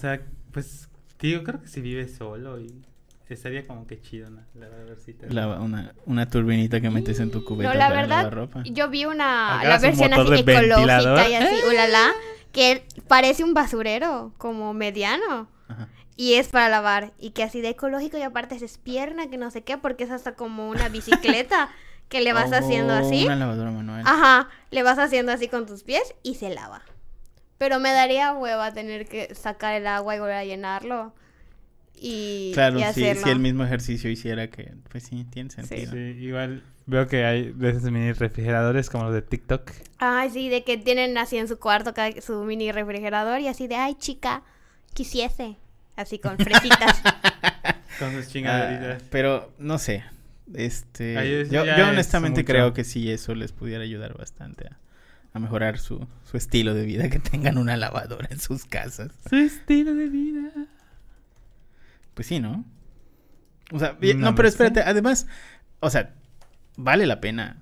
O 0.00 0.02
sea, 0.02 0.18
pues, 0.50 0.88
tío, 1.18 1.44
creo 1.44 1.60
que 1.60 1.68
si 1.68 1.82
vive 1.82 2.08
solo 2.08 2.58
y 2.58 2.72
estaría 3.28 3.66
como 3.66 3.86
que 3.86 4.00
chido, 4.00 4.30
¿no? 4.30 4.40
La. 4.54 4.68
La- 5.28 5.60
una, 5.60 5.92
una 6.06 6.26
turbinita 6.30 6.80
que 6.80 6.88
metes 6.88 7.20
en 7.20 7.30
tu 7.30 7.44
cubeta 7.44 7.70
No, 7.70 7.78
la 7.78 7.88
para 7.88 8.06
lavar 8.06 8.24
verdad, 8.24 8.32
ropa. 8.32 8.62
yo 8.64 8.88
vi 8.88 9.04
una 9.04 9.62
la 9.62 9.78
versión 9.78 10.14
así 10.14 10.40
ecológica 10.40 11.28
y 11.28 11.34
así, 11.34 11.54
ulala, 11.68 12.12
que 12.50 12.82
parece 13.08 13.44
un 13.44 13.52
basurero, 13.52 14.32
como 14.38 14.72
mediano. 14.72 15.48
Ajá. 15.68 15.88
Y 16.16 16.34
es 16.34 16.48
para 16.48 16.70
lavar. 16.70 17.12
Y 17.18 17.32
que 17.32 17.42
así 17.42 17.60
de 17.60 17.68
ecológico 17.68 18.16
y 18.16 18.22
aparte 18.22 18.54
es 18.56 18.78
pierna, 18.78 19.28
que 19.28 19.36
no 19.36 19.50
sé 19.50 19.64
qué, 19.64 19.76
porque 19.76 20.04
es 20.04 20.10
hasta 20.10 20.32
como 20.34 20.70
una 20.70 20.88
bicicleta 20.88 21.68
que 22.08 22.22
le 22.22 22.32
vas 22.32 22.52
haciendo 22.54 22.94
Oh, 22.94 23.06
así. 23.06 23.26
Una 23.26 23.36
lavadora 23.36 23.70
manual. 23.70 24.02
Ajá, 24.06 24.48
le 24.70 24.82
vas 24.82 24.98
haciendo 24.98 25.30
así 25.30 25.46
con 25.48 25.66
tus 25.66 25.82
pies 25.84 26.14
y 26.22 26.36
se 26.36 26.48
lava. 26.48 26.80
Pero 27.60 27.78
me 27.78 27.92
daría 27.92 28.32
hueva 28.32 28.72
tener 28.72 29.06
que 29.06 29.34
sacar 29.34 29.74
el 29.74 29.86
agua 29.86 30.16
y 30.16 30.18
volver 30.18 30.36
a 30.36 30.44
llenarlo. 30.46 31.12
Y, 31.94 32.52
claro, 32.54 32.78
y 32.80 32.82
si, 32.94 33.04
el 33.04 33.38
mismo 33.38 33.62
ejercicio 33.64 34.10
hiciera 34.10 34.48
que, 34.48 34.72
pues 34.88 35.04
sí, 35.04 35.26
tiene 35.30 35.50
Sí. 35.50 35.56
sentido. 35.56 35.92
Sí, 35.92 35.98
igual 35.98 36.62
veo 36.86 37.06
que 37.06 37.26
hay 37.26 37.52
de 37.52 37.68
esos 37.68 37.82
mini 37.90 38.12
refrigeradores 38.14 38.88
como 38.88 39.04
los 39.04 39.12
de 39.12 39.20
TikTok. 39.20 39.70
Ay, 39.98 40.30
sí, 40.30 40.48
de 40.48 40.64
que 40.64 40.78
tienen 40.78 41.18
así 41.18 41.36
en 41.36 41.48
su 41.48 41.58
cuarto 41.58 41.92
cada- 41.92 42.18
su 42.22 42.42
mini 42.44 42.72
refrigerador 42.72 43.40
y 43.40 43.48
así 43.48 43.68
de, 43.68 43.74
ay, 43.76 43.94
chica, 43.96 44.42
quisiese. 44.94 45.56
Así 45.96 46.18
con 46.18 46.38
fresitas. 46.38 47.02
Con 47.98 48.12
sus 48.14 48.24
Ah, 48.24 48.30
chingaderitas. 48.30 49.02
pero 49.10 49.52
no 49.58 49.76
sé. 49.78 50.02
Este, 50.54 51.18
Ay, 51.18 51.46
yo, 51.50 51.66
yo 51.66 51.74
es 51.74 51.82
honestamente 51.88 52.46
creo 52.46 52.72
que 52.72 52.84
sí 52.84 53.10
eso 53.12 53.34
les 53.34 53.52
pudiera 53.52 53.84
ayudar 53.84 54.16
bastante 54.16 54.68
a, 54.68 54.78
a 55.32 55.38
mejorar 55.38 55.78
su, 55.78 56.06
su 56.24 56.36
estilo 56.36 56.74
de 56.74 56.84
vida, 56.84 57.08
que 57.10 57.18
tengan 57.18 57.58
una 57.58 57.76
lavadora 57.76 58.28
en 58.30 58.40
sus 58.40 58.64
casas. 58.64 59.12
Su 59.28 59.36
estilo 59.36 59.94
de 59.94 60.08
vida. 60.08 60.50
Pues 62.14 62.26
sí, 62.26 62.40
¿no? 62.40 62.64
O 63.72 63.78
sea, 63.78 63.96
No 64.00 64.14
no, 64.14 64.34
pero 64.34 64.48
espérate, 64.48 64.80
además, 64.80 65.26
o 65.78 65.90
sea, 65.90 66.14
vale 66.76 67.06
la 67.06 67.20
pena 67.20 67.58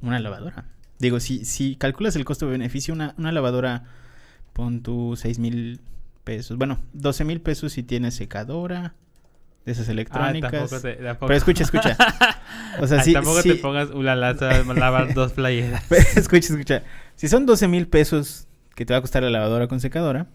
una 0.00 0.18
lavadora. 0.18 0.66
Digo, 0.98 1.20
si, 1.20 1.44
si 1.44 1.76
calculas 1.76 2.16
el 2.16 2.24
costo-beneficio, 2.24 2.92
una, 2.92 3.14
una 3.18 3.32
lavadora, 3.32 3.84
pon 4.52 4.82
tu 4.82 5.16
seis 5.16 5.38
mil 5.38 5.80
pesos. 6.24 6.56
Bueno, 6.58 6.80
12 6.92 7.24
mil 7.24 7.40
pesos 7.40 7.72
si 7.72 7.82
tienes 7.82 8.14
secadora, 8.14 8.94
de 9.64 9.72
esas 9.72 9.88
Ah, 9.88 9.92
electrónicas. 9.92 10.50
tampoco 10.52 10.80
te, 10.80 10.94
tampoco- 10.94 11.26
Pero 11.28 11.36
escucha, 11.38 11.62
escucha. 11.64 11.96
O 12.80 12.86
sea, 12.86 12.98
Ay, 13.00 13.04
sí, 13.04 13.12
tampoco 13.12 13.42
sí- 13.42 13.50
te 13.50 13.54
pongas 13.56 13.90
ulala, 13.90 14.34
sabes 14.36 14.66
lavar 14.66 15.12
dos 15.14 15.32
playeras. 15.32 15.84
escucha, 16.16 16.52
escucha. 16.54 16.82
Si 17.16 17.28
son 17.28 17.44
12 17.46 17.68
mil 17.68 17.86
pesos 17.86 18.46
que 18.74 18.86
te 18.86 18.94
va 18.94 18.98
a 18.98 19.00
costar 19.02 19.22
la 19.22 19.30
lavadora 19.30 19.68
con 19.68 19.78
secadora, 19.80 20.26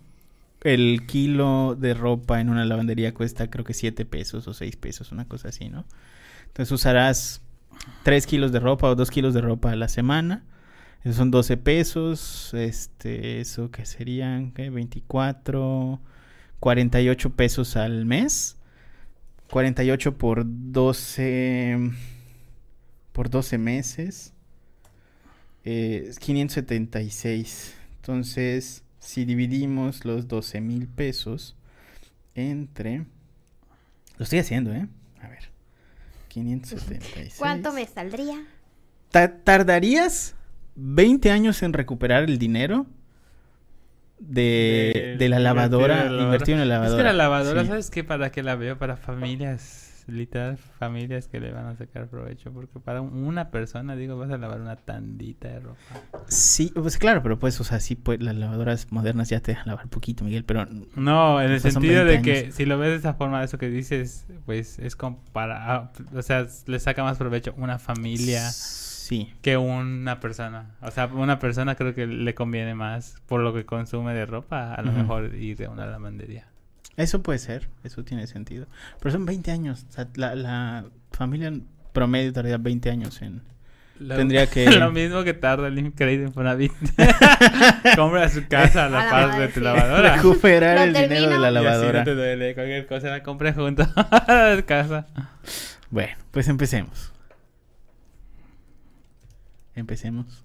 el 0.62 1.06
kilo 1.08 1.76
de 1.80 1.94
ropa 1.94 2.40
en 2.40 2.50
una 2.50 2.64
lavandería 2.66 3.14
cuesta 3.14 3.50
creo 3.50 3.66
que 3.66 3.74
7 3.74 4.06
pesos 4.06 4.48
o 4.48 4.54
6 4.54 4.76
pesos, 4.76 5.12
una 5.12 5.26
cosa 5.28 5.50
así, 5.50 5.70
¿no? 5.70 5.86
Entonces 6.48 6.72
usarás 6.72 7.42
3 8.04 8.26
kilos 8.28 8.52
de 8.52 8.60
ropa 8.60 8.88
o 8.90 8.96
2 8.96 9.10
kilos 9.12 9.34
de 9.34 9.42
ropa 9.42 9.72
a 9.72 9.76
la 9.76 9.88
semana. 9.88 10.44
Esos 11.04 11.16
son 11.18 11.32
12 11.32 11.58
pesos. 11.58 12.54
Este, 12.54 13.40
eso 13.40 13.72
que 13.72 13.86
serían, 13.86 14.52
¿qué? 14.52 14.70
24, 14.70 16.00
48 16.60 17.30
pesos 17.32 17.78
al 17.78 18.06
mes. 18.06 18.57
48 19.50 20.18
por 20.18 20.44
12, 20.46 21.92
por 23.14 23.30
12 23.30 23.58
meses. 23.58 24.34
Eh, 25.64 26.06
es 26.10 26.20
576. 26.20 27.76
Entonces, 27.98 28.84
si 29.00 29.26
dividimos 29.26 30.06
los 30.06 30.28
12 30.28 30.62
mil 30.62 30.88
pesos 30.88 31.56
entre... 32.36 33.06
Lo 34.18 34.24
estoy 34.24 34.40
haciendo, 34.40 34.74
¿eh? 34.74 34.88
A 35.22 35.28
ver. 35.28 35.50
576. 36.30 37.36
¿Cuánto 37.38 37.72
me 37.74 37.86
saldría? 37.86 38.44
Ta- 39.12 39.38
¿Tardarías 39.44 40.36
20 40.76 41.32
años 41.32 41.62
en 41.64 41.74
recuperar 41.74 42.24
el 42.24 42.38
dinero 42.38 42.86
de, 44.20 45.16
de 45.18 45.30
la 45.30 45.40
lavadora 45.40 46.06
invertido 46.12 46.58
en 46.62 46.68
la 46.68 46.76
lavadora? 46.76 46.98
Es 46.98 46.98
que 46.98 47.04
la 47.04 47.14
lavadora, 47.14 47.62
Sí. 47.62 47.68
¿sabes 47.68 47.90
qué? 47.92 48.04
¿Para 48.04 48.32
qué 48.32 48.44
la 48.44 48.56
veo? 48.56 48.78
Para 48.78 48.98
familias, 48.98 50.04
literal, 50.08 50.58
familias 50.58 51.28
que 51.28 51.40
le 51.40 51.52
van 51.52 51.66
a 51.68 51.76
sacar 51.76 52.08
provecho. 52.08 52.52
Porque 52.52 52.80
para 52.80 53.02
un- 53.02 53.14
una 53.26 53.52
persona, 53.52 53.96
digo, 53.96 54.18
vas 54.18 54.32
a 54.32 54.38
lavar 54.38 54.62
una 54.62 54.76
tandita 54.76 55.50
de 55.50 55.60
ropa. 55.60 55.78
Sí, 56.28 56.72
pues 56.74 56.98
claro, 56.98 57.22
pero 57.22 57.38
pues, 57.40 57.60
o 57.62 57.64
sea, 57.64 57.80
sí, 57.80 57.96
pues 57.96 58.22
las 58.22 58.36
lavadoras 58.36 58.92
modernas 58.92 59.30
ya 59.30 59.40
te 59.42 59.52
dejan 59.52 59.68
lavar 59.68 59.88
poquito, 59.90 60.24
Miguel, 60.24 60.46
pero 60.46 60.66
No, 60.96 61.42
en 61.42 61.52
el 61.52 61.62
Pues 61.62 61.74
sentido 61.74 62.00
de 62.00 62.04
20 62.06 62.32
que 62.32 62.40
años. 62.40 62.56
si 62.56 62.66
lo 62.66 62.78
ves 62.80 62.90
de 62.90 62.96
esa 62.98 63.14
forma, 63.14 63.44
eso 63.44 63.58
que 63.58 63.70
dices, 63.70 64.26
pues 64.46 64.80
es 64.80 64.96
como 64.96 65.24
para, 65.32 65.74
ah, 65.76 65.92
o 66.16 66.22
sea, 66.22 66.48
le 66.66 66.80
saca 66.80 67.04
más 67.04 67.18
provecho 67.18 67.54
una 67.58 67.78
familia 67.80 68.50
Sí. 69.08 69.34
que 69.42 69.56
una 69.58 70.20
persona. 70.20 70.76
O 70.82 70.92
sea, 70.92 71.06
una 71.08 71.40
persona 71.40 71.76
creo 71.76 71.94
que 71.96 72.08
le 72.08 72.34
conviene 72.36 72.76
más 72.76 73.22
por 73.28 73.40
lo 73.42 73.54
que 73.54 73.66
consume 73.66 74.14
de 74.14 74.26
ropa, 74.26 74.74
a 74.74 74.82
lo 74.82 74.92
mejor 74.92 75.34
ir 75.36 75.64
a 75.66 75.70
una 75.70 75.86
lavandería. 75.86 76.48
Eso 76.98 77.22
puede 77.24 77.40
ser, 77.40 77.70
eso 77.84 78.04
tiene 78.04 78.28
sentido. 78.28 78.66
Pero 79.00 79.12
son 79.12 79.26
20 79.26 79.52
años, 79.52 79.86
o 79.90 79.92
sea, 79.94 80.08
la, 80.16 80.36
la 80.36 80.86
familia 81.12 81.48
en 81.48 81.66
promedio 81.94 82.34
tardaría 82.34 82.58
20 82.58 82.90
años 82.90 83.22
en... 83.22 83.42
Lo- 84.00 84.16
Tendría 84.16 84.46
que- 84.50 84.70
lo 84.72 84.92
mismo 84.92 85.24
que 85.24 85.34
tarda 85.34 85.68
el 85.70 85.78
Increíble 85.80 86.26
Infonavit. 86.28 86.72
Compra 87.96 88.30
su 88.30 88.48
casa 88.48 88.86
a 88.86 88.90
la 88.90 89.02
A 89.02 89.04
la 89.06 89.10
par 89.10 89.40
de 89.40 89.48
tu 89.48 89.60
lavadora. 89.62 90.16
Recuperar 90.18 90.78
el 90.88 90.94
dinero 90.94 91.30
de 91.30 91.40
la 91.40 91.52
Y 91.52 91.56
así 91.56 91.64
lavadora. 91.64 92.00
no 92.00 92.06
te 92.06 92.16
duele 92.16 92.54
cualquier 92.54 92.88
cosa, 92.88 93.10
la 93.10 93.24
compré 93.24 93.54
junto 93.54 93.84
a 93.96 94.54
la 94.56 94.62
casa. 94.64 95.08
Bueno, 95.90 96.14
pues 96.32 96.48
empecemos. 96.48 97.14
Empecemos. 99.78 100.44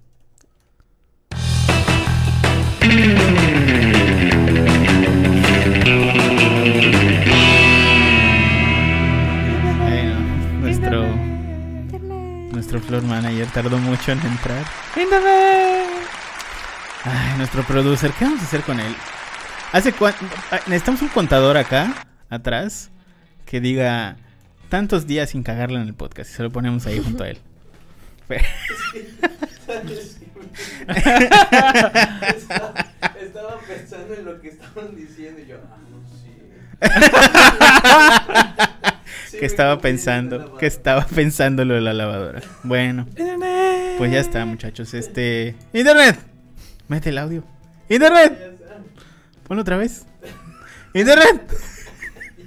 Bueno, 9.79 10.21
nuestro, 10.61 11.17
nuestro 12.53 12.81
floor 12.83 13.03
manager 13.05 13.47
tardó 13.47 13.79
mucho 13.79 14.13
en 14.13 14.21
entrar. 14.21 14.67
Ay, 17.05 17.39
nuestro 17.39 17.63
producer, 17.65 18.13
¿qué 18.19 18.27
vamos 18.27 18.41
a 18.41 18.45
hacer 18.45 18.61
con 18.61 18.79
él? 18.79 18.95
¿Hace 19.73 19.95
ah, 19.99 20.61
Necesitamos 20.67 21.01
un 21.01 21.09
contador 21.09 21.57
acá, 21.57 22.05
atrás, 22.29 22.91
que 23.47 23.63
diga 23.63 24.19
tantos 24.69 25.07
días 25.07 25.31
sin 25.31 25.43
cagarla 25.43 25.81
en 25.81 25.89
el 25.89 25.95
podcast 25.95 26.31
y 26.31 26.35
se 26.35 26.43
lo 26.43 26.51
ponemos 26.51 26.85
ahí 26.87 27.01
junto 27.03 27.25
a 27.25 27.31
él. 27.31 27.39
Estaba, 32.37 32.75
estaba 33.21 33.61
pensando 33.67 34.15
en 34.15 34.25
lo 34.25 34.41
que 34.41 34.49
estaban 34.49 34.97
diciendo 34.97 35.41
y 35.41 35.47
yo, 35.47 35.57
ah, 35.71 35.79
no, 35.91 36.03
sí. 36.19 36.33
Sí, 39.27 39.39
que 39.39 39.47
estaba 39.47 39.79
pensando, 39.81 40.59
que 40.59 40.67
estaba 40.67 41.07
pensando 41.07 41.65
lo 41.65 41.75
de 41.75 41.81
la 41.81 41.95
lavadora. 41.95 42.43
Bueno, 42.65 43.07
pues 43.97 44.13
ya 44.13 44.21
está, 44.21 44.45
muchachos. 44.45 44.93
Este, 44.93 45.55
internet, 45.73 46.19
mete 46.89 47.09
el 47.09 47.17
audio. 47.17 47.43
Internet, 47.89 48.59
ponlo 49.49 49.63
otra 49.63 49.79
vez. 49.79 50.05
Internet. 50.93 51.51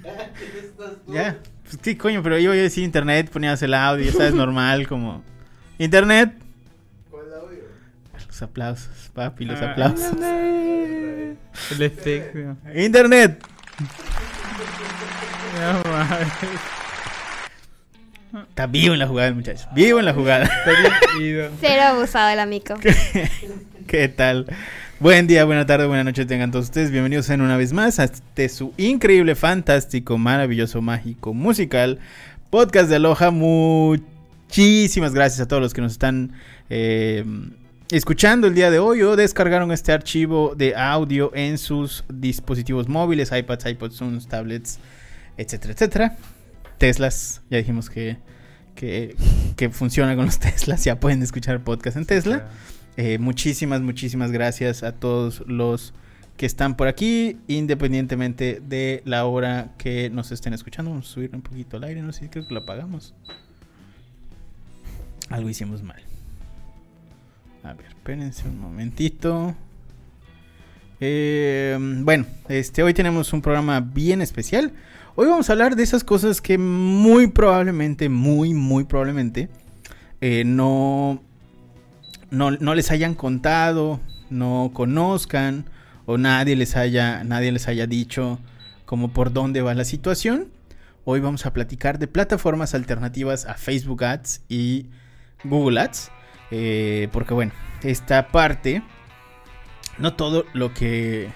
Ya, 0.04 0.32
¿quién 0.38 0.52
estás 0.64 0.92
tú? 1.06 1.14
Ya, 1.14 1.40
pues 1.64 1.80
sí, 1.82 1.96
coño, 1.96 2.22
pero 2.22 2.38
yo 2.38 2.54
iba 2.54 2.62
a 2.62 2.64
decir 2.64 2.84
internet, 2.84 3.32
ponías 3.32 3.62
el 3.64 3.74
audio, 3.74 4.06
ya 4.06 4.12
sabes, 4.12 4.36
normal, 4.36 4.88
como 4.88 5.24
internet. 5.78 6.34
¿Cuál 7.10 7.26
audio? 7.34 7.60
Los 8.28 8.42
aplausos, 8.42 9.12
papi, 9.14 9.46
los 9.46 9.62
Ah, 9.62 9.72
aplausos. 9.72 10.14
El. 10.22 11.38
Internet. 12.76 13.44
No 15.60 15.92
mames. 15.92 16.28
Está 18.50 18.68
vivo 18.68 18.94
en 18.94 19.00
la 19.00 19.08
jugada, 19.08 19.32
muchachos. 19.32 19.68
Vivo 19.74 20.00
en 20.00 20.06
la 20.06 20.14
jugada. 20.14 20.50
Cero 21.62 21.82
abusado 21.84 22.30
el 22.30 22.40
amigo. 22.40 22.76
¿Qué 23.88 24.10
tal? 24.10 24.46
Buen 25.00 25.28
día, 25.28 25.46
buena 25.46 25.66
tarde, 25.66 25.88
buena 25.88 26.04
noche 26.04 26.26
tengan 26.26 26.52
todos 26.52 26.66
ustedes. 26.66 26.92
Bienvenidos 26.92 27.30
en 27.30 27.42
una 27.42 27.56
vez 27.58 27.72
más 27.72 28.00
a 28.00 28.06
este 28.06 28.50
su 28.50 28.74
increíble, 28.78 29.36
fantástico, 29.36 30.18
maravilloso, 30.18 30.82
mágico, 30.82 31.34
musical 31.34 32.00
podcast 32.50 32.90
de 32.90 32.96
Aloha. 32.98 33.32
Muchísimas 34.58 35.14
gracias 35.14 35.42
a 35.42 35.50
todos 35.50 35.62
los 35.62 35.74
que 35.74 35.82
nos 35.82 35.92
están 35.92 36.32
eh, 36.70 37.26
escuchando 37.92 38.48
el 38.48 38.56
día 38.56 38.72
de 38.72 38.80
hoy 38.80 39.02
o 39.02 39.18
descargaron 39.18 39.70
este 39.74 39.92
archivo 39.92 40.54
de 40.56 40.78
audio 40.78 41.30
en 41.36 41.58
sus 41.58 42.06
dispositivos 42.08 42.88
móviles, 42.88 43.34
iPads, 43.34 43.66
iPods, 43.66 43.98
Zooms, 43.98 44.30
tablets, 44.30 44.80
etcétera, 45.36 45.74
etcétera. 45.74 46.18
Teslas, 46.78 47.42
ya 47.50 47.58
dijimos 47.58 47.90
que, 47.90 48.16
que, 48.76 49.18
que 49.58 49.70
funciona 49.72 50.16
con 50.16 50.28
los 50.28 50.40
Teslas, 50.40 50.86
ya 50.86 51.02
pueden 51.02 51.22
escuchar 51.22 51.62
podcast 51.62 51.98
en 51.98 52.06
Tesla. 52.06 52.48
Eh, 52.96 53.18
muchísimas, 53.18 53.82
muchísimas 53.82 54.32
gracias 54.32 54.84
a 54.84 54.94
todos 54.94 55.44
los 55.48 55.94
que 56.38 56.46
están 56.46 56.78
por 56.78 56.88
aquí, 56.88 57.40
independientemente 57.50 58.62
de 58.66 59.02
la 59.04 59.26
hora 59.26 59.74
que 59.78 60.10
nos 60.10 60.32
estén 60.32 60.54
escuchando. 60.54 60.92
Vamos 60.92 61.10
a 61.10 61.14
subir 61.14 61.32
un 61.34 61.42
poquito 61.42 61.76
al 61.76 61.84
aire, 61.84 62.02
no 62.02 62.14
sé 62.14 62.22
si 62.22 62.30
creo 62.30 62.48
que 62.48 62.54
lo 62.54 62.62
apagamos. 62.62 63.14
Algo 65.30 65.50
hicimos 65.50 65.84
mal. 65.84 66.02
A 67.64 67.74
ver, 67.74 67.88
espérense 67.88 68.48
un 68.48 68.60
momentito. 68.60 69.56
Eh, 71.00 71.78
bueno, 71.80 72.26
este, 72.48 72.84
hoy 72.84 72.94
tenemos 72.94 73.34
un 73.34 73.42
programa 73.42 73.80
bien 73.80 74.22
especial. 74.22 74.72
Hoy 75.16 75.28
vamos 75.28 75.50
a 75.50 75.54
hablar 75.54 75.76
de 75.76 75.84
esas 75.84 76.04
cosas 76.04 76.42
que 76.42 76.58
muy 76.58 77.28
probablemente, 77.28 78.10
muy, 78.10 78.54
muy 78.54 78.84
probablemente, 78.84 79.50
eh, 80.22 80.44
no, 80.46 81.22
no, 82.30 82.52
no 82.52 82.76
les 82.76 82.92
hayan 82.92 83.16
contado, 83.16 84.00
no 84.30 84.72
conozcan 84.74 85.66
o 86.06 86.18
nadie 86.18 86.56
les 86.56 86.76
haya, 86.76 87.24
nadie 87.24 87.52
les 87.52 87.68
haya 87.68 87.88
dicho 87.88 88.40
como 88.86 89.10
por 89.10 89.34
dónde 89.34 89.62
va 89.62 89.74
la 89.74 89.86
situación. 89.86 90.50
Hoy 91.04 91.20
vamos 91.20 91.46
a 91.46 91.54
platicar 91.54 92.00
de 92.00 92.08
plataformas 92.08 92.74
alternativas 92.74 93.46
a 93.46 93.56
Facebook 93.56 94.04
Ads 94.04 94.42
y 94.50 94.88
Google 95.44 95.80
Ads. 95.80 96.12
eh, 96.52 97.08
porque 97.12 97.34
bueno, 97.34 97.52
esta 97.84 98.28
parte, 98.30 98.82
no 99.98 100.14
todo 100.14 100.46
lo 100.54 100.74
que... 100.74 101.32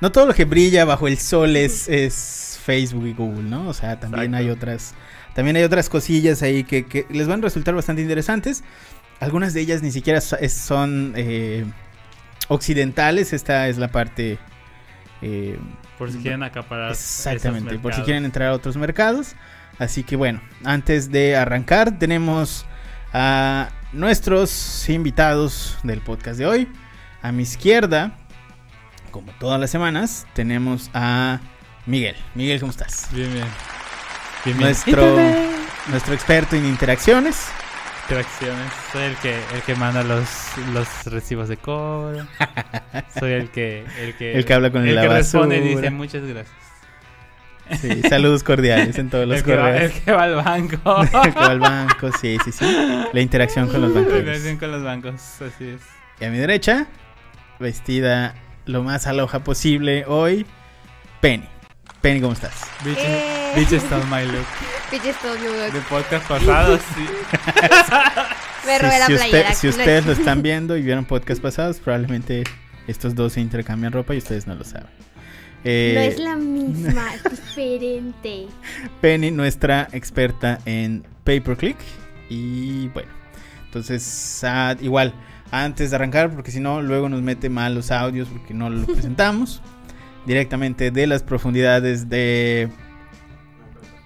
No 0.00 0.10
todo 0.10 0.26
lo 0.26 0.34
que 0.34 0.44
brilla 0.44 0.84
bajo 0.84 1.06
el 1.06 1.16
sol 1.18 1.54
es, 1.56 1.88
es 1.88 2.60
Facebook 2.64 3.06
y 3.06 3.12
Google, 3.12 3.44
¿no? 3.44 3.68
O 3.68 3.72
sea, 3.74 4.00
también 4.00 4.34
hay 4.34 4.50
otras... 4.50 4.94
También 5.34 5.56
hay 5.56 5.62
otras 5.62 5.88
cosillas 5.88 6.42
ahí 6.42 6.64
que, 6.64 6.86
que 6.86 7.06
les 7.08 7.26
van 7.28 7.38
a 7.40 7.44
resultar 7.44 7.74
bastante 7.74 8.02
interesantes. 8.02 8.64
Algunas 9.20 9.54
de 9.54 9.60
ellas 9.62 9.80
ni 9.80 9.90
siquiera 9.92 10.20
son 10.20 11.14
eh, 11.16 11.64
occidentales. 12.48 13.32
Esta 13.32 13.68
es 13.68 13.78
la 13.78 13.88
parte... 13.88 14.38
eh, 15.22 15.58
Por 15.98 16.10
si 16.12 16.18
quieren 16.18 16.42
acaparar. 16.42 16.90
Exactamente, 16.90 17.78
por 17.78 17.94
si 17.94 18.02
quieren 18.02 18.24
entrar 18.24 18.48
a 18.48 18.52
otros 18.54 18.76
mercados. 18.76 19.36
Así 19.78 20.02
que 20.02 20.16
bueno, 20.16 20.42
antes 20.64 21.10
de 21.10 21.36
arrancar 21.36 21.98
tenemos 21.98 22.66
a 23.12 23.70
nuestros 23.92 24.88
invitados 24.88 25.78
del 25.82 26.00
podcast 26.00 26.38
de 26.38 26.46
hoy. 26.46 26.68
A 27.22 27.30
mi 27.32 27.42
izquierda, 27.42 28.16
como 29.10 29.32
todas 29.32 29.60
las 29.60 29.70
semanas, 29.70 30.26
tenemos 30.34 30.90
a 30.94 31.40
Miguel. 31.86 32.16
Miguel, 32.34 32.58
¿cómo 32.60 32.70
estás? 32.70 33.08
Bien, 33.12 33.32
bien. 33.32 33.46
Bien, 34.44 34.58
bien. 34.58 34.68
Nuestro, 34.68 35.16
nuestro 35.88 36.14
experto 36.14 36.56
en 36.56 36.66
interacciones. 36.66 37.48
Interacciones. 38.02 38.72
Soy 38.92 39.02
el 39.04 39.16
que, 39.16 39.36
el 39.54 39.62
que 39.62 39.74
manda 39.76 40.02
los, 40.02 40.28
los 40.72 40.88
recibos 41.06 41.48
de 41.48 41.56
cobro. 41.56 42.26
Soy 43.18 43.32
el 43.32 43.50
que, 43.50 43.84
el 44.00 44.16
que, 44.16 44.36
El 44.36 44.44
que 44.44 44.54
habla 44.54 44.72
con 44.72 44.86
el 44.86 44.94
la 44.94 45.02
que 45.02 45.08
responde 45.08 45.58
y 45.58 45.60
dice 45.60 45.90
muchas 45.90 46.24
gracias. 46.24 46.61
Sí, 47.80 48.02
saludos 48.08 48.42
cordiales 48.42 48.98
en 48.98 49.08
todos 49.08 49.26
los 49.26 49.38
el, 49.38 49.44
que 49.44 49.56
va, 49.56 49.70
el 49.70 49.74
correos. 49.90 50.04
que 50.04 50.12
va 50.12 50.22
al 50.24 50.34
banco. 50.36 51.02
El 51.24 51.32
que 51.32 51.38
va 51.40 51.46
al 51.46 51.60
banco, 51.60 52.10
sí, 52.20 52.36
sí, 52.44 52.52
sí. 52.52 52.66
La 53.12 53.20
interacción 53.20 53.68
con 53.68 53.80
los 53.80 53.94
banqueros. 53.94 54.24
Relación 54.24 54.56
con 54.58 54.70
los 54.72 54.82
bancos, 54.82 55.14
así 55.40 55.68
es. 55.68 55.80
Y 56.20 56.24
a 56.24 56.30
mi 56.30 56.38
derecha, 56.38 56.86
vestida 57.58 58.34
lo 58.66 58.82
más 58.82 59.06
aloja 59.06 59.40
posible 59.44 60.04
hoy, 60.06 60.44
Penny. 61.20 61.48
Penny, 62.00 62.20
¿cómo 62.20 62.32
estás? 62.32 62.52
Bitches, 62.84 63.04
Eh. 63.06 63.52
bitches 63.56 63.82
stole 63.84 64.04
my 64.06 64.24
look. 64.30 64.44
Bitches 64.92 65.16
told 65.20 65.40
me 65.40 65.48
De 65.48 65.72
look. 65.72 65.84
podcast 65.88 66.28
pasados, 66.28 66.80
sí. 66.94 67.06
Me 68.66 68.76
Si- 68.76 68.82
robé 68.82 68.98
la 68.98 69.06
si, 69.06 69.14
playera. 69.14 69.40
usted- 69.48 69.54
si 69.54 69.68
ustedes 69.68 70.06
lo 70.06 70.12
están 70.12 70.42
viendo 70.42 70.76
y 70.76 70.82
vieron 70.82 71.04
podcast 71.04 71.40
pasados, 71.40 71.78
probablemente 71.78 72.44
estos 72.86 73.14
dos 73.14 73.32
se 73.34 73.40
intercambian 73.40 73.92
ropa 73.92 74.14
y 74.14 74.18
ustedes 74.18 74.46
no 74.46 74.54
lo 74.54 74.64
saben. 74.64 74.88
Eh, 75.64 75.92
No 75.94 76.00
es 76.00 76.18
la 76.18 76.36
misma, 76.36 77.14
es 77.14 77.22
diferente. 77.30 78.46
Penny, 79.00 79.30
nuestra 79.30 79.88
experta 79.92 80.58
en 80.64 81.04
pay 81.24 81.40
per 81.40 81.56
click. 81.56 81.76
Y 82.28 82.88
bueno, 82.88 83.10
entonces, 83.66 84.42
ah, 84.44 84.74
igual, 84.80 85.14
antes 85.50 85.90
de 85.90 85.96
arrancar, 85.96 86.30
porque 86.34 86.50
si 86.50 86.60
no, 86.60 86.82
luego 86.82 87.08
nos 87.08 87.22
mete 87.22 87.48
mal 87.48 87.74
los 87.74 87.90
audios 87.90 88.28
porque 88.28 88.54
no 88.54 88.70
lo 88.70 88.84
presentamos. 88.92 89.62
directamente 90.26 90.90
de 90.90 91.06
las 91.06 91.22
profundidades 91.22 92.08
de 92.08 92.68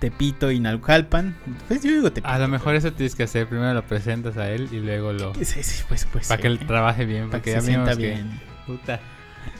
Tepito 0.00 0.50
y 0.50 0.61
Naucalpan. 0.61 1.37
Pues 1.69 1.82
yo 1.82 1.91
digo 1.91 2.11
Tepito. 2.12 2.29
A 2.29 2.38
lo 2.38 2.49
mejor 2.49 2.75
eso 2.75 2.93
tienes 2.93 3.14
que 3.14 3.23
hacer. 3.23 3.47
Primero 3.49 3.73
lo 3.75 3.82
presentas 3.87 4.37
a 4.37 4.50
él 4.50 4.69
y 4.73 4.81
luego 4.81 5.12
lo. 5.12 5.35
Sí, 5.37 5.44
sí, 5.62 5.85
pues, 5.88 6.06
pues. 6.12 6.26
Para 6.29 6.37
sí, 6.37 6.43
que 6.43 6.49
él 6.49 6.59
¿eh? 6.61 6.64
trabaje 6.67 7.05
bien. 7.06 7.31
Para 7.31 7.43
que 7.43 7.52
ya 7.52 7.61
se 7.61 7.69
sienta 7.69 7.94
vimos 7.94 7.99
que. 7.99 8.06
bien. 8.06 8.41
Puta. 8.67 9.00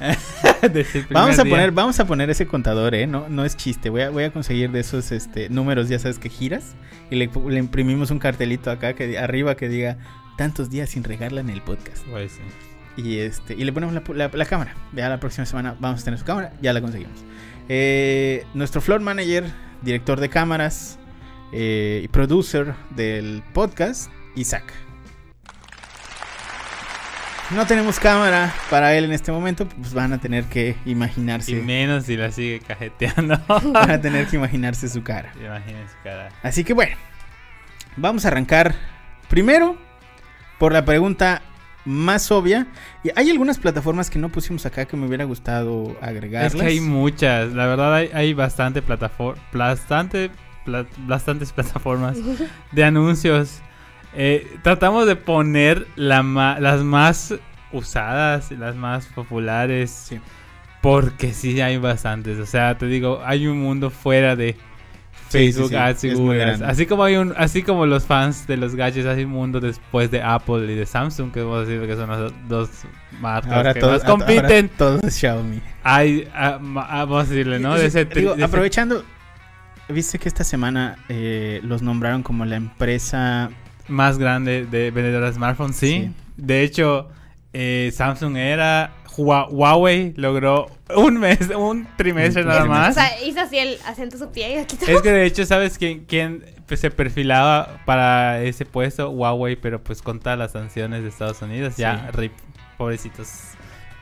Vamos 1.10 1.38
a 1.38 1.42
día. 1.44 1.52
poner, 1.52 1.72
vamos 1.72 2.00
a 2.00 2.06
poner 2.06 2.30
ese 2.30 2.46
contador, 2.46 2.94
eh, 2.94 3.06
no, 3.06 3.28
no 3.28 3.44
es 3.44 3.56
chiste. 3.56 3.90
Voy 3.90 4.02
a, 4.02 4.10
voy 4.10 4.24
a 4.24 4.30
conseguir 4.32 4.70
de 4.70 4.80
esos 4.80 5.12
este, 5.12 5.48
números, 5.48 5.88
ya 5.88 5.98
sabes 5.98 6.18
que 6.18 6.28
giras. 6.28 6.74
Y 7.10 7.16
le, 7.16 7.30
le 7.48 7.58
imprimimos 7.58 8.10
un 8.10 8.18
cartelito 8.18 8.70
acá 8.70 8.94
que 8.94 9.18
arriba 9.18 9.54
que 9.56 9.68
diga 9.68 9.96
tantos 10.36 10.70
días 10.70 10.90
sin 10.90 11.04
regarla 11.04 11.40
en 11.40 11.50
el 11.50 11.62
podcast. 11.62 12.04
Sí. 12.28 13.02
Y 13.02 13.18
este, 13.18 13.54
y 13.54 13.64
le 13.64 13.72
ponemos 13.72 13.94
la, 13.94 14.02
la- 14.14 14.30
la 14.32 14.44
cámara. 14.46 14.74
Ya 14.94 15.08
la 15.08 15.20
próxima 15.20 15.46
semana 15.46 15.76
vamos 15.78 16.00
a 16.00 16.04
tener 16.04 16.18
su 16.18 16.24
cámara, 16.24 16.52
ya 16.62 16.72
la 16.72 16.80
conseguimos. 16.80 17.18
Eh, 17.68 18.44
nuestro 18.54 18.80
floor 18.80 19.00
manager, 19.00 19.44
director 19.82 20.18
de 20.20 20.28
cámaras 20.28 20.98
eh, 21.52 22.00
y 22.04 22.08
producer 22.08 22.74
del 22.96 23.42
podcast, 23.52 24.10
Isaac. 24.34 24.72
No 27.54 27.64
tenemos 27.66 28.00
cámara 28.00 28.52
para 28.70 28.94
él 28.94 29.04
en 29.04 29.12
este 29.12 29.31
momento, 29.31 29.69
pues 29.69 29.94
van 29.94 30.12
a 30.12 30.19
tener 30.19 30.44
que 30.44 30.76
imaginarse. 30.84 31.52
Y 31.52 31.54
menos 31.62 32.04
si 32.06 32.16
la 32.16 32.32
sigue 32.32 32.60
cajeteando. 32.60 33.38
Van 33.72 33.90
a 33.90 34.00
tener 34.00 34.26
que 34.26 34.37
imaginarse 34.43 34.88
su 34.88 35.02
cara. 35.04 35.32
Imaginen 35.40 35.88
su 35.88 35.94
cara. 36.02 36.31
Así 36.43 36.64
que 36.64 36.72
bueno, 36.72 36.96
vamos 37.96 38.25
a 38.25 38.28
arrancar 38.28 38.75
primero 39.28 39.76
por 40.58 40.72
la 40.72 40.84
pregunta 40.84 41.40
más 41.84 42.32
obvia. 42.32 42.66
Y 43.04 43.10
hay 43.14 43.31
algunas 43.31 43.58
plataformas 43.58 44.10
que 44.10 44.19
no 44.19 44.28
pusimos 44.28 44.66
acá 44.66 44.84
que 44.87 44.96
me 44.96 45.06
hubiera 45.06 45.25
gustado 45.25 45.96
agregarlas. 46.02 46.52
Es 46.54 46.60
que 46.60 46.66
hay 46.66 46.81
muchas. 46.81 47.52
La 47.52 47.66
verdad, 47.66 47.94
hay, 47.94 48.10
hay 48.12 48.34
bastante 48.34 48.82
plataforma. 48.82 49.40
Bastante. 49.52 50.31
pla- 50.64 50.87
bastantes 50.99 51.52
plataformas 51.52 52.16
de 52.72 52.82
anuncios. 52.84 53.60
Eh, 54.16 54.58
tratamos 54.62 55.06
de 55.06 55.16
poner 55.16 55.86
la 55.96 56.22
las 56.58 56.82
más 56.82 57.34
usadas, 57.72 58.50
las 58.52 58.74
más 58.74 59.06
populares. 59.06 59.90
Sí. 59.90 60.20
Porque 60.80 61.32
sí 61.32 61.60
hay 61.60 61.78
bastantes. 61.78 62.38
O 62.38 62.46
sea, 62.46 62.78
te 62.78 62.86
digo, 62.86 63.20
hay 63.24 63.46
un 63.46 63.60
mundo 63.60 63.90
fuera 63.90 64.37
de 64.37 64.56
Facebook 65.28 65.68
sí, 65.68 65.75
sí, 65.75 65.76
Ads 65.76 66.04
y 66.04 66.14
Google 66.14 66.44
Ads. 66.44 66.62
Así 66.62 66.87
como 66.87 67.02
hay 67.02 67.16
un, 67.16 67.35
así 67.37 67.62
como 67.62 67.87
los 67.87 68.04
fans 68.04 68.46
de 68.46 68.56
los 68.56 68.76
gadgets, 68.76 69.06
hay 69.06 69.25
un 69.25 69.32
mundo 69.32 69.58
después 69.58 70.11
de 70.11 70.23
Apple 70.23 70.73
y 70.73 70.76
de 70.76 70.87
Samsung, 70.87 71.32
que 71.32 71.40
vamos 71.40 71.58
a 71.58 71.68
decir 71.68 71.87
que 71.87 71.96
son 71.96 72.08
las 72.08 72.32
dos 72.49 72.70
marcas 73.20 73.52
Ahora 73.52 73.75
que 73.75 73.80
todos 73.80 74.02
más 74.04 74.11
compiten. 74.11 74.68
Todo 74.68 75.00
es 75.02 75.14
Xiaomi. 75.16 75.61
Hay, 75.82 76.28
ah, 76.35 76.58
ma- 76.61 76.87
ah, 76.88 77.04
vamos 77.04 77.26
a 77.26 77.30
decirle, 77.30 77.58
¿no? 77.58 77.75
De 77.75 77.87
ese 77.87 78.04
digo, 78.04 78.37
de 78.37 78.44
aprovechando, 78.44 79.04
viste 79.88 80.18
que 80.20 80.28
esta 80.28 80.44
semana 80.44 80.99
eh, 81.08 81.61
los 81.64 81.82
nombraron 81.82 82.23
como 82.23 82.44
la 82.44 82.56
empresa. 82.56 83.50
Más 83.88 84.19
grande 84.19 84.66
de 84.66 84.90
vendedora 84.90 85.26
de 85.26 85.33
smartphones, 85.35 85.76
sí. 85.76 85.87
Sí. 86.09 86.12
De 86.37 86.62
hecho, 86.62 87.09
eh, 87.52 87.90
Samsung 87.95 88.37
era. 88.37 88.93
Hua- 89.16 89.49
Huawei 89.49 90.12
logró 90.19 90.66
un 90.95 91.19
mes, 91.19 91.38
un 91.57 91.88
trimestre 91.97 92.43
Un 92.43 92.49
nada 92.49 92.61
trimestre. 92.61 92.69
más. 92.69 92.90
O 92.90 93.00
sea, 93.00 93.25
hizo 93.26 93.40
así 93.40 93.57
el 93.57 93.78
acento 93.87 94.19
su 94.19 94.31
pie 94.31 94.57
y 94.57 94.59
aquí 94.59 94.76
Es 94.87 95.00
que 95.00 95.11
de 95.11 95.25
hecho, 95.25 95.47
¿sabes 95.47 95.78
quién, 95.78 96.05
quién 96.05 96.45
pues, 96.66 96.81
se 96.81 96.90
perfilaba 96.90 97.81
para 97.87 98.43
ese 98.43 98.66
puesto? 98.66 99.09
Huawei, 99.09 99.57
pero 99.57 99.83
pues 99.83 100.02
con 100.02 100.21
todas 100.21 100.38
las 100.38 100.52
sanciones 100.52 101.02
de 101.02 101.09
Estados 101.09 101.40
Unidos, 101.40 101.78
ya, 101.78 102.11
rip, 102.12 102.33
pobrecitos. 102.76 103.31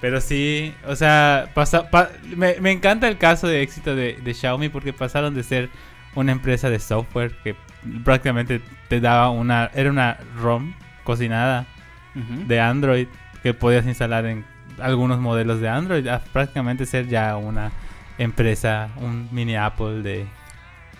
Pero 0.01 0.21
sí, 0.21 0.75
o 0.89 0.97
sea, 0.97 1.49
pasa, 1.55 1.91
pa- 1.91 2.11
me, 2.37 2.57
me 2.61 2.73
encanta 2.73 3.07
el 3.07 3.17
caso 3.17 3.47
de 3.47 3.63
éxito 3.63 3.95
de, 3.95 4.15
de 4.23 4.35
Xiaomi 4.35 4.69
porque 4.69 4.93
pasaron 4.93 5.33
de 5.35 5.45
ser 5.45 5.71
una 6.17 6.33
empresa 6.33 6.71
de 6.71 6.81
software 6.81 7.37
que 7.45 7.55
prácticamente 8.05 8.61
te 8.89 9.01
daba 9.01 9.31
una, 9.31 9.71
era 9.75 9.91
una 9.91 10.19
ROM 10.41 10.75
cocinada 11.05 11.67
de 12.47 12.61
Android 12.61 13.09
que 13.43 13.55
podías 13.55 13.85
instalar 13.87 14.25
en 14.27 14.45
algunos 14.81 15.19
modelos 15.21 15.61
de 15.61 15.69
Android 15.69 16.07
a 16.09 16.21
prácticamente 16.21 16.87
ser 16.87 17.09
ya 17.09 17.37
una 17.37 17.73
empresa, 18.19 18.89
un 18.97 19.29
mini 19.33 19.57
Apple 19.57 20.03
de, 20.03 20.27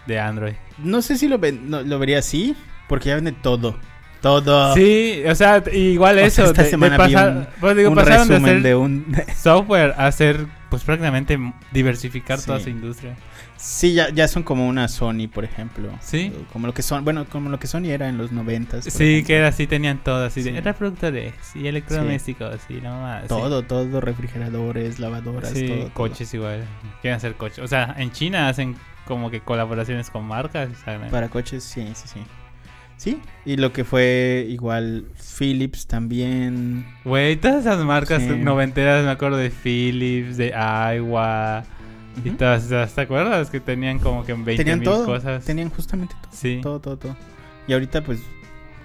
de 0.07 0.21
Android. 0.21 0.55
No 0.79 1.03
sé 1.03 1.17
si 1.17 1.29
lo, 1.29 1.39
ven- 1.39 1.71
no, 1.71 1.83
lo 1.83 1.99
vería 1.99 2.19
así, 2.19 2.57
porque 2.89 3.09
ya 3.11 3.15
vende 3.15 3.33
todo. 3.33 3.79
Todo. 4.21 4.75
Sí, 4.75 5.23
o 5.29 5.35
sea, 5.35 5.63
igual 5.73 6.17
O 6.17 6.19
sea, 6.19 6.27
eso. 6.27 6.45
esta 6.47 6.63
de- 6.63 6.65
de 6.65 6.71
semana 6.71 6.97
vi 7.07 7.13
pasar- 7.15 7.37
un- 7.37 7.47
pues 7.61 7.77
digo, 7.77 7.91
un 7.91 7.95
pasaron 7.95 8.27
de 8.29 8.35
resumen 8.35 8.63
de 8.63 8.75
un... 8.75 9.17
software 9.37 9.95
a 9.97 10.07
hacer, 10.07 10.47
pues 10.71 10.83
prácticamente 10.83 11.39
diversificar 11.73 12.41
toda 12.41 12.59
su 12.61 12.71
industria. 12.71 13.15
Sí, 13.67 13.95
ya, 13.95 14.11
ya 14.11 14.29
son 14.29 14.43
como 14.43 14.69
una 14.69 14.89
Sony, 14.89 15.27
por 15.33 15.43
ejemplo. 15.43 15.89
Sí. 16.03 16.31
Como 16.53 16.67
lo 16.67 16.75
que 16.75 16.83
son, 16.83 17.03
bueno, 17.03 17.25
como 17.25 17.49
lo 17.49 17.59
que 17.59 17.67
Sony 17.67 17.87
era 17.87 18.11
en 18.11 18.19
los 18.19 18.31
noventas. 18.31 18.85
Sí, 18.85 18.91
ejemplo. 18.91 19.27
que 19.27 19.37
era 19.37 19.49
así, 19.49 19.67
tenían 19.67 20.05
todo, 20.05 20.27
así 20.27 20.43
Sí. 20.43 20.51
de 20.51 20.61
reproductores 20.61 21.33
y 21.55 21.67
electrodomésticos 21.67 22.61
y 22.69 22.75
nomás. 22.75 23.27
Todo, 23.27 23.63
todo, 23.63 24.03
refrigeradores, 24.03 24.99
lavadoras, 24.99 25.51
Sí, 25.53 25.67
todo, 25.67 25.79
todo. 25.79 25.95
coches 25.95 26.35
igual. 26.35 26.63
Quieren 27.01 27.17
hacer 27.17 27.37
coches. 27.37 27.61
O 27.61 27.67
sea, 27.67 27.95
en 27.97 28.13
China 28.13 28.49
hacen 28.51 28.77
como 29.07 29.31
que 29.31 29.41
colaboraciones 29.41 30.11
con 30.11 30.27
marcas. 30.27 30.69
¿saben? 30.85 31.11
Para 31.11 31.31
coches, 31.31 31.65
sí, 31.65 31.91
sí, 31.95 32.07
sí. 32.07 32.21
Sí, 32.99 33.19
y 33.47 33.57
lo 33.57 33.73
que 33.73 33.85
fue 33.85 34.47
igual 34.51 35.07
Philips 35.39 35.87
también. 35.87 36.87
Güey, 37.05 37.37
todas 37.37 37.63
esas 37.63 37.83
marcas 37.85 38.23
Sí. 38.23 38.29
noventeras, 38.29 39.05
me 39.05 39.11
acuerdo 39.11 39.39
de 39.39 39.49
Philips, 39.51 40.37
de 40.37 40.55
Aiwa 40.55 41.65
y 42.25 42.31
todas. 42.31 42.69
¿Te 42.95 43.01
acuerdas? 43.01 43.51
Que 43.51 43.61
tenían 43.61 43.99
como 43.99 44.25
que 44.25 44.33
20 44.35 44.57
Tenían 44.57 44.81
mil 44.81 44.89
todo, 44.89 45.07
cosas. 45.07 45.45
tenían 45.45 45.71
justamente 45.71 46.15
todo, 46.23 46.33
Sí. 46.33 46.61
todo, 46.63 46.81
todo, 46.81 46.97
todo. 46.99 47.17
Y 47.67 47.73
ahorita 47.73 48.03
pues 48.05 48.21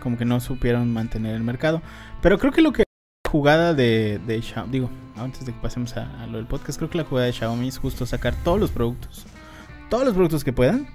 como 0.01 0.17
que 0.17 0.25
no 0.25 0.39
supieron 0.39 0.91
mantener 0.93 1.35
el 1.35 1.43
mercado. 1.43 1.81
Pero 2.21 2.37
creo 2.39 2.51
que 2.53 2.61
lo 2.61 2.71
que 2.71 2.83
jugada 3.29 3.73
de, 3.73 4.19
de 4.25 4.41
Xiaomi, 4.41 4.71
digo, 4.71 4.89
antes 5.17 5.45
de 5.45 5.51
que 5.53 5.59
pasemos 5.59 5.95
a, 5.97 6.23
a 6.23 6.27
lo 6.27 6.37
del 6.37 6.47
podcast, 6.47 6.77
creo 6.79 6.89
que 6.89 6.97
la 6.97 7.03
jugada 7.03 7.27
de 7.27 7.33
Xiaomi 7.33 7.67
es 7.67 7.77
justo 7.77 8.05
sacar 8.05 8.33
todos 8.43 8.59
los 8.59 8.71
productos. 8.71 9.25
Todos 9.89 10.05
los 10.05 10.13
productos 10.13 10.43
que 10.43 10.53
puedan. 10.53 10.87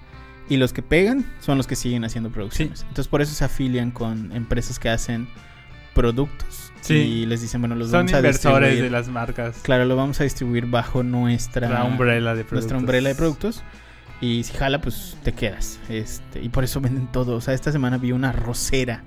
Y 0.48 0.56
los 0.58 0.72
que 0.74 0.82
pegan 0.82 1.24
son 1.40 1.56
los 1.58 1.66
que 1.66 1.74
siguen 1.76 2.04
haciendo 2.04 2.30
producciones. 2.30 2.82
Entonces 2.82 3.08
por 3.08 3.22
eso 3.22 3.34
se 3.34 3.44
afilian 3.44 3.90
con 3.90 4.30
empresas 4.32 4.78
que 4.78 4.90
hacen 4.90 5.26
productos. 5.94 6.72
Sí. 6.80 6.94
Y 6.94 7.26
les 7.26 7.40
dicen, 7.40 7.62
bueno, 7.62 7.74
los 7.74 7.88
Son 7.88 8.00
vamos 8.00 8.12
a 8.12 8.16
inversores 8.18 8.80
de 8.80 8.90
las 8.90 9.08
marcas. 9.08 9.58
Claro, 9.62 9.84
lo 9.86 9.96
vamos 9.96 10.20
a 10.20 10.24
distribuir 10.24 10.66
bajo 10.66 11.02
nuestra, 11.02 11.68
La 11.68 11.84
umbrella 11.84 12.34
de 12.34 12.44
productos. 12.44 12.52
nuestra 12.52 12.78
umbrella 12.78 13.08
de 13.08 13.14
productos. 13.14 13.62
Y 14.20 14.42
si 14.44 14.52
jala, 14.54 14.80
pues 14.80 15.16
te 15.22 15.32
quedas. 15.32 15.80
Este, 15.88 16.42
y 16.42 16.48
por 16.48 16.64
eso 16.64 16.80
venden 16.80 17.06
todo. 17.10 17.36
O 17.36 17.40
sea, 17.40 17.54
esta 17.54 17.72
semana 17.72 17.96
vi 17.98 18.12
una 18.12 18.32
rosera. 18.32 19.02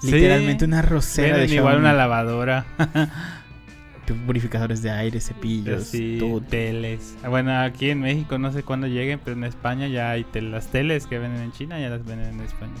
Sí. 0.00 0.10
Literalmente 0.12 0.64
una 0.64 0.82
rosera 0.82 1.36
Venden 1.36 1.50
de 1.50 1.54
igual 1.56 1.78
una 1.78 1.92
lavadora. 1.92 2.64
Purificadores 4.26 4.82
de 4.82 4.90
aire, 4.90 5.20
cepillos, 5.20 5.84
Sí, 5.84 6.18
todo. 6.20 6.40
teles. 6.42 7.16
Bueno, 7.26 7.56
aquí 7.60 7.88
en 7.88 8.00
México 8.00 8.36
no 8.36 8.52
sé 8.52 8.62
cuándo 8.62 8.86
lleguen, 8.86 9.18
pero 9.24 9.36
en 9.36 9.44
España 9.44 9.86
ya 9.86 10.10
hay 10.10 10.26
las 10.34 10.66
teles 10.68 11.06
que 11.06 11.18
venden 11.18 11.42
en 11.42 11.52
China, 11.52 11.80
ya 11.80 11.88
las 11.88 12.04
venden 12.04 12.34
en 12.34 12.40
España. 12.40 12.74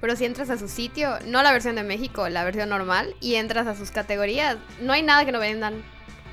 Pero 0.00 0.14
si 0.16 0.24
entras 0.24 0.48
a 0.50 0.58
su 0.58 0.68
sitio, 0.68 1.18
no 1.26 1.42
la 1.42 1.50
versión 1.52 1.74
de 1.74 1.82
México, 1.82 2.28
la 2.28 2.44
versión 2.44 2.68
normal, 2.68 3.14
y 3.20 3.34
entras 3.34 3.66
a 3.66 3.74
sus 3.74 3.90
categorías, 3.90 4.56
no 4.80 4.92
hay 4.92 5.02
nada 5.02 5.24
que 5.24 5.32
no 5.32 5.40
vendan. 5.40 5.82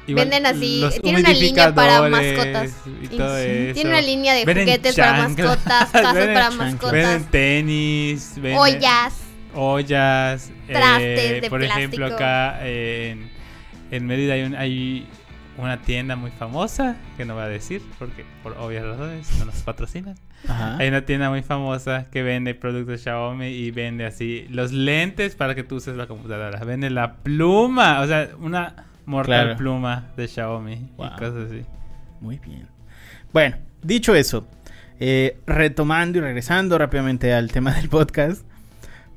Igual 0.07 0.29
Venden 0.29 0.45
así, 0.45 0.83
tiene 1.01 1.19
una 1.21 1.31
línea 1.33 1.73
para 1.73 2.07
mascotas. 2.07 2.75
Y 3.01 3.07
todo 3.07 3.37
Sí, 3.39 3.43
eso. 3.47 3.73
Tiene 3.73 3.89
una 3.89 4.01
línea 4.01 4.33
de 4.35 4.45
Venden 4.45 4.65
juguetes 4.67 4.95
para 4.95 5.27
mascotas, 5.27 5.89
casas 5.91 6.13
para 6.27 6.51
mascotas, 6.51 6.91
Venden 6.91 7.23
tenis, 7.31 8.33
venden 8.35 8.57
ollas. 8.59 9.13
ollas, 9.55 10.51
Trastes 10.67 11.19
eh, 11.31 11.39
de 11.41 11.49
por 11.49 11.63
ejemplo 11.63 12.05
acá 12.05 12.59
en, 12.67 13.31
en 13.89 14.05
Mérida 14.05 14.33
hay, 14.35 14.43
un- 14.43 14.55
hay 14.55 15.07
una 15.57 15.81
tienda 15.81 16.15
muy 16.15 16.29
famosa 16.29 16.97
que 17.17 17.25
no 17.25 17.33
voy 17.33 17.43
a 17.43 17.47
decir 17.47 17.81
porque 17.97 18.25
por 18.43 18.55
obvias 18.59 18.83
razones 18.85 19.27
no 19.39 19.45
nos 19.45 19.55
patrocinan. 19.63 20.15
Ajá. 20.47 20.77
Hay 20.77 20.87
una 20.87 21.05
tienda 21.05 21.29
muy 21.29 21.41
famosa 21.43 22.05
que 22.11 22.23
vende 22.23 22.55
productos 22.55 23.01
Xiaomi 23.01 23.47
y 23.47 23.71
vende 23.71 24.05
así 24.05 24.45
los 24.49 24.71
lentes 24.71 25.35
para 25.35 25.55
que 25.55 25.63
tú 25.63 25.75
uses 25.75 25.95
la 25.95 26.07
computadora. 26.07 26.63
Vende 26.63 26.89
la 26.89 27.15
pluma, 27.17 28.01
o 28.01 28.07
sea, 28.07 28.29
una 28.39 28.85
mortal 29.05 29.43
Claro. 29.45 29.57
pluma 29.57 30.07
de 30.17 30.27
Xiaomi 30.27 30.91
Wow. 30.97 31.05
y 31.07 31.09
cosas 31.11 31.45
así. 31.51 31.61
Muy 32.21 32.39
bien. 32.39 32.67
Bueno, 33.33 33.57
dicho 33.81 34.15
eso, 34.15 34.47
eh, 34.99 35.37
retomando 35.45 36.17
y 36.17 36.21
regresando 36.21 36.77
rápidamente 36.77 37.33
al 37.33 37.51
tema 37.51 37.73
del 37.73 37.89
podcast, 37.89 38.43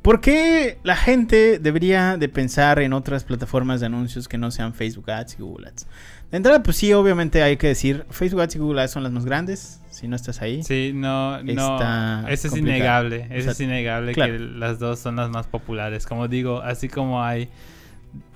¿por 0.02 0.20
qué 0.20 0.78
la 0.82 0.96
gente 0.96 1.58
debería 1.58 2.16
de 2.16 2.28
pensar 2.28 2.80
en 2.80 2.92
otras 2.92 3.24
plataformas 3.24 3.80
de 3.80 3.86
anuncios 3.86 4.28
que 4.28 4.38
no 4.38 4.50
sean 4.50 4.74
Facebook 4.74 5.10
Ads 5.10 5.36
y 5.38 5.42
Google 5.42 5.68
Ads? 5.68 5.86
De 6.30 6.36
entrada, 6.36 6.62
pues 6.62 6.76
sí, 6.76 6.92
obviamente 6.92 7.42
hay 7.42 7.56
que 7.56 7.68
decir, 7.68 8.04
Facebook 8.10 8.42
Ads 8.42 8.56
y 8.56 8.58
Google 8.58 8.82
Ads 8.82 8.90
son 8.90 9.02
las 9.02 9.12
más 9.12 9.24
grandes, 9.24 9.77
si 9.98 10.06
no 10.06 10.14
estás 10.14 10.40
ahí. 10.42 10.62
Sí, 10.62 10.92
no, 10.94 11.42
no, 11.42 12.28
eso 12.28 12.46
es 12.48 12.56
innegable, 12.56 13.26
eso 13.30 13.44
sea, 13.44 13.52
es 13.52 13.60
innegable 13.60 14.12
claro. 14.12 14.34
que 14.34 14.38
las 14.38 14.78
dos 14.78 15.00
son 15.00 15.16
las 15.16 15.28
más 15.28 15.48
populares. 15.48 16.06
Como 16.06 16.28
digo, 16.28 16.62
así 16.62 16.88
como 16.88 17.24
hay 17.24 17.48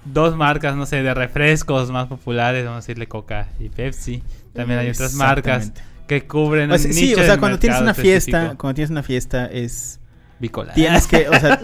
dos 0.04 0.36
marcas, 0.36 0.74
no 0.74 0.86
sé, 0.86 1.04
de 1.04 1.14
refrescos 1.14 1.92
más 1.92 2.08
populares, 2.08 2.64
vamos 2.64 2.78
a 2.78 2.80
decirle 2.80 3.06
Coca 3.06 3.48
y 3.60 3.68
Pepsi, 3.68 4.24
también 4.52 4.80
hay 4.80 4.90
otras 4.90 5.14
marcas 5.14 5.72
que 6.08 6.26
cubren 6.26 6.72
O 6.72 6.78
sea, 6.78 6.88
un 6.88 6.94
sí, 6.94 7.10
nicho 7.10 7.20
o 7.20 7.24
sea, 7.24 7.38
cuando 7.38 7.60
tienes 7.60 7.80
una 7.80 7.94
fiesta, 7.94 8.38
específico. 8.38 8.60
cuando 8.60 8.74
tienes 8.74 8.90
una 8.90 9.02
fiesta 9.04 9.46
es 9.46 10.00
Bicola. 10.40 10.72
tienes 10.72 11.06
que, 11.06 11.28
o 11.28 11.38
sea, 11.38 11.60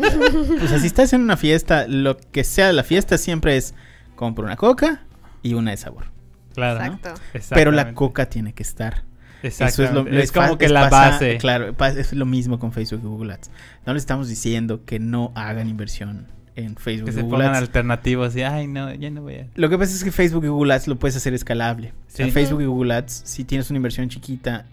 o 0.62 0.69
sea, 0.69 0.78
si 0.78 0.87
estás 0.87 1.12
en 1.12 1.23
una 1.23 1.37
fiesta, 1.37 1.88
lo 1.88 2.17
que 2.17 2.45
sea 2.45 2.69
de 2.69 2.73
la 2.73 2.85
fiesta 2.85 3.19
siempre 3.19 3.57
es 3.57 3.75
compra 4.14 4.45
una 4.45 4.57
coca 4.57 5.02
y 5.43 5.55
una 5.55 5.73
de 5.73 5.76
sabor. 5.76 6.07
Claro, 6.55 6.85
¿no? 6.85 7.00
Exacto. 7.35 7.55
Pero 7.55 7.73
la 7.73 7.95
coca 7.95 8.26
tiene 8.26 8.52
que 8.52 8.62
estar. 8.62 9.09
Eso 9.42 9.64
es, 9.66 9.92
lo, 9.92 10.07
es 10.09 10.33
como 10.33 10.59
que 10.59 10.68
la 10.68 10.90
pasa- 10.90 11.11
base. 11.12 11.38
Claro, 11.38 11.75
es 11.97 12.12
lo 12.12 12.26
mismo 12.26 12.59
con 12.59 12.73
Facebook 12.73 13.00
y 13.02 13.07
Google 13.07 13.33
Ads. 13.35 13.50
No 13.87 13.92
le 13.92 13.99
estamos 13.99 14.28
diciendo 14.28 14.85
que 14.85 14.99
no 14.99 15.33
hagan 15.35 15.68
inversión 15.68 16.26
en 16.57 16.75
Facebook 16.76 17.07
Que 17.07 17.11
y 17.12 17.14
se 17.14 17.23
Google 17.23 17.37
pongan 17.38 17.50
Ads. 17.54 17.59
alternativos 17.62 18.35
y, 18.37 18.42
ay, 18.42 18.66
no, 18.66 18.92
ya 18.95 19.11
no 19.11 19.23
voy 19.23 19.35
a... 19.37 19.47
Lo 19.54 19.68
que 19.71 19.78
pasa 19.78 19.95
es 19.95 20.02
que 20.02 20.11
Facebook 20.11 20.45
y 20.45 20.49
Google 20.49 20.75
Ads 20.75 20.88
lo 20.88 20.97
puedes 20.99 21.16
hacer 21.16 21.35
escalable. 21.35 21.92
Sí. 22.09 22.28
Facebook 22.33 22.62
y 22.62 22.66
Google 22.66 22.95
Ads, 22.95 23.23
si 23.25 23.45
tienes 23.45 23.71
una 23.71 23.76
inversión 23.76 24.09
chiquita, 24.09 24.66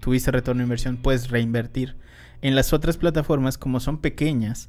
tuviste 0.00 0.30
retorno 0.30 0.60
de 0.60 0.64
inversión, 0.64 0.98
puedes 0.98 1.30
reinvertir. 1.30 1.96
En 2.42 2.54
las 2.54 2.72
otras 2.74 2.98
plataformas, 2.98 3.56
como 3.56 3.80
son 3.80 3.96
pequeñas, 3.98 4.68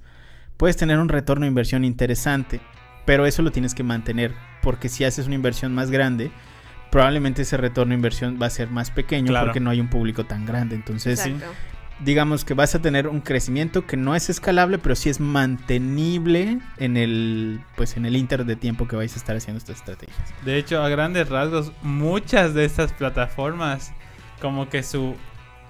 puedes 0.55 0.77
tener 0.77 0.99
un 0.99 1.09
retorno 1.09 1.41
de 1.43 1.49
inversión 1.49 1.83
interesante, 1.83 2.61
pero 3.05 3.25
eso 3.25 3.41
lo 3.41 3.51
tienes 3.51 3.73
que 3.75 3.83
mantener, 3.83 4.31
porque 4.61 4.87
si 4.87 5.03
haces 5.03 5.25
una 5.25 5.35
inversión 5.35 5.73
más 5.73 5.91
grande, 5.91 6.31
probablemente 6.93 7.41
ese 7.41 7.57
retorno 7.57 7.89
de 7.89 7.95
inversión 7.95 8.39
va 8.41 8.45
a 8.45 8.49
ser 8.49 8.69
más 8.69 8.91
pequeño 8.91 9.27
Claro. 9.27 9.47
porque 9.47 9.59
no 9.59 9.69
hay 9.71 9.79
un 9.81 9.87
público 9.89 10.25
tan 10.25 10.45
grande. 10.45 10.75
Entonces, 10.75 11.25
Exacto. 11.25 11.47
digamos 11.99 12.45
que 12.45 12.53
vas 12.53 12.75
a 12.75 12.79
tener 12.83 13.07
un 13.07 13.19
crecimiento 13.19 13.85
que 13.87 13.97
no 13.97 14.15
es 14.15 14.29
escalable, 14.29 14.77
pero 14.77 14.95
sí 14.95 15.09
es 15.09 15.19
mantenible 15.19 16.59
en 16.77 16.95
el 16.97 17.61
pues 17.75 17.97
en 17.97 18.05
el 18.05 18.15
inter 18.15 18.45
de 18.45 18.55
tiempo 18.55 18.87
que 18.87 18.95
vais 18.95 19.13
a 19.13 19.17
estar 19.17 19.35
haciendo 19.35 19.57
estas 19.57 19.77
estrategias. 19.77 20.17
De 20.45 20.57
hecho, 20.57 20.83
a 20.83 20.89
grandes 20.89 21.29
rasgos, 21.29 21.71
muchas 21.81 22.53
de 22.53 22.65
estas 22.65 22.93
plataformas, 22.93 23.91
como 24.39 24.69
que 24.69 24.83
su 24.83 25.15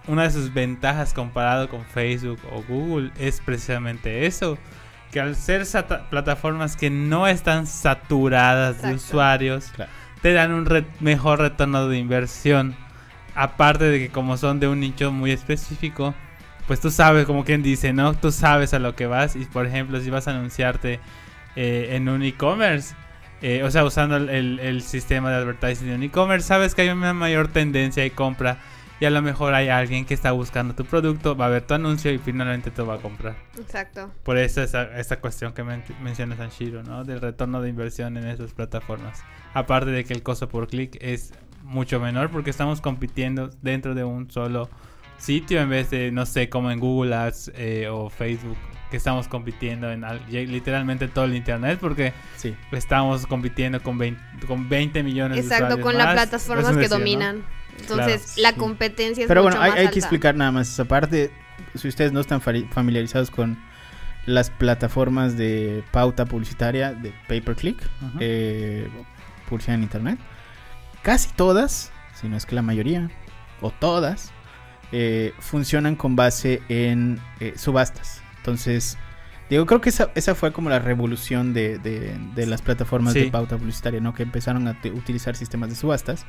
una 0.07 0.23
de 0.23 0.31
sus 0.31 0.53
ventajas 0.53 1.13
comparado 1.13 1.69
con 1.69 1.85
Facebook 1.85 2.39
o 2.51 2.61
Google 2.63 3.11
es 3.17 3.39
precisamente 3.39 4.25
eso, 4.25 4.57
que 5.13 5.21
al 5.21 5.37
ser 5.37 5.63
plataformas 6.09 6.75
que 6.75 6.89
no 6.89 7.25
están 7.27 7.65
saturadas 7.67 8.81
de 8.81 8.95
usuarios, 8.95 9.71
Claro. 9.73 9.91
Te 10.23 10.33
dan 10.33 10.51
un 10.53 10.65
re- 10.65 10.85
mejor 10.99 11.37
retorno 11.39 11.87
de 11.87 11.99
inversión. 11.99 12.75
Aparte 13.35 13.85
de 13.85 13.99
que 13.99 14.09
como 14.09 14.37
son 14.37 14.59
de 14.59 14.67
un 14.67 14.79
nicho 14.79 15.11
muy 15.11 15.31
específico, 15.31 16.15
pues 16.67 16.79
tú 16.79 16.89
sabes, 16.91 17.25
como 17.25 17.43
quien 17.45 17.61
dice, 17.61 17.93
¿no? 17.93 18.13
Tú 18.15 18.31
sabes 18.31 18.73
a 18.73 18.79
lo 18.79 18.95
que 18.95 19.05
vas 19.05 19.35
y 19.35 19.45
por 19.45 19.65
ejemplo, 19.67 19.99
si 20.01 20.09
vas 20.09 20.27
a 20.27 20.31
anunciarte 20.31 20.99
eh, 21.55 21.89
en 21.91 22.09
un 22.09 22.23
e-commerce, 22.23 22.95
eh, 23.41 23.63
o 23.63 23.69
sea, 23.71 23.83
usando 23.83 24.15
el, 24.17 24.29
el- 24.29 24.59
el 24.59 24.81
sistema 24.81 25.29
de 25.29 25.35
advertising 25.37 25.87
de 25.89 25.95
un 25.95 26.03
e-commerce, 26.03 26.47
sabes 26.47 26.73
que 26.75 26.83
hay 26.83 26.89
una 26.89 27.13
mayor 27.13 27.47
tendencia 27.49 28.01
de 28.03 28.11
compra 28.11 28.57
y 28.99 29.05
a 29.05 29.09
lo 29.09 29.21
mejor 29.21 29.53
hay 29.53 29.67
alguien 29.67 30.05
que 30.05 30.13
está 30.13 30.31
buscando 30.31 30.75
tu 30.75 30.85
producto, 30.85 31.35
va 31.35 31.47
a 31.47 31.49
ver 31.49 31.63
tu 31.63 31.73
anuncio 31.73 32.11
y 32.13 32.19
finalmente 32.19 32.71
te 32.71 32.81
va 32.83 32.93
a 32.95 32.97
comprar. 32.99 33.35
Exacto. 33.59 34.11
Por 34.23 34.37
eso 34.37 34.61
esa, 34.63 34.97
esa 34.97 35.19
cuestión 35.19 35.51
que 35.53 35.63
men- 35.63 35.83
menciona 36.01 36.37
Sanshiro, 36.37 36.83
¿no? 36.83 37.03
Del 37.03 37.19
retorno 37.19 37.61
de 37.61 37.67
inversión 37.69 38.15
en 38.15 38.27
esas 38.27 38.53
plataformas. 38.53 39.21
Aparte 39.53 39.91
de 39.91 40.03
que 40.03 40.13
el 40.13 40.23
costo 40.23 40.49
por 40.49 40.67
clic 40.67 40.97
es 41.01 41.33
mucho 41.63 41.99
menor 41.99 42.29
porque 42.29 42.49
estamos 42.49 42.81
compitiendo 42.81 43.49
dentro 43.61 43.93
de 43.95 44.03
un 44.03 44.29
solo 44.31 44.69
sitio 45.17 45.61
en 45.61 45.69
vez 45.69 45.89
de, 45.91 46.11
no 46.11 46.25
sé, 46.25 46.49
como 46.49 46.71
en 46.71 46.79
Google 46.79 47.15
Ads 47.15 47.51
eh, 47.55 47.87
o 47.89 48.09
Facebook, 48.09 48.57
que 48.91 48.97
estamos 48.97 49.27
compitiendo 49.27 49.91
en 49.91 50.03
literalmente 50.29 51.07
todo 51.07 51.25
el 51.25 51.35
Internet 51.35 51.77
porque 51.79 52.13
Sí. 52.35 52.55
estamos 52.71 53.25
compitiendo 53.25 53.81
con 53.81 53.97
20, 53.97 54.21
con 54.47 54.67
20 54.67 55.01
millones 55.03 55.37
de 55.37 55.41
Exacto, 55.55 55.79
con 55.79 55.97
las 55.97 56.13
plataformas 56.13 56.71
que 56.71 56.75
decir, 56.75 56.89
¿no? 56.91 56.97
dominan. 56.97 57.43
Entonces, 57.79 58.33
Claro, 58.35 58.41
la 58.43 58.49
sí. 58.51 58.55
competencia 58.59 59.21
es 59.23 59.27
Pero 59.27 59.43
mucho 59.43 59.55
bueno, 59.57 59.63
hay, 59.63 59.71
más 59.71 59.79
hay 59.79 59.87
que 59.93 59.99
explicar 59.99 60.35
nada 60.35 60.51
más 60.51 60.69
esa 60.69 60.85
parte. 60.85 61.31
Si 61.75 61.87
ustedes 61.87 62.11
no 62.11 62.19
están 62.19 62.41
familiarizados 62.41 63.31
con 63.31 63.57
las 64.25 64.49
plataformas 64.49 65.37
de 65.37 65.83
pauta 65.91 66.25
publicitaria 66.25 66.93
de 66.93 67.13
pay 67.27 67.41
per 67.41 67.55
click, 67.55 67.77
Ujú. 68.01 68.17
eh, 68.19 68.87
publicidad 69.53 69.75
en 69.75 69.83
internet, 69.83 70.19
casi 71.01 71.29
todas, 71.35 71.91
si 72.19 72.27
no 72.27 72.37
es 72.37 72.45
que 72.45 72.55
la 72.55 72.61
mayoría, 72.61 73.09
o 73.61 73.71
todas, 73.71 74.31
eh, 74.91 75.33
funcionan 75.39 75.95
con 75.95 76.15
base 76.15 76.61
en 76.69 77.19
eh, 77.39 77.53
subastas. 77.55 78.21
Entonces, 78.37 78.97
Digo, 79.49 79.65
creo 79.67 79.81
que 79.81 79.89
esa, 79.89 80.09
esa 80.15 80.33
fue 80.35 80.51
como 80.53 80.69
la 80.69 80.79
revolución 80.79 81.53
de, 81.53 81.77
de- 81.77 82.17
de 82.33 82.45
las 82.47 82.61
plataformas 82.63 83.13
Sí. 83.13 83.19
de 83.25 83.29
pauta 83.29 83.57
publicitaria, 83.57 83.99
¿no? 83.99 84.13
Que 84.13 84.23
empezaron 84.23 84.67
a 84.67 84.79
utilizar 84.95 85.35
sistemas 85.35 85.69
de 85.69 85.75
subastas, 85.75 86.25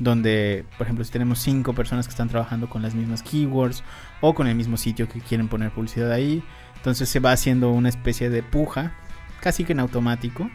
donde, 0.00 0.64
por 0.76 0.84
ejemplo, 0.84 1.02
si 1.04 1.10
tenemos 1.12 1.38
cinco 1.38 1.72
personas 1.74 2.06
que 2.06 2.10
están 2.10 2.28
trabajando 2.28 2.68
con 2.68 2.82
las 2.82 2.94
mismas 2.94 3.22
keywords 3.22 3.82
o 4.20 4.34
con 4.34 4.46
el 4.48 4.56
mismo 4.56 4.76
sitio 4.76 5.08
que 5.08 5.20
quieren 5.20 5.48
poner 5.48 5.70
publicidad 5.70 6.10
ahí, 6.12 6.42
entonces 6.76 7.08
se 7.08 7.20
va 7.20 7.32
haciendo 7.32 7.70
una 7.70 7.88
especie 7.88 8.28
de 8.30 8.42
puja, 8.42 8.92
casi 9.40 9.64
que 9.64 9.72
en 9.72 9.80
automático, 9.80 10.50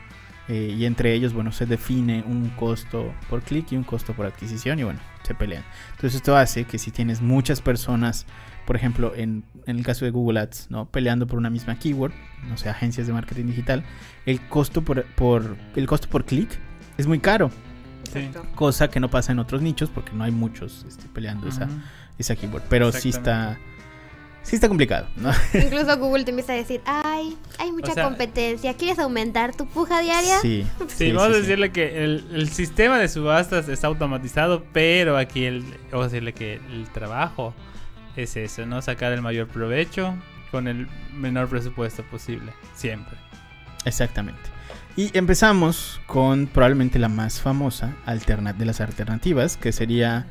eh, 0.47 0.75
y 0.77 0.85
entre 0.85 1.13
ellos, 1.13 1.33
bueno, 1.33 1.51
se 1.51 1.65
define 1.65 2.23
un 2.25 2.49
costo 2.49 3.13
por 3.29 3.41
clic 3.41 3.71
y 3.71 3.77
un 3.77 3.83
costo 3.83 4.13
por 4.13 4.25
adquisición, 4.25 4.79
y 4.79 4.83
bueno, 4.83 4.99
se 5.23 5.33
pelean. 5.35 5.63
Entonces 5.91 6.15
esto 6.15 6.35
hace 6.35 6.65
que 6.65 6.77
si 6.77 6.91
tienes 6.91 7.21
muchas 7.21 7.61
personas 7.61 8.25
por 8.65 8.75
ejemplo, 8.75 9.13
en, 9.15 9.43
en 9.65 9.79
el 9.79 9.83
caso 9.83 10.05
de 10.05 10.11
Google 10.11 10.39
Ads, 10.39 10.67
¿no? 10.69 10.85
Peleando 10.85 11.27
por 11.27 11.37
una 11.37 11.49
misma 11.49 11.75
keyword, 11.75 12.13
no 12.47 12.57
sé, 12.57 12.69
agencias 12.69 13.07
de 13.07 13.11
marketing 13.11 13.47
digital, 13.47 13.83
el 14.25 14.39
costo 14.47 14.83
por, 14.83 15.03
por 15.15 15.57
el 15.75 15.87
costo 15.87 16.07
por 16.07 16.25
clic 16.25 16.57
es 16.97 17.07
muy 17.07 17.19
caro, 17.19 17.51
Sí. 18.11 18.29
Cosa 18.55 18.89
que 18.89 18.99
no 18.99 19.09
pasa 19.09 19.31
en 19.31 19.39
otros 19.39 19.61
nichos 19.61 19.89
porque 19.89 20.11
no 20.11 20.23
hay 20.23 20.31
muchos 20.31 20.85
este, 20.87 21.07
peleando 21.07 21.47
esa, 21.47 21.69
esa 22.17 22.35
keyword, 22.35 22.63
pero 22.69 22.91
sí 22.91 23.09
está 23.09 23.57
sí 24.43 24.55
está 24.55 24.67
complicado, 24.67 25.07
¿no? 25.15 25.31
Incluso 25.53 25.97
Google 25.97 26.23
te 26.23 26.31
empieza 26.31 26.53
a 26.53 26.55
decir, 26.55 26.81
ay, 26.85 27.37
hay 27.59 27.71
mucha 27.71 27.91
O 27.91 27.93
sea- 27.93 28.03
competencia, 28.05 28.73
¿quieres 28.75 28.99
aumentar 28.99 29.55
tu 29.55 29.65
puja 29.67 30.01
diaria? 30.01 30.39
Sí. 30.41 30.65
Sí, 30.87 31.11
vamos 31.11 31.35
a 31.35 31.39
decirle 31.39 31.71
que 31.71 32.03
el, 32.03 32.25
el 32.33 32.49
sistema 32.49 32.99
de 32.99 33.07
subastas 33.07 33.69
está 33.69 33.87
automatizado, 33.87 34.63
pero 34.73 35.17
aquí 35.17 35.45
el, 35.45 35.63
vamos 35.91 36.07
a 36.07 36.09
decirle 36.09 36.33
que 36.33 36.55
el 36.55 36.87
trabajo 36.91 37.53
es 38.15 38.35
eso, 38.35 38.65
¿no? 38.65 38.81
Sacar 38.81 39.11
el 39.13 39.21
mayor 39.21 39.47
provecho 39.47 40.15
con 40.51 40.67
el 40.67 40.87
menor 41.13 41.47
presupuesto 41.47 42.03
posible, 42.03 42.51
siempre. 42.75 43.17
Exactamente. 43.85 44.41
Y 44.97 45.17
empezamos 45.17 46.01
con 46.05 46.47
probablemente 46.47 46.99
la 46.99 47.07
más 47.07 47.39
famosa 47.39 47.95
alterna 48.05 48.51
de 48.51 48.65
las 48.65 48.81
alternativas, 48.81 49.55
que 49.55 49.71
sería 49.71 50.25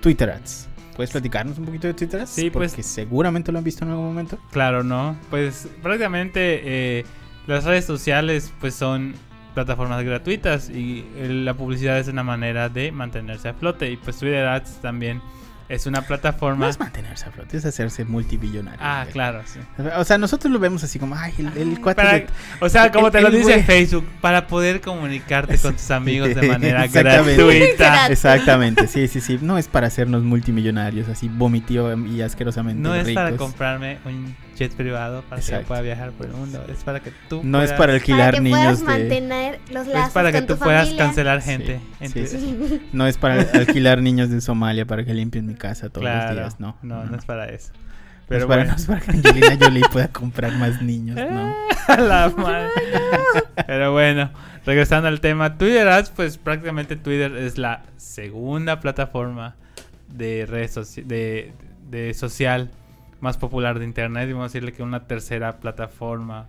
Twitter 0.00 0.30
Ads. 0.30 0.67
¿Puedes 0.98 1.12
platicarnos 1.12 1.56
un 1.58 1.64
poquito 1.64 1.86
de 1.86 1.94
Twitter? 1.94 2.26
Sí, 2.26 2.50
pues- 2.50 2.72
Porque 2.72 2.82
seguramente 2.82 3.52
lo 3.52 3.58
han 3.58 3.64
visto 3.64 3.84
en 3.84 3.92
algún 3.92 4.06
momento. 4.06 4.36
Claro, 4.50 4.82
¿no? 4.82 5.16
Pues 5.30 5.68
prácticamente 5.80 6.60
eh, 6.64 7.04
las 7.46 7.62
redes 7.62 7.84
sociales 7.84 8.52
pues 8.58 8.74
son 8.74 9.14
plataformas 9.54 10.02
gratuitas 10.04 10.68
y 10.68 11.06
eh, 11.14 11.28
la 11.30 11.54
publicidad 11.54 12.00
es 12.00 12.08
una 12.08 12.24
manera 12.24 12.68
de 12.68 12.90
mantenerse 12.90 13.48
a 13.48 13.54
flote 13.54 13.88
y 13.92 13.96
pues 13.96 14.18
Twitter 14.18 14.44
Ads 14.44 14.80
también 14.82 15.22
es 15.68 15.86
una 15.86 16.00
No 16.00 16.06
plataforma... 16.06 16.68
es 16.68 16.78
mantenerse 16.80 17.26
a 17.26 17.30
flote, 17.30 17.56
es 17.56 17.64
hacerse 17.64 18.04
multibillonario. 18.04 18.78
Ah, 18.82 19.00
güey. 19.02 19.12
claro, 19.12 19.42
sí. 19.46 19.60
O 19.96 20.04
sea, 20.04 20.16
nosotros 20.18 20.52
lo 20.52 20.58
vemos 20.58 20.82
así 20.84 20.98
como, 20.98 21.14
ay, 21.14 21.32
el, 21.38 21.56
el 21.56 21.80
cuate 21.80 21.96
Para- 22.02 22.12
de- 22.14 22.26
o 22.60 22.68
sea, 22.68 22.90
como 22.90 23.06
el- 23.06 23.12
te 23.12 23.20
lo 23.20 23.30
dice 23.30 23.52
güey. 23.52 23.62
Facebook, 23.62 24.06
para 24.20 24.46
poder 24.46 24.80
comunicarte 24.80 25.58
con 25.58 25.74
tus 25.74 25.90
amigos 25.90 26.34
de 26.34 26.42
manera 26.48 26.84
Exactamente. 26.84 27.36
gratuita. 27.36 28.06
Exactamente, 28.10 28.86
sí, 28.86 29.08
sí, 29.08 29.20
sí. 29.20 29.38
No 29.42 29.58
es 29.58 29.68
para 29.68 29.86
hacernos 29.88 30.22
multimillonarios, 30.22 31.08
así 31.08 31.28
vomitivo 31.28 31.92
y 31.96 32.22
asquerosamente 32.22 32.80
No 32.82 32.94
es 32.94 33.08
para 33.14 33.32
comprarme 33.36 33.98
un 34.04 34.34
jet 34.58 34.72
privado 34.74 35.22
para 35.22 35.36
que 35.40 35.46
Exacto. 35.46 35.62
yo 35.62 35.68
pueda 35.68 35.80
viajar 35.82 36.10
por 36.12 36.26
el 36.26 36.32
mundo. 36.32 36.64
Es 36.68 36.82
para 36.84 37.00
que 37.00 37.12
tú 37.28 37.40
No 37.44 37.62
es 37.62 37.70
puedas- 37.70 37.78
para 37.78 37.92
alquilar 37.94 38.32
para 38.34 38.42
que 38.44 38.50
puedas 38.50 38.64
niños 38.64 38.78
de... 38.80 38.84
mantener 38.86 39.60
los 39.72 39.86
lazos 39.86 40.06
Es 40.08 40.12
para 40.12 40.32
que 40.32 40.38
con 40.38 40.46
tú 40.46 40.58
puedas 40.58 40.84
familia. 40.86 41.04
cancelar 41.04 41.42
gente. 41.42 41.80
sí, 42.00 42.04
en 42.04 42.12
tu- 42.12 42.26
sí. 42.26 42.88
No 42.92 43.06
es 43.06 43.16
para 43.18 43.40
alquilar 43.42 44.02
niños 44.02 44.30
de 44.30 44.40
Somalia 44.40 44.84
para 44.86 45.04
que 45.04 45.14
limpien 45.14 45.46
mi 45.46 45.54
casa 45.54 45.88
todos 45.88 46.02
Claro, 46.02 46.26
los 46.26 46.34
días, 46.36 46.60
no. 46.60 46.76
no, 46.82 47.04
no 47.04 47.16
es 47.16 47.24
para 47.24 47.46
eso. 47.46 47.72
No 47.72 48.36
es 48.36 48.42
Pero 48.44 48.48
para, 48.48 48.62
bueno. 48.64 48.72
no 48.72 48.76
es 48.76 48.86
para 48.86 49.00
que 49.00 49.10
Angelina 49.12 49.56
Jolie 49.58 49.82
pueda 49.90 50.08
comprar 50.08 50.52
más 50.56 50.82
niños, 50.82 51.16
¿no? 51.16 51.54
A 51.88 51.96
la 51.96 52.28
madre. 52.36 52.68
Pero 53.66 53.92
bueno, 53.92 54.30
regresando 54.66 55.08
al 55.08 55.20
tema, 55.20 55.56
Twitter 55.56 55.88
Ads, 55.88 56.10
pues 56.10 56.36
prácticamente 56.36 56.96
Twitter 56.96 57.34
es 57.36 57.56
la 57.56 57.84
segunda 57.96 58.80
plataforma 58.80 59.56
de 60.08 60.44
red 60.46 60.68
de, 61.06 61.52
de 61.90 62.12
social 62.14 62.70
más 63.20 63.36
popular 63.36 63.78
de 63.78 63.84
internet 63.84 64.28
y 64.28 64.32
vamos 64.32 64.46
a 64.46 64.48
decirle 64.48 64.72
que 64.72 64.82
una 64.82 65.06
tercera 65.06 65.58
plataforma 65.58 66.48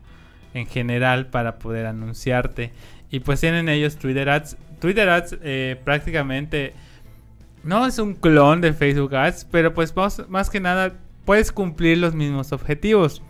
en 0.54 0.66
general 0.66 1.28
para 1.28 1.60
poder 1.60 1.86
anunciarte. 1.86 2.72
Y 3.12 3.20
pues 3.20 3.40
tienen 3.42 3.70
ellos 3.70 3.98
Twitter 3.98 4.30
Ads. 4.30 4.58
Twitter 4.80 5.10
Ads 5.10 5.38
eh, 5.42 5.80
prácticamente 5.84 6.74
no 7.64 7.86
es 7.86 8.00
un 8.00 8.14
clon 8.14 8.62
de 8.62 8.74
Facebook 8.74 9.16
Ads 9.16 9.46
pero 9.52 9.74
pues 9.74 9.96
más, 9.96 10.28
más 10.30 10.50
que 10.50 10.60
nada 10.60 10.94
puedes 11.26 11.52
cumplir 11.52 11.98
los 11.98 12.14
mismos 12.14 12.52
objetivos. 12.52 13.22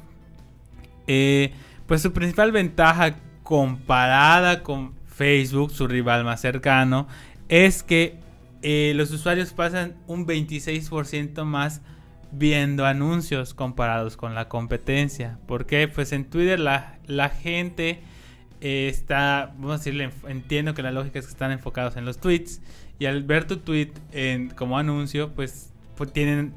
Eh, 1.08 1.54
pues 1.88 2.02
su 2.02 2.14
principal 2.14 2.52
ventaja 2.52 3.16
comparada 3.44 4.62
con 4.62 4.94
Facebook, 5.08 5.72
su 5.72 5.88
rival 5.88 6.24
más 6.24 6.40
cercano, 6.40 7.08
es 7.50 7.82
que 7.82 8.20
eh, 8.62 8.94
los 8.96 9.12
usuarios 9.12 9.54
pasan 9.54 9.96
un 10.06 10.28
26% 10.28 11.44
más 11.46 11.82
viendo 12.32 12.86
anuncios 12.86 13.54
comparados 13.54 14.18
con 14.18 14.36
la 14.36 14.48
competencia. 14.48 15.40
¿Por 15.48 15.66
qué? 15.66 15.88
Pues 15.88 16.12
en 16.12 16.26
Twitter 16.26 16.60
la, 16.60 17.00
la 17.06 17.30
gente 17.30 18.02
eh, 18.62 18.88
está, 18.90 19.54
vamos 19.56 19.72
a 19.72 19.78
decirle, 19.78 20.12
entiendo 20.28 20.74
que 20.74 20.84
la 20.84 20.92
lógica 20.92 21.20
es 21.20 21.26
que 21.26 21.32
están 21.32 21.52
enfocados 21.52 21.96
en 21.98 22.06
los 22.06 22.20
tweets 22.20 22.62
y 23.00 23.06
al 23.06 23.24
ver 23.24 23.46
tu 23.46 23.58
tweet 23.58 23.92
como 24.56 24.78
anuncio, 24.78 25.34
pues, 25.34 25.74
pues 25.96 26.12
tienen, 26.12 26.54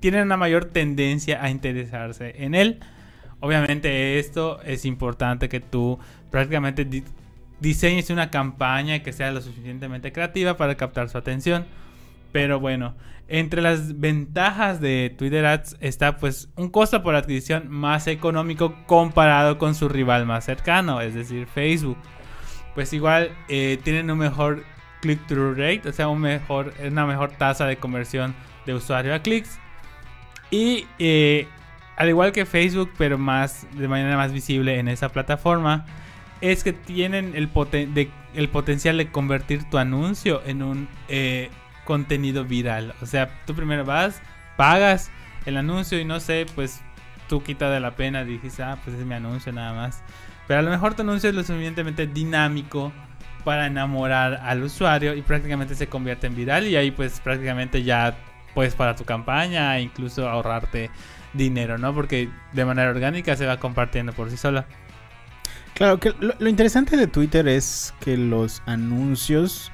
tienen 0.00 0.22
una 0.22 0.36
mayor 0.36 0.66
tendencia 0.66 1.42
a 1.42 1.50
interesarse 1.50 2.34
en 2.44 2.54
él. 2.54 2.80
Obviamente 3.40 4.20
esto 4.20 4.62
es 4.62 4.84
importante 4.84 5.48
que 5.48 5.58
tú 5.58 5.98
prácticamente 6.30 6.84
di- 6.84 7.02
diseñes 7.60 8.08
una 8.10 8.30
campaña 8.30 9.02
que 9.02 9.12
sea 9.12 9.32
lo 9.32 9.40
suficientemente 9.40 10.12
creativa 10.12 10.56
para 10.56 10.76
captar 10.76 11.08
su 11.08 11.18
atención. 11.18 11.66
Pero 12.32 12.58
bueno, 12.58 12.96
entre 13.28 13.62
las 13.62 14.00
ventajas 14.00 14.80
de 14.80 15.14
Twitter 15.16 15.44
Ads 15.46 15.76
está 15.80 16.16
pues 16.16 16.48
un 16.56 16.70
costo 16.70 17.02
por 17.02 17.14
adquisición 17.14 17.68
más 17.68 18.06
económico 18.06 18.74
comparado 18.86 19.58
con 19.58 19.74
su 19.74 19.88
rival 19.88 20.26
más 20.26 20.44
cercano, 20.44 21.00
es 21.00 21.14
decir, 21.14 21.46
Facebook. 21.46 21.98
Pues 22.74 22.92
igual 22.92 23.30
eh, 23.48 23.78
tienen 23.84 24.10
un 24.10 24.18
mejor 24.18 24.64
click-through 25.02 25.56
rate, 25.58 25.88
o 25.88 25.92
sea, 25.92 26.08
un 26.08 26.20
mejor, 26.20 26.72
una 26.84 27.06
mejor 27.06 27.32
tasa 27.32 27.66
de 27.66 27.76
conversión 27.76 28.34
de 28.66 28.74
usuario 28.74 29.14
a 29.14 29.18
clics. 29.18 29.58
Y 30.50 30.86
eh, 30.98 31.46
al 31.96 32.08
igual 32.08 32.32
que 32.32 32.46
Facebook, 32.46 32.90
pero 32.96 33.18
más 33.18 33.66
de 33.74 33.88
manera 33.88 34.16
más 34.16 34.32
visible 34.32 34.78
en 34.78 34.88
esa 34.88 35.10
plataforma, 35.10 35.84
es 36.40 36.64
que 36.64 36.72
tienen 36.72 37.32
el, 37.34 37.52
poten- 37.52 38.10
el 38.34 38.48
potencial 38.48 38.96
de 38.96 39.10
convertir 39.10 39.68
tu 39.70 39.78
anuncio 39.78 40.42
en 40.46 40.62
un 40.62 40.88
eh, 41.08 41.50
contenido 41.84 42.44
viral. 42.44 42.94
O 43.00 43.06
sea, 43.06 43.30
tú 43.46 43.54
primero 43.54 43.84
vas, 43.84 44.20
pagas 44.56 45.10
el 45.46 45.56
anuncio 45.56 45.98
y 45.98 46.04
no 46.04 46.20
sé, 46.20 46.46
pues 46.54 46.80
tú 47.28 47.42
quita 47.42 47.70
de 47.70 47.80
la 47.80 47.92
pena, 47.92 48.24
dijiste, 48.24 48.62
ah, 48.62 48.78
pues 48.84 48.96
es 48.96 49.04
mi 49.04 49.14
anuncio 49.14 49.52
nada 49.52 49.72
más. 49.72 50.02
Pero 50.46 50.60
a 50.60 50.62
lo 50.62 50.70
mejor 50.70 50.94
tu 50.94 51.02
anuncio 51.02 51.30
es 51.30 51.36
lo 51.36 51.42
suficientemente 51.42 52.06
dinámico 52.06 52.92
para 53.44 53.66
enamorar 53.66 54.34
al 54.42 54.62
usuario 54.62 55.14
y 55.14 55.22
prácticamente 55.22 55.74
se 55.74 55.88
convierte 55.88 56.26
en 56.26 56.36
viral 56.36 56.66
y 56.66 56.76
ahí 56.76 56.90
pues 56.90 57.20
prácticamente 57.20 57.82
ya 57.82 58.16
puedes 58.54 58.74
para 58.74 58.94
tu 58.94 59.04
campaña 59.04 59.76
e 59.78 59.82
incluso 59.82 60.28
ahorrarte 60.28 60.90
dinero, 61.32 61.78
¿no? 61.78 61.94
Porque 61.94 62.28
de 62.52 62.64
manera 62.64 62.90
orgánica 62.90 63.36
se 63.36 63.46
va 63.46 63.58
compartiendo 63.58 64.12
por 64.12 64.30
sí 64.30 64.36
sola. 64.36 64.66
Claro, 65.74 65.98
que 65.98 66.14
lo, 66.20 66.34
lo 66.38 66.48
interesante 66.48 66.96
de 66.96 67.06
Twitter 67.06 67.48
es 67.48 67.94
que 68.00 68.16
los 68.16 68.62
anuncios 68.66 69.72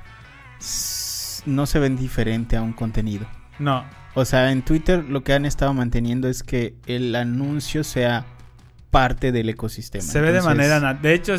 no 1.49 1.67
se 1.67 1.79
ven 1.79 1.97
diferente 1.97 2.57
a 2.57 2.63
un 2.63 2.73
contenido. 2.73 3.27
No, 3.59 3.85
O 4.15 4.25
sea, 4.25 4.53
en 4.53 4.63
Twitter 4.63 5.05
lo 5.05 5.23
que 5.25 5.33
han 5.33 5.45
estado 5.45 5.75
manteniendo 5.75 6.29
es 6.29 6.43
que 6.43 6.75
el 6.87 7.15
anuncio 7.17 7.83
sea 7.85 8.25
parte 8.91 9.33
del 9.33 9.49
ecosistema. 9.49 10.03
se 10.05 10.21
ve 10.21 10.33
de 10.33 10.43
manera... 10.43 10.95
De 10.95 11.15
hecho, 11.15 11.35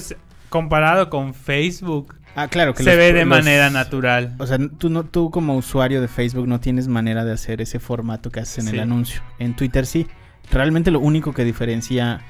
comparado 0.49 1.09
con 1.09 1.33
Facebook, 1.33 2.15
Ah, 2.35 2.47
claro 2.47 2.73
que 2.73 2.83
se 2.83 2.89
los- 2.91 2.97
ve 2.97 3.11
de 3.13 3.25
los- 3.25 3.27
manera 3.37 3.69
natural. 3.69 4.35
O 4.37 4.45
sea, 4.47 4.57
tú, 4.77 4.89
no, 4.89 5.03
tú 5.03 5.31
como 5.31 5.57
usuario 5.57 5.99
de 5.99 6.07
Facebook 6.07 6.47
no 6.47 6.59
tienes 6.59 6.87
manera 6.87 7.25
de 7.25 7.31
hacer 7.33 7.59
ese 7.61 7.79
formato 7.79 8.29
que 8.31 8.39
haces 8.39 8.59
en 8.59 8.67
Sí. 8.69 8.75
el 8.75 8.81
anuncio. 8.81 9.21
En 9.39 9.55
Twitter 9.55 9.85
sí. 9.85 10.07
Realmente 10.51 10.91
lo 10.91 10.99
único 10.99 11.33
que 11.33 11.43
diferencia 11.43 12.21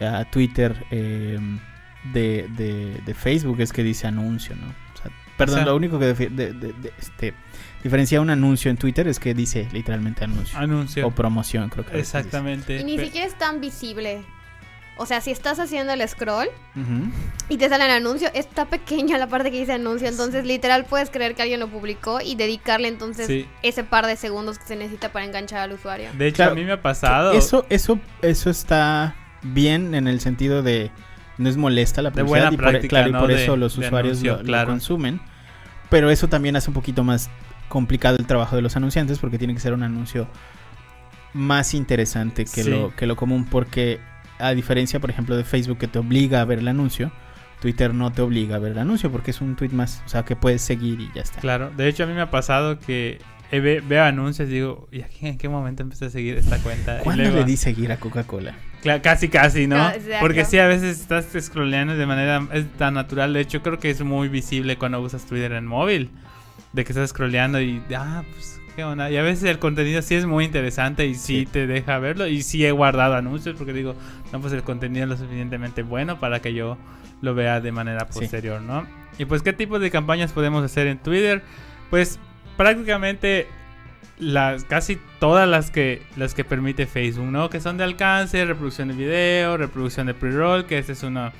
a 0.00 0.24
Twitter 0.30 0.84
eh, 0.90 1.38
de, 2.12 2.48
de- 2.56 3.00
de 3.04 3.14
Facebook 3.14 3.60
es 3.60 3.72
que 3.72 3.82
dice 3.84 4.06
anuncio, 4.06 4.56
¿no? 4.56 4.74
Perdón, 5.46 5.54
O 5.54 5.58
sea- 5.58 5.66
lo 5.66 5.76
único 5.76 5.98
que 5.98 6.14
defi- 6.16 6.30
de- 6.30 6.52
de- 6.52 6.72
de- 6.72 6.92
este, 6.98 7.34
diferencia 7.82 8.20
un 8.20 8.30
anuncio 8.30 8.70
en 8.70 8.76
Twitter 8.76 9.06
es 9.08 9.18
que 9.18 9.34
dice 9.34 9.68
literalmente 9.72 10.24
anuncio. 10.24 10.58
Anuncio. 10.58 11.06
O 11.06 11.10
promoción, 11.10 11.68
creo 11.68 11.84
que. 11.86 11.98
Exactamente. 11.98 12.80
Y 12.80 12.84
ni 12.84 12.98
siquiera 12.98 13.26
es 13.26 13.36
tan 13.38 13.60
visible. 13.60 14.22
O 14.98 15.06
sea, 15.06 15.22
si 15.22 15.30
estás 15.30 15.58
haciendo 15.58 15.94
el 15.94 16.06
scroll 16.06 16.48
y 17.48 17.56
te 17.56 17.68
sale 17.70 17.86
el 17.86 17.90
anuncio, 17.92 18.28
está 18.34 18.66
pequeña 18.66 19.16
la 19.18 19.26
parte 19.26 19.50
que 19.50 19.58
dice 19.58 19.72
anuncio. 19.72 20.06
Entonces, 20.06 20.44
literal, 20.44 20.84
puedes 20.84 21.08
creer 21.10 21.34
que 21.34 21.42
alguien 21.42 21.60
lo 21.60 21.68
publicó 21.68 22.20
y 22.20 22.34
dedicarle 22.36 22.88
entonces 22.88 23.26
Sí. 23.26 23.48
ese 23.62 23.84
par 23.84 24.06
de 24.06 24.16
segundos 24.16 24.58
que 24.58 24.66
se 24.66 24.76
necesita 24.76 25.10
para 25.10 25.24
enganchar 25.24 25.60
al 25.60 25.72
usuario. 25.72 26.10
De 26.16 26.26
hecho, 26.28 26.36
Claro, 26.36 26.52
a 26.52 26.54
mí 26.54 26.64
me 26.64 26.72
ha 26.72 26.82
pasado... 26.82 27.32
Eso, 27.32 27.64
eso, 27.70 27.98
eso 28.20 28.50
está 28.50 29.16
bien 29.42 29.94
en 29.94 30.06
el 30.08 30.20
sentido 30.20 30.62
de 30.62 30.90
no 31.38 31.48
es 31.48 31.56
molesta 31.56 32.02
la 32.02 32.10
De 32.10 32.22
publicidad 32.22 32.50
buena 32.50 32.54
y 32.54 32.56
por, 32.58 32.66
práctica, 32.68 32.88
claro, 32.90 33.08
y 33.08 33.12
por 33.12 33.28
de- 33.34 33.42
eso 33.42 33.56
los 33.56 33.78
usuarios 33.78 34.22
anuncio, 34.22 34.42
lo, 34.44 34.66
consumen. 34.66 35.20
Pero 35.92 36.10
eso 36.10 36.26
también 36.28 36.56
hace 36.56 36.70
un 36.70 36.74
poquito 36.74 37.04
más 37.04 37.30
complicado 37.68 38.16
el 38.18 38.26
trabajo 38.26 38.56
de 38.56 38.62
los 38.62 38.74
anunciantes 38.76 39.18
porque 39.20 39.38
tiene 39.38 39.54
que 39.54 39.60
ser 39.60 39.72
un 39.74 39.82
anuncio 39.84 40.26
más 41.34 41.74
interesante 41.74 42.44
que, 42.44 42.64
Sí. 42.64 42.70
lo, 42.70 42.94
que 42.96 43.06
lo 43.06 43.14
común 43.16 43.44
porque 43.44 44.00
a 44.38 44.50
diferencia, 44.54 45.00
por 45.00 45.10
ejemplo, 45.10 45.36
de 45.36 45.44
Facebook 45.44 45.78
que 45.78 45.88
te 45.88 45.98
obliga 45.98 46.40
a 46.40 46.44
ver 46.44 46.58
el 46.58 46.68
anuncio, 46.68 47.12
Twitter 47.60 47.94
no 47.94 48.10
te 48.12 48.22
obliga 48.22 48.56
a 48.56 48.58
ver 48.58 48.72
el 48.72 48.78
anuncio 48.78 49.10
porque 49.12 49.30
es 49.30 49.40
un 49.40 49.54
tweet 49.54 49.70
más, 49.70 50.02
o 50.04 50.08
sea, 50.08 50.24
que 50.24 50.34
puedes 50.34 50.62
seguir 50.62 51.00
y 51.00 51.10
ya 51.14 51.22
está. 51.22 51.40
Claro, 51.40 51.70
de 51.76 51.88
hecho 51.88 52.04
a 52.04 52.06
mí 52.06 52.12
me 52.12 52.20
ha 52.22 52.30
pasado 52.30 52.78
que 52.78 53.20
ve- 53.52 53.82
veo 53.86 54.02
anuncios 54.04 54.48
y 54.48 54.52
digo, 54.52 54.88
¿y 54.90 55.02
aquí 55.02 55.26
en 55.26 55.38
qué 55.38 55.48
momento 55.48 55.82
empecé 55.82 56.06
a 56.06 56.10
seguir 56.10 56.36
esta 56.36 56.58
cuenta? 56.58 56.98
¿Cuándo 56.98 57.22
le 57.30 57.44
di 57.44 57.56
seguir 57.56 57.92
a 57.92 57.98
Coca-Cola? 57.98 58.54
Casi, 59.02 59.28
casi, 59.28 59.66
¿no? 59.66 59.88
Exacto. 59.90 60.16
Porque 60.20 60.44
sí, 60.44 60.58
a 60.58 60.66
veces 60.66 61.00
estás 61.00 61.26
scrolleando 61.40 61.96
de 61.96 62.06
manera 62.06 62.46
es 62.52 62.66
tan 62.76 62.94
natural. 62.94 63.32
De 63.32 63.40
hecho, 63.40 63.62
creo 63.62 63.78
que 63.78 63.90
es 63.90 64.02
muy 64.02 64.28
visible 64.28 64.76
cuando 64.76 65.00
usas 65.00 65.24
Twitter 65.24 65.52
en 65.52 65.66
móvil. 65.66 66.10
De 66.72 66.84
que 66.84 66.92
estás 66.92 67.10
scrolleando 67.10 67.60
y, 67.60 67.82
ah, 67.94 68.24
pues, 68.32 68.58
qué 68.74 68.82
onda. 68.82 69.10
Y 69.10 69.16
a 69.18 69.22
veces 69.22 69.44
el 69.44 69.58
contenido 69.58 70.00
sí 70.02 70.14
es 70.14 70.24
muy 70.26 70.44
interesante 70.46 71.06
y 71.06 71.14
sí, 71.14 71.40
Sí. 71.40 71.46
te 71.46 71.66
deja 71.66 71.98
verlo. 71.98 72.26
Y 72.26 72.42
sí 72.42 72.64
he 72.64 72.72
guardado 72.72 73.14
anuncios 73.14 73.56
porque 73.56 73.72
digo, 73.74 73.94
no, 74.32 74.40
pues 74.40 74.52
el 74.54 74.62
contenido 74.62 75.04
es 75.04 75.10
lo 75.10 75.16
suficientemente 75.16 75.82
bueno 75.82 76.18
para 76.18 76.40
que 76.40 76.54
yo 76.54 76.78
lo 77.20 77.34
vea 77.34 77.60
de 77.60 77.70
manera 77.72 78.06
Sí. 78.10 78.20
posterior, 78.20 78.60
¿no? 78.62 78.86
Y 79.18 79.26
pues, 79.26 79.42
¿qué 79.42 79.52
tipo 79.52 79.78
de 79.78 79.90
campañas 79.90 80.32
podemos 80.32 80.64
hacer 80.64 80.86
en 80.86 80.98
Twitter? 80.98 81.42
Pues 81.90 82.18
prácticamente 82.56 83.46
las 84.18 84.64
casi 84.64 84.98
todas 85.18 85.48
las 85.48 85.70
que 85.70 86.02
las 86.16 86.34
que 86.34 86.44
permite 86.44 86.86
Facebook, 86.86 87.26
¿no? 87.26 87.50
Que 87.50 87.60
son 87.60 87.76
de 87.76 87.84
alcance, 87.84 88.44
reproducción 88.44 88.88
de 88.88 88.94
video, 88.94 89.56
reproducción 89.56 90.06
de 90.06 90.14
pre-roll, 90.14 90.66
que 90.66 90.78
esta 90.78 90.92
es 90.92 91.02
una 91.02 91.32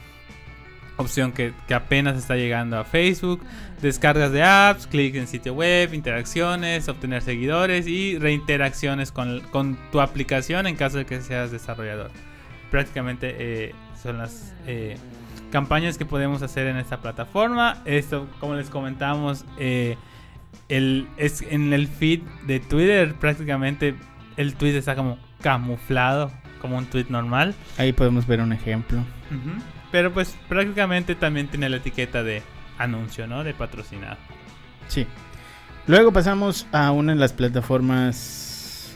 opción 0.97 1.33
que, 1.33 1.53
que 1.67 1.75
apenas 1.75 2.17
está 2.17 2.37
llegando 2.37 2.79
a 2.79 2.85
Facebook, 2.85 3.43
descargas 3.81 4.33
de 4.33 4.43
apps, 4.43 4.87
clic 4.87 5.15
en 5.15 5.27
sitio 5.27 5.55
web, 5.55 5.95
interacciones, 5.95 6.89
obtener 6.89 7.23
seguidores 7.23 7.87
y 7.87 8.19
reinteracciones 8.19 9.13
con, 9.13 9.41
con 9.51 9.79
tu 9.91 10.01
aplicación 10.01 10.67
en 10.67 10.77
caso 10.77 10.99
de 10.99 11.07
que 11.07 11.21
seas 11.21 11.51
desarrollador. 11.51 12.11
Prácticamente 12.71 13.35
eh, 13.39 13.75
son 14.03 14.19
las 14.19 14.55
eh, 14.67 14.97
campañas 15.51 15.99
que 15.99 16.07
podemos 16.07 16.43
hacer 16.43 16.67
en 16.67 16.77
esta 16.77 17.01
plataforma. 17.01 17.83
Esto, 17.85 18.27
como 18.41 18.55
les 18.55 18.71
comentamos, 18.71 19.45
eh, 19.59 19.97
el, 20.69 21.07
es 21.17 21.43
en 21.43 21.73
el 21.73 21.88
feed 21.88 22.21
de 22.47 22.61
Twitter 22.61 23.15
prácticamente 23.15 23.95
el 24.37 24.55
tweet 24.55 24.77
está 24.77 24.97
como 24.97 25.19
camuflado 25.41 26.33
como 26.62 26.79
un 26.79 26.87
tweet 26.87 27.07
normal. 27.09 27.55
Ahí 27.77 27.93
podemos 27.93 28.27
ver 28.27 28.41
un 28.41 28.53
ejemplo. 28.53 29.05
Pero 29.91 30.12
pues 30.12 30.37
prácticamente 30.49 31.15
también 31.17 31.49
tiene 31.49 31.69
la 31.69 31.79
etiqueta 31.79 32.23
de 32.23 32.43
anuncio, 32.79 33.27
¿no? 33.27 33.43
De 33.43 33.53
patrocinado. 33.53 34.17
Sí. 34.87 35.07
Luego 35.88 36.12
pasamos 36.12 36.67
a 36.71 36.93
una 36.93 37.12
de 37.12 37.19
las 37.19 37.33
plataformas 37.33 38.95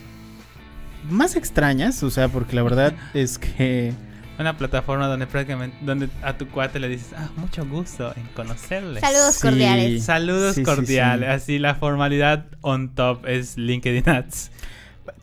más 1.10 1.34
extrañas, 1.34 2.02
o 2.04 2.10
sea, 2.10 2.28
porque 2.28 2.54
la 2.54 2.62
verdad 2.62 2.94
es 3.14 3.38
que 3.38 3.92
Una 4.38 4.56
plataforma 4.58 5.06
donde 5.06 5.26
prácticamente 5.26 5.76
donde 5.80 6.08
a 6.22 6.36
tu 6.36 6.46
cuate 6.48 6.78
le 6.78 6.88
dices, 6.88 7.14
ah, 7.16 7.30
mucho 7.36 7.64
gusto 7.64 8.12
en 8.16 8.26
conocerle. 8.34 9.00
Saludos 9.00 9.34
Sí. 9.36 9.40
cordiales. 9.42 10.04
Saludos 10.04 10.54
Sí, 10.56 10.62
cordiales. 10.62 11.28
sí. 11.28 11.34
Así 11.54 11.58
la 11.58 11.74
formalidad 11.74 12.44
on 12.60 12.94
top 12.94 13.26
es 13.26 13.56
LinkedIn 13.56 14.08
Ads. 14.08 14.50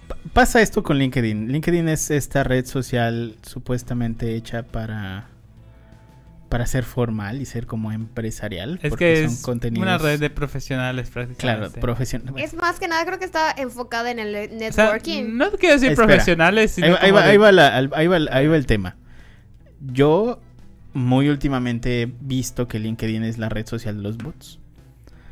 pa- 0.08 0.16
pasa 0.34 0.62
esto 0.62 0.82
con 0.82 0.98
LinkedIn. 0.98 1.52
LinkedIn 1.52 1.90
es 1.90 2.10
esta 2.10 2.44
red 2.44 2.66
social 2.66 3.36
supuestamente 3.44 4.36
hecha 4.36 4.64
para 4.64 5.28
para 6.50 6.68
ser 6.68 6.84
formal 6.84 7.42
y 7.42 7.46
ser 7.48 7.66
como 7.66 7.92
empresarial, 7.92 8.80
Es 8.84 8.92
porque 8.92 9.14
que 9.16 9.24
son 9.26 9.34
es 9.34 9.42
contenidos 9.42 9.82
una 9.88 9.98
red 9.98 10.20
de 10.20 10.30
profesionales 10.30 11.10
claro, 11.10 11.30
prácticamente. 11.30 11.82
profesional. 11.82 12.34
Es 12.38 12.54
más 12.54 12.80
que 12.80 12.88
nada, 12.88 13.04
creo 13.08 13.18
que 13.18 13.26
está 13.26 13.52
enfocada 13.58 14.12
en 14.12 14.20
el 14.20 14.36
O 14.36 14.48
sea, 14.72 14.86
networking. 14.86 15.36
no 15.36 15.50
quiero 15.54 15.74
decir 15.74 15.90
Espera. 15.94 16.06
profesionales, 16.08 16.70
sino 16.70 16.86
Ahí, 16.88 16.92
va- 16.94 17.00
ahí 17.02 17.12
va, 17.12 17.22
de- 17.24 17.30
ahí 17.32 17.38
va 17.38 17.52
la- 17.52 17.76
al- 17.76 17.92
ahí 17.96 18.06
va 18.06 18.18
ahí 18.30 18.46
va 18.46 18.56
el 18.56 18.68
tema. 18.68 18.96
Yo 19.92 20.40
muy 20.94 21.30
últimamente 21.30 22.04
he 22.04 22.12
visto 22.22 22.68
que 22.68 22.80
LinkedIn 22.80 23.24
es 23.24 23.38
la 23.38 23.50
red 23.50 23.66
social 23.68 23.98
de 23.98 24.04
los 24.04 24.18
bots. 24.18 24.60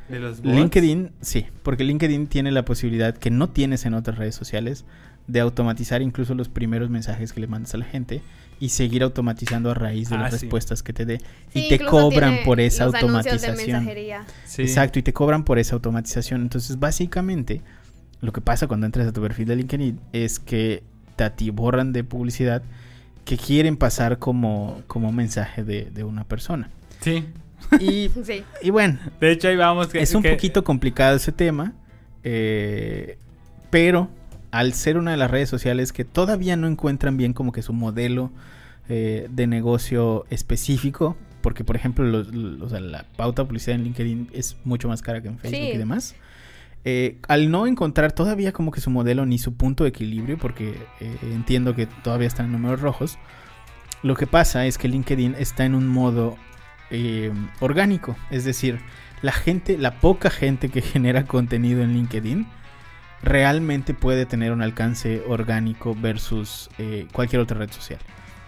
de 0.10 0.20
los 0.20 0.42
bots. 0.42 0.56
LinkedIn, 0.56 1.12
sí, 1.22 1.46
porque 1.64 1.84
LinkedIn 1.84 2.28
tiene 2.28 2.52
la 2.52 2.66
posibilidad 2.66 3.16
que 3.16 3.30
no 3.30 3.50
tienes 3.50 3.86
en 3.86 3.94
otras 3.94 4.18
redes 4.18 4.36
sociales 4.36 4.84
de 5.28 5.40
automatizar 5.40 6.02
incluso 6.02 6.34
los 6.36 6.50
primeros 6.50 6.90
mensajes 6.90 7.32
que 7.32 7.40
le 7.40 7.48
mandas 7.48 7.74
a 7.76 7.78
la 7.78 7.86
gente 7.86 8.22
y 8.60 8.70
seguir 8.70 9.04
automatizando 9.04 9.72
a 9.72 9.74
raíz 9.74 10.10
de 10.10 10.16
Ah, 10.18 10.24
las 10.24 10.32
sí. 10.34 10.40
respuestas 10.42 10.84
que 10.84 10.92
te 10.94 11.06
dé. 11.06 11.20
Sí, 11.54 11.66
y 11.66 11.70
te 11.70 11.80
cobran 11.86 12.40
por 12.44 12.60
esa 12.60 12.86
los 12.86 12.94
de 12.94 13.00
automatización. 13.00 13.56
mensajería. 13.84 14.26
Sí. 14.46 14.64
Exacto, 14.64 15.00
y 15.00 15.04
te 15.04 15.14
cobran 15.14 15.44
por 15.46 15.60
esa 15.60 15.76
automatización. 15.76 16.42
Entonces, 16.42 16.78
básicamente, 16.80 17.62
lo 18.20 18.34
que 18.34 18.42
pasa 18.42 18.68
cuando 18.68 18.86
entras 18.88 19.08
a 19.08 19.14
tu 19.14 19.22
perfil 19.22 19.48
de 19.48 19.56
LinkedIn 19.56 20.00
es 20.12 20.40
que 20.40 20.84
te 21.16 21.24
atiborran 21.24 21.94
de 21.94 22.04
publicidad 22.04 22.62
que 23.26 23.38
quieren 23.38 23.78
pasar 23.78 24.20
como, 24.20 24.82
como 24.88 25.12
mensaje 25.12 25.64
de, 25.64 25.86
de 25.92 26.04
una 26.04 26.24
persona. 26.24 26.70
Sí. 27.02 27.26
Y, 27.80 28.10
Sí. 28.24 28.44
y 28.62 28.70
bueno, 28.70 29.00
De 29.20 29.32
hecho, 29.32 29.48
ahí 29.48 29.56
vamos. 29.56 29.88
Que, 29.88 30.02
es 30.02 30.14
un 30.16 30.24
que- 30.24 30.32
poquito 30.32 30.64
complicado 30.64 31.16
ese 31.16 31.32
tema, 31.32 31.74
eh, 32.24 33.18
pero 33.70 34.10
al 34.52 34.74
ser 34.74 34.98
una 34.98 35.12
de 35.12 35.18
las 35.18 35.32
redes 35.32 35.50
sociales 35.50 35.94
que 35.94 36.04
todavía 36.06 36.56
no 36.58 36.68
encuentran 36.68 37.16
bien 37.18 37.34
como 37.34 37.52
que 37.52 37.62
su 37.62 37.74
modelo 37.74 38.32
eh, 38.90 39.28
de 39.32 39.48
negocio 39.48 40.26
específico, 40.30 41.16
porque 41.42 41.64
por 41.64 41.76
ejemplo 41.78 42.04
los- 42.04 42.34
los- 42.34 42.72
la 42.74 43.06
pauta 43.16 43.44
de 43.44 43.48
publicidad 43.48 43.76
en 43.76 43.84
LinkedIn 43.86 44.30
es 44.34 44.58
mucho 44.66 44.90
más 44.90 45.02
cara 45.02 45.22
que 45.22 45.30
en 45.30 45.38
Facebook 45.38 45.68
Sí. 45.70 45.72
y 45.74 45.78
demás. 45.78 46.16
Eh, 46.84 47.20
al 47.28 47.52
no 47.52 47.68
encontrar 47.68 48.12
todavía 48.12 48.52
como 48.52 48.72
que 48.72 48.82
su 48.82 48.90
modelo 48.90 49.26
ni 49.26 49.38
su 49.38 49.56
punto 49.56 49.84
de 49.84 49.90
equilibrio, 49.90 50.38
porque 50.38 50.76
eh, 51.00 51.18
entiendo 51.22 51.76
que 51.76 51.86
todavía 51.86 52.28
están 52.28 52.48
en 52.48 52.54
números 52.54 52.82
rojos, 52.82 53.20
lo 54.02 54.16
que 54.16 54.26
pasa 54.26 54.66
es 54.66 54.78
que 54.78 54.88
LinkedIn 54.88 55.36
está 55.38 55.64
en 55.64 55.76
un 55.76 55.88
modo 55.88 56.38
eh, 56.90 57.32
orgánico, 57.60 58.16
es 58.32 58.46
decir, 58.46 58.80
la 59.22 59.32
gente, 59.32 59.78
la 59.78 60.00
poca 60.00 60.32
gente 60.32 60.70
que 60.70 60.82
genera 60.82 61.26
contenido 61.26 61.84
en 61.84 61.94
LinkedIn 61.94 62.48
realmente 63.22 63.94
puede 63.94 64.26
tener 64.26 64.52
un 64.52 64.64
alcance 64.64 65.22
orgánico 65.28 65.94
versus 65.94 66.72
cualquier 67.14 67.40
otra 67.44 67.60
red 67.60 67.70
social. 67.70 68.00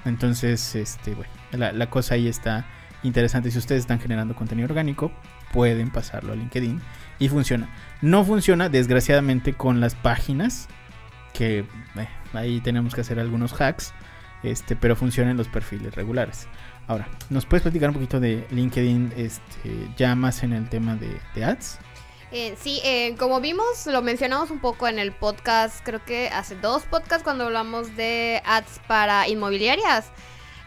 Entonces, 0.03 0.73
este, 0.73 1.13
bueno, 1.13 1.31
la, 1.51 1.71
la 1.71 1.91
cosa 1.91 2.15
ahí 2.15 2.27
está 2.27 2.65
interesante. 3.03 3.51
Si 3.51 3.59
ustedes 3.59 3.81
están 3.81 3.99
generando 3.99 4.35
contenido 4.35 4.67
orgánico, 4.67 5.11
pueden 5.51 5.91
pasarlo 5.91 6.33
a 6.33 6.35
LinkedIn 6.35 6.81
y 7.19 7.29
funciona. 7.29 7.69
No 8.03 8.25
funciona, 8.25 8.67
desgraciadamente, 8.67 9.53
con 9.53 9.79
las 9.79 9.95
páginas, 9.95 10.67
que 11.31 11.59
eh, 11.59 12.07
ahí 12.33 12.59
tenemos 12.59 12.93
que 12.93 12.99
hacer 12.99 13.17
algunos 13.17 13.53
hacks, 13.53 13.93
este, 14.43 14.75
pero 14.75 14.97
funciona 14.97 15.31
en 15.31 15.37
los 15.37 15.47
perfiles 15.47 15.95
regulares. 15.95 16.49
Ahora, 16.87 17.07
¿nos 17.29 17.45
puedes 17.45 17.61
platicar 17.61 17.87
un 17.91 17.93
poquito 17.93 18.19
de 18.19 18.45
LinkedIn 18.51 19.13
este, 19.15 19.87
ya 19.95 20.15
más 20.15 20.43
en 20.43 20.51
el 20.51 20.67
tema 20.67 20.97
de, 20.97 21.45
ads? 21.45 21.79
Eh, 22.33 22.57
sí, 22.59 22.81
eh, 22.83 23.15
como 23.17 23.39
vimos, 23.39 23.87
lo 23.87 24.01
mencionamos 24.01 24.51
un 24.51 24.59
poco 24.59 24.89
en 24.89 24.99
el 24.99 25.13
podcast, 25.13 25.79
creo 25.85 26.03
que 26.03 26.27
hace 26.27 26.55
dos 26.55 26.83
podcasts 26.83 27.23
cuando 27.23 27.45
hablamos 27.45 27.95
de 27.95 28.41
ads 28.43 28.81
para 28.85 29.29
inmobiliarias. 29.29 30.11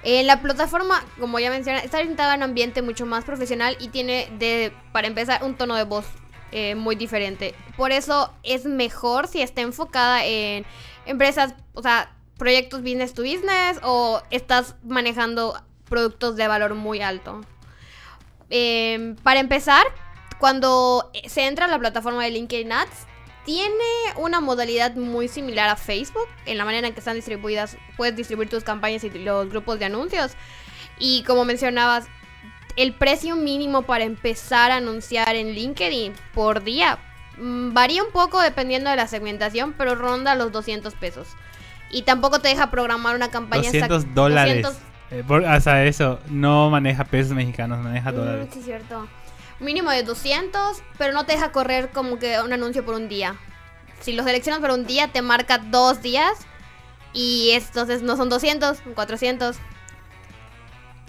Eh, 0.04 0.22
la 0.22 0.40
plataforma, 0.40 1.04
como 1.20 1.38
ya 1.38 1.50
mencioné, 1.50 1.84
está 1.84 1.98
orientada 1.98 2.32
a 2.32 2.36
un 2.36 2.44
ambiente 2.44 2.80
mucho 2.80 3.04
más 3.04 3.24
profesional 3.24 3.76
y 3.78 3.88
tiene, 3.88 4.30
de, 4.38 4.72
para 4.92 5.06
empezar, 5.06 5.44
un 5.44 5.54
tono 5.54 5.74
de 5.74 5.84
voz 5.84 6.06
eh, 6.52 6.74
muy 6.74 6.96
diferente. 6.96 7.54
Por 7.76 7.92
eso 7.92 8.32
es 8.42 8.64
mejor 8.64 9.28
si 9.28 9.42
está 9.42 9.62
enfocada 9.62 10.24
en 10.24 10.64
empresas, 11.06 11.54
o 11.74 11.82
sea, 11.82 12.12
proyectos 12.38 12.82
business 12.82 13.14
to 13.14 13.22
business 13.22 13.78
o 13.82 14.22
estás 14.30 14.74
manejando 14.82 15.60
productos 15.88 16.36
de 16.36 16.48
valor 16.48 16.74
muy 16.74 17.00
alto. 17.00 17.40
Eh, 18.50 19.14
para 19.22 19.40
empezar, 19.40 19.84
cuando 20.38 21.10
se 21.26 21.46
entra 21.46 21.64
a 21.64 21.68
la 21.68 21.78
plataforma 21.78 22.22
de 22.24 22.30
LinkedIn 22.30 22.72
Ads, 22.72 23.06
tiene 23.44 23.72
una 24.16 24.40
modalidad 24.40 24.96
muy 24.96 25.28
similar 25.28 25.68
a 25.68 25.76
Facebook, 25.76 26.26
en 26.46 26.58
la 26.58 26.64
manera 26.64 26.88
en 26.88 26.94
que 26.94 26.98
están 26.98 27.14
distribuidas, 27.14 27.76
puedes 27.96 28.16
distribuir 28.16 28.50
tus 28.50 28.64
campañas 28.64 29.04
y 29.04 29.10
los 29.10 29.48
grupos 29.48 29.78
de 29.78 29.84
anuncios. 29.84 30.32
Y 30.98 31.22
como 31.22 31.44
mencionabas, 31.44 32.06
el 32.76 32.92
precio 32.94 33.36
mínimo 33.36 33.82
para 33.82 34.04
empezar 34.04 34.70
a 34.70 34.76
anunciar 34.76 35.34
en 35.34 35.52
LinkedIn 35.54 36.12
por 36.34 36.62
día 36.62 36.98
mm, 37.38 37.72
varía 37.72 38.02
un 38.02 38.10
poco 38.12 38.40
dependiendo 38.40 38.90
de 38.90 38.96
la 38.96 39.06
segmentación, 39.08 39.72
pero 39.76 39.94
ronda 39.94 40.34
los 40.34 40.52
200 40.52 40.94
pesos. 40.94 41.28
Y 41.90 42.02
tampoco 42.02 42.40
te 42.40 42.48
deja 42.48 42.70
programar 42.70 43.14
una 43.16 43.30
campaña 43.30 43.68
exacta- 43.70 43.88
200 43.94 44.14
dólares. 44.14 44.62
200 44.62 44.82
Eh, 45.10 45.22
por- 45.26 45.44
hasta 45.46 45.84
eso, 45.84 46.18
no 46.28 46.68
maneja 46.68 47.04
pesos 47.04 47.32
mexicanos, 47.32 47.78
maneja 47.78 48.10
Mm, 48.10 48.14
dólares. 48.16 48.48
sí, 48.52 48.58
es 48.58 48.64
cierto. 48.64 49.06
Mínimo 49.60 49.90
de 49.90 50.02
200, 50.02 50.82
pero 50.98 51.12
no 51.14 51.24
te 51.24 51.32
deja 51.32 51.52
correr 51.52 51.90
como 51.90 52.18
que 52.18 52.40
un 52.40 52.52
anuncio 52.52 52.84
por 52.84 52.94
un 52.96 53.08
día. 53.08 53.36
Si 54.00 54.12
lo 54.12 54.24
seleccionas 54.24 54.60
por 54.60 54.70
un 54.70 54.84
día, 54.86 55.08
te 55.08 55.22
marca 55.22 55.58
dos 55.58 56.02
días 56.02 56.32
Y 57.18 57.52
entonces 57.52 58.02
no 58.02 58.16
son 58.18 58.28
200, 58.28 58.76
son 58.78 58.92
400. 58.92 59.56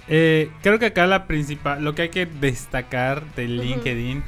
Eh, 0.09 0.49
creo 0.61 0.79
que 0.79 0.87
acá 0.87 1.05
la 1.07 1.25
principal, 1.27 1.83
lo 1.83 1.93
que 1.95 2.03
hay 2.03 2.09
que 2.09 2.25
destacar 2.25 3.23
de. 3.35 3.47
LinkedIn 3.47 4.23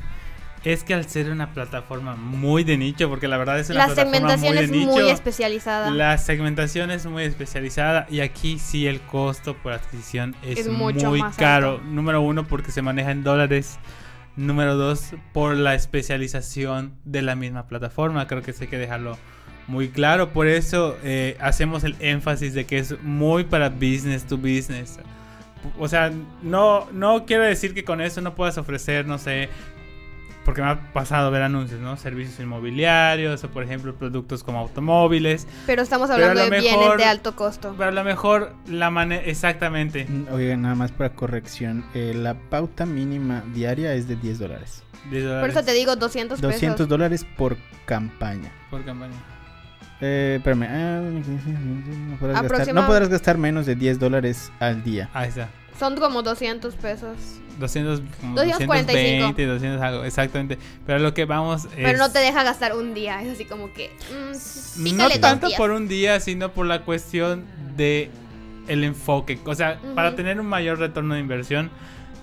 es 0.66 0.84
que 0.84 0.94
al 0.94 1.06
ser 1.08 1.30
una 1.30 1.54
plataforma 1.54 2.16
muy 2.18 2.66
de 2.66 2.76
nicho, 2.78 3.08
porque 3.08 3.30
la 3.30 3.38
verdad 3.38 3.60
es 3.60 3.70
una 3.70 3.88
La 3.88 3.94
plataforma 3.94 4.18
segmentación 4.38 4.50
muy 4.54 4.58
de 4.58 4.66
es 4.66 4.72
nicho, 4.72 4.92
muy 4.92 5.10
especializada. 5.10 5.90
la 5.92 6.18
segmentación 6.18 6.92
es 6.92 7.06
muy 7.06 7.24
especializada 7.24 8.08
y 8.10 8.20
aquí 8.20 8.60
sí 8.60 8.86
el 8.86 9.00
costo 9.00 9.56
por 9.56 9.72
adquisición 9.72 10.36
es, 10.44 10.60
Es 10.60 10.68
mucho 10.68 11.12
muy 11.12 11.22
caro. 11.38 11.76
alto. 11.76 11.84
Número 11.86 12.22
uno 12.22 12.46
porque 12.46 12.72
se 12.72 12.82
maneja 12.82 13.12
en 13.12 13.24
dólares. 13.24 13.80
Número 14.36 14.76
dos 14.76 15.12
por 15.34 15.56
la 15.56 15.76
especialización 15.76 16.94
de 17.06 17.22
la 17.22 17.36
misma 17.36 17.68
plataforma. 17.68 18.28
Creo 18.28 18.42
que 18.42 18.52
eso 18.52 18.64
hay 18.64 18.70
que 18.70 18.78
dejarlo 18.78 19.18
muy 19.68 19.88
claro. 19.90 20.30
Por 20.34 20.48
eso 20.48 20.98
eh, 21.04 21.38
hacemos 21.40 21.84
el 21.86 21.96
énfasis 22.02 22.54
de 22.54 22.66
que 22.66 22.80
es 22.80 23.02
muy 23.02 23.46
para 23.46 23.70
business 23.70 24.26
to 24.26 24.38
business. 24.38 25.00
O 25.78 25.88
sea, 25.88 26.12
no, 26.42 26.88
no 26.92 27.26
quiero 27.26 27.44
decir 27.44 27.74
que 27.74 27.84
con 27.84 28.02
eso 28.02 28.22
no 28.22 28.36
puedas 28.36 28.58
ofrecer, 28.58 29.06
no 29.06 29.18
sé, 29.18 29.50
porque 30.46 30.62
me 30.62 30.70
ha 30.70 30.94
pasado 30.94 31.30
ver 31.32 31.42
anuncios, 31.44 31.80
¿no? 31.80 31.96
Servicios 31.98 32.40
inmobiliarios 32.40 33.44
o, 33.44 33.50
por 33.50 33.64
ejemplo, 33.64 33.94
productos 33.96 34.44
como 34.44 34.60
automóviles. 34.60 35.48
Pero 35.66 35.82
estamos 35.82 36.10
hablando 36.10 36.42
de 36.42 36.60
bienes 36.60 36.98
de 36.98 37.06
alto 37.06 37.36
costo. 37.36 37.76
Pero 37.78 37.90
a 37.90 37.94
lo 37.94 38.04
mejor 38.04 38.54
la 38.68 38.90
manera... 38.90 39.22
Exactamente. 39.24 40.06
Mm, 40.10 40.34
Oigan, 40.34 40.62
nada 40.62 40.76
más 40.76 40.92
para 40.92 41.12
corrección. 41.12 41.86
eh, 41.94 42.14
la 42.16 42.34
pauta 42.34 42.86
mínima 42.86 43.44
diaria 43.54 43.94
es 43.94 44.08
de 44.08 44.16
10 44.16 44.40
dólares. 44.40 44.84
10 45.12 45.40
Por 45.40 45.50
eso 45.50 45.64
te 45.64 45.74
digo 45.74 45.96
200 45.96 46.40
pesos. 46.40 46.54
200 46.54 46.88
dólares 46.88 47.26
por 47.38 47.58
campaña. 47.86 48.52
por 48.70 48.84
campaña. 48.84 49.14
Eh, 50.02 50.36
espérame. 50.38 50.64
ah, 50.70 51.02
no, 51.02 52.18
podrás 52.18 52.42
gastar, 52.42 52.46
Aproximado- 52.46 52.74
no 52.82 52.88
podrás 52.88 53.10
gastar 53.10 53.38
menos 53.38 53.66
de 53.66 53.76
10 53.76 54.00
dólares 54.00 54.52
al 54.60 54.84
día. 54.84 55.10
Ahí 55.14 55.30
está. 55.30 55.50
Son 55.78 55.96
como 55.98 56.22
200 56.24 56.76
pesos. 56.76 57.16
200, 57.60 58.02
como 58.22 58.36
245. 58.36 59.28
220, 59.28 59.46
200 59.46 59.82
algo, 59.82 60.04
exactamente. 60.06 60.58
Pero 60.86 61.00
lo 61.00 61.14
que 61.14 61.26
vamos 61.26 61.66
es... 61.66 61.72
Pero 61.76 61.98
no 61.98 62.10
te 62.12 62.20
deja 62.20 62.44
gastar 62.44 62.76
un 62.76 62.94
día. 62.94 63.22
Es 63.22 63.34
así 63.34 63.46
como 63.46 63.74
que. 63.74 63.92
mm, 64.80 64.96
No 64.96 65.10
tanto 65.10 65.48
días. 65.48 65.58
por 65.58 65.72
un 65.72 65.88
día, 65.90 66.20
sino 66.22 66.52
por 66.54 66.66
la 66.66 66.82
cuestión 66.84 67.46
de 67.76 68.10
el 68.68 68.84
enfoque. 68.84 69.40
O 69.46 69.56
sea, 69.56 69.80
para 69.96 70.16
tener 70.16 70.40
un 70.40 70.46
mayor 70.48 70.80
retorno 70.80 71.16
de 71.16 71.20
inversión, 71.22 71.70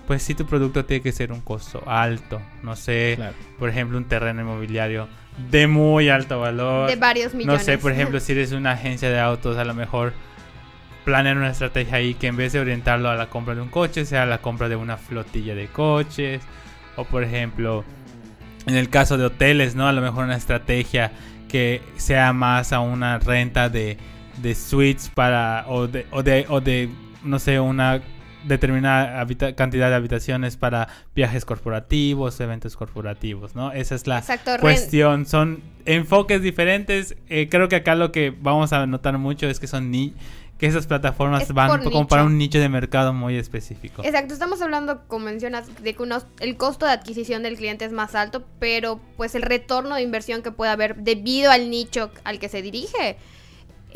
pues 0.07 0.23
sí 0.23 0.33
tu 0.33 0.45
producto 0.47 0.85
tiene 0.85 1.03
que 1.03 1.11
ser 1.11 1.31
un 1.31 1.41
costo 1.41 1.83
alto. 1.87 2.41
No 2.63 2.75
sé, 2.75 3.13
Claro. 3.17 3.35
por 3.59 3.69
ejemplo, 3.69 3.97
un 3.97 4.05
terreno 4.05 4.41
inmobiliario 4.41 5.07
de 5.51 5.67
muy 5.67 6.09
alto 6.09 6.39
valor. 6.39 6.89
De 6.89 6.95
varios 6.95 7.33
No 7.33 7.39
millones. 7.39 7.63
sé, 7.63 7.77
por 7.77 7.91
ejemplo, 7.91 8.19
si 8.21 8.31
eres 8.33 8.51
una 8.51 8.71
agencia 8.71 9.09
de 9.09 9.19
autos, 9.19 9.57
a 9.57 9.63
lo 9.65 9.73
mejor 9.73 10.13
planear 11.05 11.37
una 11.37 11.49
estrategia 11.51 11.97
ahí 11.97 12.15
que 12.15 12.27
en 12.27 12.35
vez 12.35 12.53
de 12.53 12.59
orientarlo 12.59 13.09
a 13.09 13.15
la 13.15 13.29
compra 13.29 13.55
de 13.55 13.61
un 13.61 13.69
coche, 13.69 14.05
sea 14.05 14.25
la 14.25 14.39
compra 14.39 14.67
de 14.67 14.75
una 14.75 14.97
flotilla 14.97 15.55
de 15.55 15.67
coches. 15.67 16.41
O 16.95 17.05
por 17.05 17.23
ejemplo, 17.23 17.85
en 18.65 18.75
el 18.75 18.89
caso 18.89 19.17
de 19.17 19.25
hoteles, 19.25 19.75
¿no? 19.75 19.87
A 19.87 19.93
lo 19.93 20.01
mejor 20.01 20.25
una 20.25 20.35
estrategia 20.35 21.11
que 21.47 21.81
sea 21.95 22.33
más 22.33 22.73
a 22.73 22.79
una 22.81 23.19
renta 23.19 23.69
de, 23.69 23.97
de 24.41 24.55
suites 24.55 25.09
para. 25.13 25.65
O 25.67 25.87
de, 25.87 26.05
o 26.11 26.23
de, 26.23 26.45
o 26.49 26.59
de, 26.59 26.89
no 27.23 27.39
sé, 27.39 27.59
una 27.59 28.01
determinada 28.45 29.25
cantidad 29.55 29.89
de 29.89 29.95
habitaciones 29.95 30.57
para 30.57 30.87
viajes 31.15 31.45
corporativos, 31.45 32.39
eventos 32.39 32.75
corporativos, 32.75 33.55
¿no? 33.55 33.71
Esa 33.71 33.95
es 33.95 34.07
la 34.07 34.19
Exacto, 34.19 34.51
cuestión. 34.59 35.25
Son 35.25 35.61
enfoques 35.85 36.41
diferentes. 36.41 37.15
Eh, 37.29 37.47
creo 37.49 37.67
que 37.69 37.77
acá 37.77 37.95
lo 37.95 38.11
que 38.11 38.33
vamos 38.41 38.73
a 38.73 38.85
notar 38.87 39.17
mucho 39.17 39.47
es 39.47 39.59
que 39.59 39.67
son 39.67 39.91
ni 39.91 40.13
que 40.57 40.65
esas 40.65 40.87
plataformas 40.87 41.43
Es 41.43 41.53
van 41.53 41.83
como 41.83 42.07
para 42.07 42.23
un 42.23 42.35
nicho 42.37 42.59
de 42.59 42.67
mercado 42.67 43.13
muy 43.13 43.35
específico. 43.35 44.01
Exacto, 44.03 44.33
estamos 44.33 44.59
hablando, 44.61 45.03
como 45.07 45.25
mencionas, 45.25 45.67
de 45.83 45.93
que 45.93 46.01
unos- 46.01 46.25
el 46.39 46.57
costo 46.57 46.87
de 46.87 46.93
adquisición 46.93 47.43
del 47.43 47.57
cliente 47.57 47.85
es 47.85 47.91
más 47.91 48.15
alto, 48.15 48.43
pero 48.57 48.99
pues 49.17 49.35
el 49.35 49.43
retorno 49.43 49.93
de 49.95 50.01
inversión 50.01 50.41
que 50.41 50.51
puede 50.51 50.71
haber 50.71 50.95
debido 50.95 51.51
al 51.51 51.69
nicho 51.69 52.09
al 52.23 52.39
que 52.39 52.49
se 52.49 52.63
dirige 52.63 53.17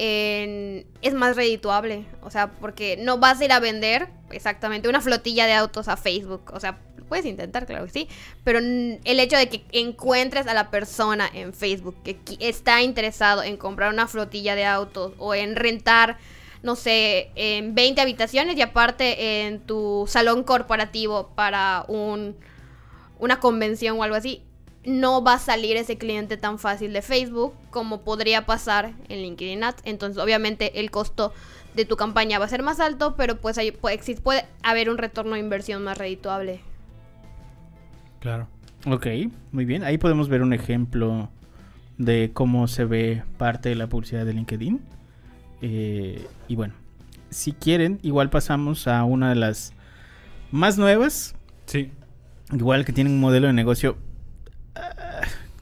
es 0.02 1.14
más 1.14 1.36
redituable. 1.36 2.06
O 2.22 2.32
sea, 2.32 2.52
porque 2.52 2.98
no 2.98 3.18
vas 3.18 3.40
a 3.40 3.46
ir 3.46 3.52
a 3.52 3.60
vender 3.60 4.10
exactamente 4.32 4.90
una 4.90 5.02
flotilla 5.02 5.46
de 5.46 5.54
autos 5.54 5.88
a 5.88 5.98
Facebook. 5.98 6.52
O 6.54 6.60
sea, 6.60 6.80
puedes 7.08 7.26
intentar, 7.26 7.66
claro 7.66 7.86
que 7.86 7.92
sí, 7.92 8.08
pero 8.44 8.60
el 8.60 9.20
hecho 9.20 9.38
de 9.38 9.50
que 9.50 9.64
encuentres 9.74 10.48
a 10.48 10.54
la 10.54 10.72
persona 10.72 11.30
en 11.34 11.54
Facebook 11.54 11.96
que 12.04 12.18
está 12.40 12.82
interesado 12.82 13.44
en 13.44 13.58
comprar 13.58 13.94
una 13.94 14.08
flotilla 14.08 14.56
de 14.56 14.66
autos 14.66 15.14
o 15.18 15.36
en 15.36 15.56
rentar 15.56 16.18
no 16.64 16.76
sé, 16.76 17.32
en 17.36 17.74
20 17.74 18.02
habitaciones 18.02 18.56
y 18.56 18.62
aparte 18.62 19.42
en 19.42 19.62
tu 19.62 20.06
salón 20.08 20.44
corporativo 20.44 21.32
para 21.36 21.86
un, 21.88 22.36
una 23.20 23.40
convención 23.40 24.00
o 24.00 24.04
algo 24.04 24.16
así, 24.16 24.44
no 24.84 25.24
va 25.24 25.36
a 25.36 25.40
salir 25.40 25.78
ese 25.78 25.98
cliente 25.98 26.38
tan 26.38 26.58
fácil 26.58 26.94
de 26.94 27.02
Facebook 27.02 27.54
como 27.70 28.02
podría 28.02 28.46
pasar 28.46 28.94
en 29.10 29.22
LinkedIn 29.22 29.64
Ads. 29.64 29.82
Entonces, 29.86 30.22
obviamente, 30.22 30.80
el 30.80 30.90
costo 30.90 31.34
de 31.76 31.86
tu 31.86 31.96
campaña 31.96 32.40
va 32.40 32.46
a 32.46 32.50
ser 32.50 32.64
más 32.64 32.80
alto, 32.80 33.16
pero 33.16 33.38
pues 33.38 33.58
ahí 33.58 33.72
puede, 33.72 34.46
haber 34.64 34.90
un 34.90 34.98
retorno 34.98 35.34
de 35.34 35.40
inversión 35.40 35.84
más 35.84 35.98
redituable. 35.98 36.62
Claro. 38.20 38.48
Ok, 38.86 39.08
muy 39.52 39.66
bien. 39.66 39.84
Ahí 39.84 39.98
podemos 39.98 40.28
ver 40.28 40.42
un 40.42 40.54
ejemplo 40.54 41.30
de 41.98 42.32
cómo 42.34 42.68
se 42.68 42.86
ve 42.86 43.24
parte 43.38 43.70
de 43.70 43.76
la 43.76 43.88
publicidad 43.88 44.26
de 44.26 44.34
LinkedIn. 44.34 44.82
Eh, 45.62 46.26
y 46.48 46.56
bueno, 46.56 46.74
si 47.30 47.52
quieren, 47.54 48.00
igual 48.02 48.32
pasamos 48.32 48.88
a 48.88 49.04
una 49.04 49.30
de 49.30 49.36
las 49.36 49.74
más 50.52 50.80
nuevas. 50.80 51.36
Sí. 51.66 51.92
Igual 52.52 52.84
que 52.84 52.92
tiene 52.92 53.12
un 53.12 53.20
modelo 53.20 53.48
de 53.48 53.54
negocio. 53.54 53.98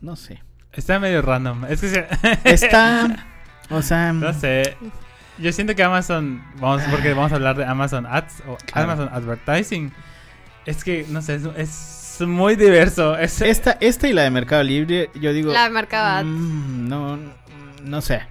No 0.01 0.15
sé. 0.15 0.41
Está 0.73 0.99
medio 0.99 1.21
random. 1.21 1.65
Es 1.65 1.81
que 1.81 1.88
se- 1.89 2.07
Está. 2.43 3.25
O 3.71 3.81
sea. 3.83 4.12
no 4.13 4.33
sé. 4.33 4.75
Yo 5.38 5.51
siento 5.53 5.75
que 5.75 5.83
Amazon, 5.83 6.43
vamos, 6.59 6.81
porque 6.89 7.13
vamos 7.13 7.31
a 7.31 7.35
hablar 7.35 7.55
de 7.55 7.65
Amazon 7.65 8.05
Ads 8.07 8.43
o 8.47 8.57
Claro. 8.65 8.91
Amazon 8.91 9.09
Advertising. 9.13 9.93
Es 10.65 10.83
que, 10.83 11.05
no 11.09 11.21
sé, 11.21 11.35
es, 11.35 12.17
es 12.21 12.27
muy 12.27 12.55
diverso. 12.55 13.15
Es, 13.17 13.41
Esta, 13.41 13.77
esta 13.79 14.07
y 14.07 14.13
la 14.13 14.23
de 14.23 14.31
Mercado 14.31 14.63
Libre, 14.63 15.09
yo 15.15 15.31
digo. 15.33 15.53
La 15.53 15.63
de 15.65 15.69
Mercado 15.69 16.17
Ads. 16.17 16.25
mm, 16.25 16.88
no, 16.89 17.19
no 17.83 18.01
sé. 18.01 18.21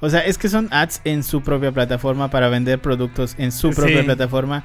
O 0.00 0.08
sea, 0.10 0.20
es 0.20 0.38
que 0.38 0.48
son 0.48 0.68
ads 0.70 1.00
en 1.04 1.22
su 1.22 1.42
propia 1.42 1.72
plataforma 1.72 2.28
para 2.30 2.48
vender 2.48 2.78
productos 2.80 3.34
en 3.38 3.50
su 3.52 3.70
propia 3.70 3.98
Sí. 4.00 4.04
plataforma. 4.04 4.64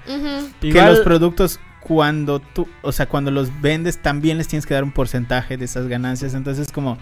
Que 0.61 0.67
Igual- 0.67 0.89
los 0.89 0.99
productos, 0.99 1.59
cuando 1.81 2.39
tú, 2.39 2.67
o 2.81 2.91
sea, 2.91 3.07
cuando 3.07 3.31
los 3.31 3.61
vendes, 3.61 3.97
también 4.01 4.37
les 4.37 4.47
tienes 4.47 4.65
que 4.65 4.73
dar 4.73 4.83
un 4.83 4.91
porcentaje 4.91 5.57
de 5.57 5.65
esas 5.65 5.87
ganancias. 5.87 6.33
Entonces, 6.33 6.71
como, 6.71 6.97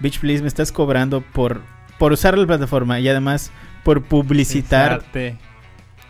bitch, 0.00 0.18
please, 0.20 0.42
me 0.42 0.48
estás 0.48 0.72
cobrando 0.72 1.20
por, 1.20 1.62
por 1.98 2.12
usar 2.12 2.36
la 2.38 2.46
plataforma 2.46 2.98
y 3.00 3.08
además 3.08 3.50
por 3.84 4.02
publicitar. 4.02 5.02
Está 5.14 5.36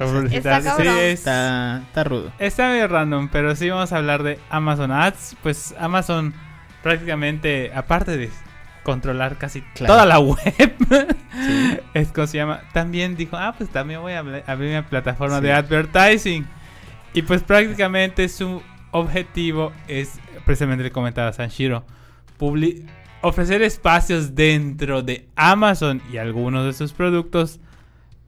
Sí, 0.00 0.88
es- 0.88 1.18
Está, 1.18 1.82
está 1.86 2.04
rudo. 2.04 2.32
Está 2.38 2.68
medio 2.70 2.88
random, 2.88 3.28
pero 3.30 3.54
sí 3.54 3.68
vamos 3.68 3.92
a 3.92 3.98
hablar 3.98 4.22
de 4.22 4.38
Amazon 4.48 4.90
Ads. 4.92 5.36
Pues 5.42 5.74
Amazon 5.78 6.32
prácticamente, 6.82 7.70
aparte 7.74 8.16
de 8.16 8.30
controlar 8.82 9.36
casi 9.36 9.60
Claro. 9.74 9.92
toda 9.92 10.06
la 10.06 10.18
web, 10.18 10.38
Sí. 10.48 11.76
es 11.94 12.08
como 12.12 12.26
se 12.26 12.38
llama, 12.38 12.62
también 12.72 13.14
dijo, 13.14 13.36
ah, 13.36 13.54
pues 13.58 13.68
también 13.68 14.00
voy 14.00 14.14
a 14.14 14.22
abri- 14.24 14.42
abrir 14.46 14.70
una 14.70 14.86
plataforma 14.86 15.36
Sí. 15.36 15.42
de 15.42 15.52
advertising. 15.52 16.46
Y 17.12 17.22
pues 17.22 17.42
prácticamente 17.42 18.28
su 18.28 18.62
objetivo 18.92 19.72
es, 19.88 20.18
precisamente 20.44 20.84
le 20.84 20.92
comentaba 20.92 21.32
Sanshiro, 21.32 21.84
ofrecer 23.22 23.62
espacios 23.62 24.34
dentro 24.34 25.02
de 25.02 25.28
Amazon 25.36 26.00
y 26.12 26.16
algunos 26.16 26.64
de 26.64 26.72
sus 26.72 26.92
productos 26.92 27.60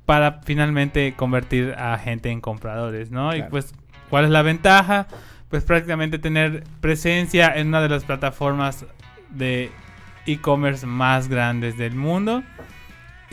para 0.04 0.40
finalmente 0.42 1.14
convertir 1.14 1.74
a 1.78 1.96
gente 1.98 2.30
en 2.30 2.40
compradores, 2.40 3.10
¿no? 3.10 3.34
Y 3.34 3.42
pues, 3.44 3.72
¿cuál 4.10 4.24
es 4.24 4.30
la 4.30 4.42
ventaja? 4.42 5.06
Pues 5.48 5.64
prácticamente 5.64 6.18
tener 6.18 6.64
presencia 6.80 7.54
en 7.56 7.68
una 7.68 7.80
de 7.80 7.88
las 7.88 8.04
plataformas 8.04 8.84
de 9.30 9.70
e-commerce 10.26 10.86
más 10.86 11.28
grandes 11.28 11.78
del 11.78 11.94
mundo. 11.94 12.42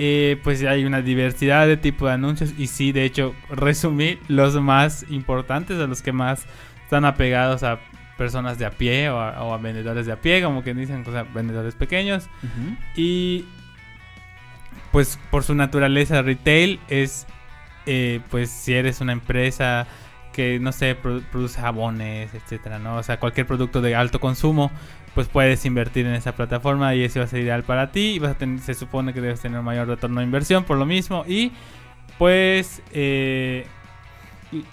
Eh, 0.01 0.39
pues 0.45 0.63
hay 0.63 0.85
una 0.85 1.01
diversidad 1.01 1.67
de 1.67 1.75
tipo 1.75 2.07
de 2.07 2.13
anuncios 2.13 2.53
y 2.57 2.67
sí, 2.67 2.93
de 2.93 3.03
hecho, 3.03 3.35
resumí 3.49 4.17
los 4.29 4.55
más 4.61 5.05
importantes, 5.09 5.77
a 5.77 5.87
los 5.87 6.01
que 6.01 6.13
más 6.13 6.45
están 6.83 7.03
apegados 7.03 7.63
a 7.63 7.79
personas 8.17 8.57
de 8.57 8.65
a 8.65 8.71
pie 8.71 9.09
o 9.09 9.19
a, 9.19 9.43
o 9.43 9.53
a 9.53 9.57
vendedores 9.57 10.05
de 10.05 10.13
a 10.13 10.21
pie, 10.21 10.41
como 10.41 10.63
que 10.63 10.73
dicen, 10.73 11.03
o 11.05 11.11
sea, 11.11 11.23
vendedores 11.23 11.75
pequeños. 11.75 12.29
Y 12.95 13.45
pues 14.91 15.19
por 15.29 15.43
su 15.43 15.53
naturaleza 15.55 16.21
retail 16.21 16.79
es, 16.87 17.27
eh, 17.85 18.21
pues 18.29 18.49
si 18.49 18.73
eres 18.73 19.01
una 19.01 19.11
empresa 19.13 19.85
que, 20.33 20.59
no 20.59 20.71
sé, 20.71 20.95
produ- 21.01 21.23
produce 21.31 21.59
jabones, 21.59 22.33
etcétera, 22.33 22.79
¿no? 22.79 22.95
O 22.95 23.03
sea, 23.03 23.19
cualquier 23.19 23.45
producto 23.45 23.81
de 23.81 23.95
alto 23.95 24.19
consumo, 24.19 24.71
pues 25.15 25.27
puedes 25.27 25.65
invertir 25.65 26.05
en 26.05 26.13
esa 26.13 26.33
plataforma 26.35 26.93
y 26.95 27.03
eso 27.03 27.19
va 27.19 27.25
a 27.25 27.27
ser 27.27 27.41
ideal 27.41 27.63
para 27.63 27.91
ti. 27.91 28.13
Y 28.15 28.19
vas 28.19 28.31
a 28.31 28.37
tener- 28.37 28.59
se 28.61 28.73
supone 28.73 29.13
que 29.13 29.21
debes 29.21 29.41
tener 29.41 29.61
mayor 29.61 29.87
retorno 29.87 30.19
de 30.19 30.25
inversión 30.25 30.63
por 30.63 30.77
lo 30.77 30.85
mismo. 30.85 31.23
Y 31.27 31.51
pues 32.17 32.81
eh, 32.91 33.65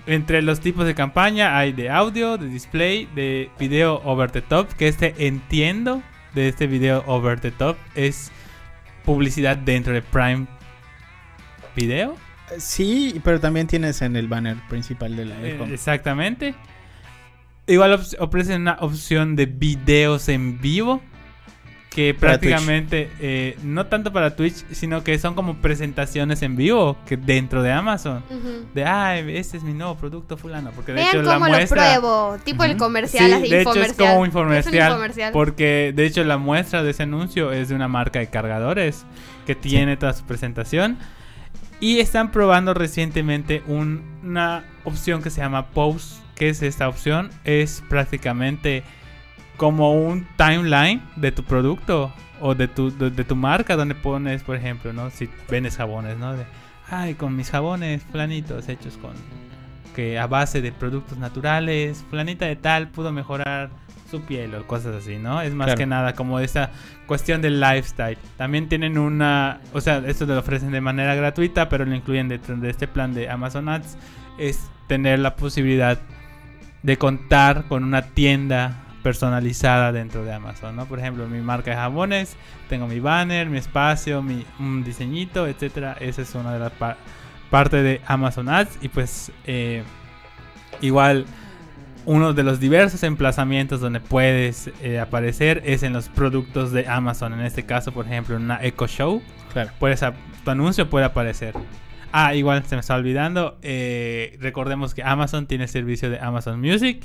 entre 0.07 0.43
los 0.43 0.61
tipos 0.61 0.87
de 0.87 0.95
campaña 0.95 1.57
hay 1.59 1.73
de 1.73 1.91
audio, 1.91 2.39
de 2.39 2.49
display, 2.49 3.09
de 3.15 3.51
video 3.59 4.01
over 4.05 4.31
the 4.31 4.43
top. 4.43 4.69
Que 4.75 4.89
este 4.89 5.15
entiendo 5.27 6.03
de 6.35 6.49
este 6.49 6.67
video 6.67 7.03
over 7.07 7.41
the 7.41 7.51
top 7.51 7.77
es 7.95 8.31
publicidad 9.05 9.57
dentro 9.57 9.93
de 9.93 10.03
Prime 10.03 10.47
Video. 11.75 12.17
Sí, 12.59 13.21
pero 13.25 13.41
también 13.41 13.67
tienes 13.67 14.01
en 14.03 14.17
el 14.17 14.29
banner 14.29 14.57
principal 14.69 15.17
de 15.17 15.25
la 15.27 15.35
Eh, 15.43 15.59
exactamente. 15.73 16.55
Igual 17.67 17.93
op- 17.95 18.21
ofrecen 18.21 18.63
una 18.63 18.77
opción 18.81 19.37
de 19.37 19.47
videos 19.47 20.29
en 20.29 20.61
vivo. 20.61 21.01
Que 21.91 22.13
Para 22.13 22.33
prácticamente, 22.39 23.09
eh, 23.21 23.57
no 23.63 23.87
tanto 23.87 24.13
para 24.13 24.37
Twitch, 24.37 24.67
sino 24.71 25.03
que 25.03 25.19
son 25.19 25.35
como 25.35 25.63
presentaciones 25.63 26.43
en 26.43 26.55
vivo 26.55 26.99
que 27.07 27.17
dentro 27.17 27.63
de 27.63 27.73
Amazon. 27.73 28.23
De, 28.75 28.85
ay, 28.85 29.25
este 29.39 29.57
es 29.57 29.63
mi 29.63 29.73
nuevo 29.73 29.97
producto 29.97 30.37
fulano. 30.37 30.73
Porque 30.73 30.93
de 30.93 30.97
Vean 30.97 31.09
hecho 31.09 31.23
la 31.23 31.35
cómo 31.39 31.47
muestra... 31.49 31.95
lo 31.95 32.01
pruebo. 32.03 32.37
Tipo 32.45 32.65
el 32.65 32.73
Ujú. 32.73 32.81
comercial, 32.81 33.27
Sí, 33.29 33.33
así, 33.33 33.49
de 33.49 33.63
hecho 33.63 33.81
es 33.81 33.95
como 33.95 34.17
un 34.19 34.25
Es 34.25 34.29
infomercial, 34.29 34.89
infomercial. 34.91 35.33
Porque 35.33 35.95
de 35.97 36.05
hecho 36.05 36.23
la 36.25 36.37
muestra 36.37 36.83
de 36.83 36.91
ese 36.91 37.05
anuncio 37.05 37.51
es 37.51 37.71
de 37.71 37.75
una 37.75 37.89
marca 37.89 38.19
de 38.19 38.27
cargadores 38.29 39.07
que 39.47 39.55
tiene 39.55 39.97
toda 39.97 40.13
su 40.13 40.25
presentación. 40.27 40.99
Y 41.81 42.01
están 42.01 42.31
probando 42.31 42.75
recientemente 42.75 43.63
un- 43.69 44.03
una 44.23 44.65
opción 44.85 45.23
que 45.23 45.31
se 45.31 45.41
llama 45.41 45.69
Pause. 45.71 46.21
¿Qué 46.37 46.49
es 46.51 46.63
esta 46.63 46.89
opción? 46.89 47.31
Es 47.45 47.83
prácticamente 47.89 48.85
como 49.57 49.93
un 49.95 50.27
timeline 50.37 51.03
de 51.17 51.33
tu 51.33 51.43
producto 51.43 52.13
o 52.41 52.55
de 52.55 52.69
tu, 52.69 52.97
de, 52.97 53.11
de 53.11 53.25
tu 53.25 53.35
marca 53.35 53.75
donde 53.75 53.95
pones, 53.95 54.43
por 54.43 54.55
ejemplo, 54.57 54.93
¿no? 54.93 55.11
Si 55.11 55.29
vendes 55.51 55.77
jabones, 55.77 56.19
¿no? 56.19 56.35
De, 56.35 56.45
ay, 56.91 57.15
con 57.15 57.35
mis 57.35 57.51
jabones 57.51 58.03
planitos 58.13 58.69
hechos 58.69 58.97
con 58.99 59.13
que 59.95 60.19
a 60.19 60.27
base 60.27 60.61
de 60.61 60.73
productos 60.73 61.17
naturales, 61.17 62.05
planita 62.11 62.45
de 62.45 62.57
tal 62.57 62.89
pudo 62.89 63.13
mejorar 63.13 63.71
su 64.11 64.21
piel 64.21 64.55
o 64.55 64.67
cosas 64.67 64.95
así, 64.95 65.17
¿no? 65.17 65.41
Es 65.41 65.55
más 65.55 65.69
Claro. 65.69 65.79
que 65.79 65.87
nada 65.87 66.15
como 66.15 66.39
esa 66.39 66.69
cuestión 67.07 67.41
del 67.41 67.59
lifestyle. 67.61 68.19
También 68.37 68.69
tienen 68.69 68.99
una, 68.99 69.61
o 69.73 69.81
sea, 69.81 70.03
esto 70.07 70.27
lo 70.27 70.39
ofrecen 70.39 70.71
de 70.71 70.83
manera 70.83 71.15
gratuita, 71.15 71.71
pero 71.71 71.87
lo 71.87 71.95
incluyen 71.95 72.29
dentro 72.29 72.55
de 72.59 72.69
este 72.69 72.87
plan 72.87 73.15
de 73.15 73.31
Amazon 73.31 73.71
Ads, 73.71 73.97
es 74.39 74.69
tener 74.87 75.19
la 75.19 75.35
posibilidad 75.35 75.99
de 76.87 76.97
contar 76.97 77.65
con 77.69 77.83
una 77.85 78.03
tienda 78.03 78.85
personalizada 79.03 79.93
dentro 79.93 80.25
de 80.25 80.33
Amazon, 80.33 80.75
¿no? 80.77 80.87
Por 80.87 80.99
ejemplo, 80.99 81.27
mi 81.27 81.41
marca 81.41 81.71
de 81.73 81.77
jabones, 81.77 82.37
tengo 82.69 82.87
mi 82.87 83.01
banner, 83.01 83.49
mi 83.49 83.59
espacio, 83.59 84.23
mi 84.23 84.45
un 84.59 84.83
diseñito, 84.85 85.47
etcétera. 85.47 85.97
Esa 86.01 86.23
es 86.23 86.35
una 86.35 86.53
de 86.53 86.59
las 86.61 86.73
pa- 86.73 86.97
partes 87.51 87.83
de 87.85 88.01
Amazon 88.07 88.49
Ads 88.49 88.79
y 88.83 88.89
pues 88.89 89.31
eh, 89.47 89.83
igual 90.81 91.27
uno 92.05 92.33
de 92.35 92.43
los 92.45 92.61
diversos 92.61 93.03
emplazamientos 93.03 93.81
donde 93.81 93.99
puedes 94.01 94.71
eh, 94.81 95.01
aparecer 95.01 95.63
es 95.67 95.83
en 95.83 95.93
los 95.93 96.09
productos 96.09 96.71
de 96.73 96.87
Amazon. 96.89 97.33
En 97.35 97.41
este 97.41 97.65
caso, 97.65 97.91
por 97.93 98.07
ejemplo, 98.07 98.37
en 98.37 98.43
una 98.43 98.63
Echo 98.63 98.87
Show, 98.87 99.23
Claro. 99.53 99.71
puedes 99.81 100.01
tu 100.45 100.51
anuncio 100.51 100.89
puede 100.89 101.05
aparecer. 101.05 101.53
Ah, 102.13 102.35
igual 102.35 102.65
se 102.65 102.77
me 102.77 102.81
está 102.81 102.95
olvidando. 102.95 103.59
eh, 103.63 104.37
recordemos 104.41 104.95
que 104.95 105.03
Amazon 105.03 105.47
tiene 105.47 105.65
el 105.65 105.71
servicio 105.71 106.11
de 106.11 106.19
Amazon 106.21 106.61
Music. 106.61 107.05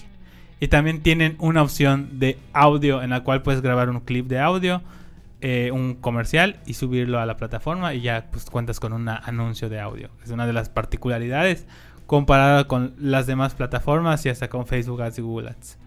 Y 0.59 0.67
también 0.67 1.01
tienen 1.01 1.35
una 1.39 1.63
opción 1.63 2.19
de 2.19 2.37
audio 2.53 3.01
en 3.01 3.09
la 3.09 3.23
cual 3.23 3.41
puedes 3.41 3.61
grabar 3.61 3.89
un 3.89 3.99
clip 4.01 4.27
de 4.27 4.39
audio, 4.39 4.83
eh, 5.41 5.71
un 5.73 5.95
comercial 5.95 6.59
y 6.67 6.75
subirlo 6.75 7.19
a 7.19 7.25
la 7.25 7.35
plataforma 7.35 7.95
y 7.95 8.01
ya 8.01 8.27
pues 8.31 8.45
cuentas 8.45 8.79
con 8.79 8.93
un 8.93 9.09
anuncio 9.09 9.69
de 9.69 9.79
audio. 9.79 10.11
Es 10.23 10.29
una 10.29 10.45
de 10.45 10.53
las 10.53 10.69
particularidades 10.69 11.65
comparada 12.05 12.67
con 12.67 12.93
las 12.99 13.25
demás 13.25 13.55
plataformas 13.55 14.23
y 14.27 14.29
hasta 14.29 14.49
con 14.49 14.67
Facebook 14.67 15.01
Ads 15.01 15.17
y 15.17 15.21
Google 15.23 15.49
Ads. 15.49 15.79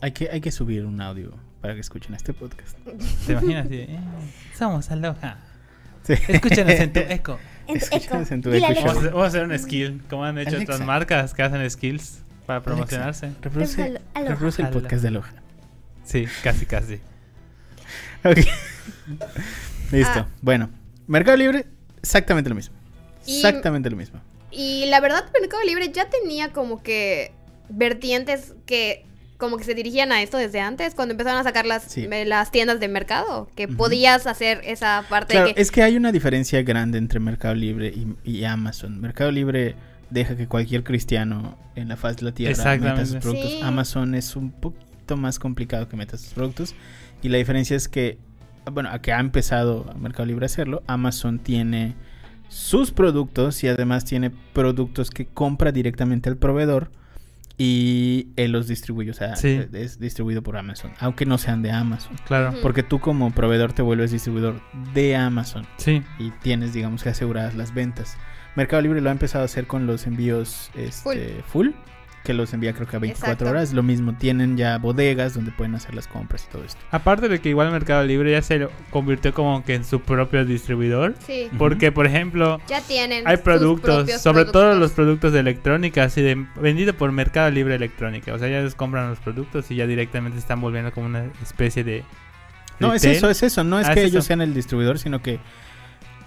Hay 0.00 0.10
que, 0.10 0.28
hay 0.32 0.40
que 0.40 0.50
subir 0.50 0.84
un 0.84 1.00
audio 1.00 1.30
para 1.60 1.74
que 1.74 1.80
escuchen 1.80 2.12
este 2.16 2.32
podcast. 2.32 2.76
¿Te 3.24 3.32
imaginas? 3.34 3.68
Sí, 3.68 3.76
eh, 3.88 4.00
somos 4.58 4.90
Aloha. 4.90 5.36
Sí. 6.02 6.14
Escúchanos 6.26 6.72
en 6.72 6.92
tu 6.92 6.98
eco. 7.08 7.38
En 7.74 7.78
tu 7.80 7.84
Escúchanos 7.86 8.26
eco. 8.26 8.34
en 8.34 8.42
tu 8.42 8.52
eco. 8.52 8.66
Vamos 8.86 9.04
a, 9.04 9.06
vamos 9.08 9.22
a 9.24 9.26
hacer 9.26 9.44
un 9.44 9.58
skill, 9.58 10.02
como 10.08 10.24
han 10.24 10.38
hecho 10.38 10.50
Alexa. 10.56 10.74
otras 10.74 10.86
marcas 10.86 11.34
que 11.34 11.42
hacen 11.42 11.70
skills 11.70 12.18
para 12.46 12.60
promocionarse. 12.62 13.30
Reproduce, 13.40 14.62
el 14.62 14.68
podcast 14.70 15.02
de 15.02 15.08
Aloha. 15.08 15.32
Sí, 16.04 16.26
casi, 16.42 16.66
casi. 16.66 17.00
Ok. 18.24 18.38
Listo. 19.92 20.20
Ah. 20.20 20.28
Bueno, 20.40 20.70
Mercado 21.06 21.36
Libre, 21.36 21.66
exactamente 22.02 22.48
lo 22.48 22.56
mismo. 22.56 22.74
Y- 23.26 23.36
Exactamente 23.36 23.90
lo 23.90 23.96
mismo. 23.96 24.20
Y 24.50 24.86
la 24.86 25.00
verdad, 25.00 25.24
Mercado 25.40 25.62
Libre 25.64 25.90
ya 25.92 26.08
tenía 26.10 26.52
como 26.52 26.82
que 26.82 27.32
vertientes 27.68 28.54
que 28.66 29.06
como 29.42 29.56
que 29.56 29.64
se 29.64 29.74
dirigían 29.74 30.12
a 30.12 30.22
esto 30.22 30.36
desde 30.38 30.60
antes, 30.60 30.94
cuando 30.94 31.12
empezaron 31.12 31.40
a 31.40 31.42
sacar 31.42 31.66
las, 31.66 31.82
Sí. 31.82 32.06
las 32.26 32.52
tiendas 32.52 32.78
de 32.78 32.86
mercado, 32.86 33.50
que 33.56 33.66
podías 33.66 34.28
hacer 34.28 34.60
esa 34.62 35.04
parte 35.08 35.32
Claro, 35.34 35.48
de 35.48 35.54
que... 35.54 35.60
es 35.60 35.72
que 35.72 35.82
hay 35.82 35.96
una 35.96 36.12
diferencia 36.12 36.62
grande 36.62 36.98
entre 36.98 37.18
Mercado 37.18 37.56
Libre 37.56 37.88
y, 37.88 38.06
y 38.22 38.44
Amazon. 38.44 39.00
Mercado 39.00 39.32
Libre 39.32 39.74
deja 40.10 40.36
que 40.36 40.46
cualquier 40.46 40.84
cristiano 40.84 41.58
en 41.74 41.88
la 41.88 41.96
faz 41.96 42.18
de 42.18 42.26
la 42.26 42.32
tierra 42.32 42.76
meta 42.76 43.04
sus 43.04 43.16
productos. 43.16 43.50
Sí. 43.50 43.60
Amazon 43.64 44.14
es 44.14 44.36
un 44.36 44.52
poquito 44.52 45.16
más 45.16 45.40
complicado 45.40 45.88
que 45.88 45.96
meta 45.96 46.16
sus 46.16 46.28
productos. 46.34 46.76
Y 47.20 47.28
la 47.28 47.38
diferencia 47.38 47.76
es 47.76 47.88
que, 47.88 48.18
bueno, 48.70 48.90
a 48.92 49.00
que 49.00 49.12
ha 49.12 49.18
empezado 49.18 49.92
Mercado 49.98 50.26
Libre 50.26 50.44
a 50.44 50.46
hacerlo, 50.46 50.84
Amazon 50.86 51.40
tiene 51.40 51.94
sus 52.48 52.92
productos 52.92 53.64
y 53.64 53.68
además 53.68 54.04
tiene 54.04 54.30
productos 54.52 55.10
que 55.10 55.26
compra 55.26 55.72
directamente 55.72 56.28
al 56.28 56.36
proveedor 56.36 56.92
y 57.58 58.28
él 58.36 58.52
los 58.52 58.66
distribuye. 58.68 59.10
O 59.10 59.14
sea, 59.14 59.36
Sí. 59.36 59.60
es 59.72 59.98
distribuido 59.98 60.42
por 60.42 60.56
Amazon, 60.56 60.92
aunque 61.00 61.26
no 61.26 61.38
sean 61.38 61.62
de 61.62 61.70
Amazon. 61.70 62.16
Claro. 62.26 62.54
Porque 62.62 62.82
tú 62.82 62.98
como 63.00 63.30
proveedor 63.32 63.72
te 63.72 63.82
vuelves 63.82 64.10
distribuidor 64.10 64.60
de 64.94 65.16
Amazon 65.16 65.66
Sí. 65.76 66.02
y 66.18 66.30
tienes, 66.42 66.72
digamos 66.72 67.02
que 67.02 67.10
aseguradas 67.10 67.54
las 67.54 67.74
ventas. 67.74 68.16
Mercado 68.56 68.82
Libre 68.82 69.00
lo 69.00 69.08
ha 69.08 69.12
empezado 69.12 69.42
a 69.42 69.46
hacer 69.46 69.66
con 69.66 69.86
los 69.86 70.06
envíos 70.06 70.70
este, 70.74 71.42
full. 71.46 71.70
Que 72.24 72.34
los 72.34 72.52
envía 72.54 72.72
creo 72.72 72.86
que 72.86 72.96
a 72.96 72.98
24 73.00 73.32
Exacto. 73.32 73.50
horas. 73.50 73.72
Lo 73.72 73.82
mismo, 73.82 74.14
tienen 74.14 74.56
ya 74.56 74.78
bodegas 74.78 75.34
donde 75.34 75.50
pueden 75.50 75.74
hacer 75.74 75.94
las 75.94 76.06
compras 76.06 76.46
y 76.48 76.52
todo 76.52 76.64
esto. 76.64 76.80
Aparte 76.90 77.28
de 77.28 77.40
que 77.40 77.48
igual 77.48 77.70
Mercado 77.72 78.04
Libre 78.04 78.30
ya 78.32 78.42
se 78.42 78.58
lo 78.58 78.70
convirtió 78.90 79.34
como 79.34 79.64
que 79.64 79.74
en 79.74 79.84
su 79.84 80.00
propio 80.00 80.44
distribuidor. 80.44 81.14
Sí. 81.26 81.48
Porque, 81.58 81.90
por 81.92 82.06
ejemplo, 82.06 82.60
ya 82.68 82.80
tienen 82.80 83.26
hay 83.26 83.38
productos, 83.38 84.10
sobre 84.20 84.44
todo 84.44 84.74
los 84.74 84.92
productos 84.92 85.32
de 85.32 85.40
electrónica, 85.40 86.04
así 86.04 86.22
de 86.22 86.46
vendido 86.60 86.94
por 86.94 87.10
Mercado 87.12 87.50
Libre 87.50 87.74
Electrónica. 87.74 88.32
O 88.34 88.38
sea, 88.38 88.48
ya 88.48 88.60
ellos 88.60 88.74
compran 88.74 89.08
los 89.10 89.18
productos 89.18 89.70
y 89.70 89.76
ya 89.76 89.86
directamente 89.86 90.36
se 90.36 90.42
están 90.42 90.60
volviendo 90.60 90.92
como 90.92 91.06
una 91.06 91.24
especie 91.42 91.82
de. 91.84 92.04
No, 92.78 92.94
es 92.94 93.04
eso, 93.04 93.30
es 93.30 93.42
eso. 93.42 93.62
No 93.64 93.78
es 93.78 93.88
Ah, 93.88 93.94
que 93.94 94.00
es 94.00 94.06
ellos 94.06 94.20
eso. 94.24 94.28
sean 94.28 94.40
el 94.40 94.54
distribuidor, 94.54 94.98
sino 94.98 95.22
que 95.22 95.38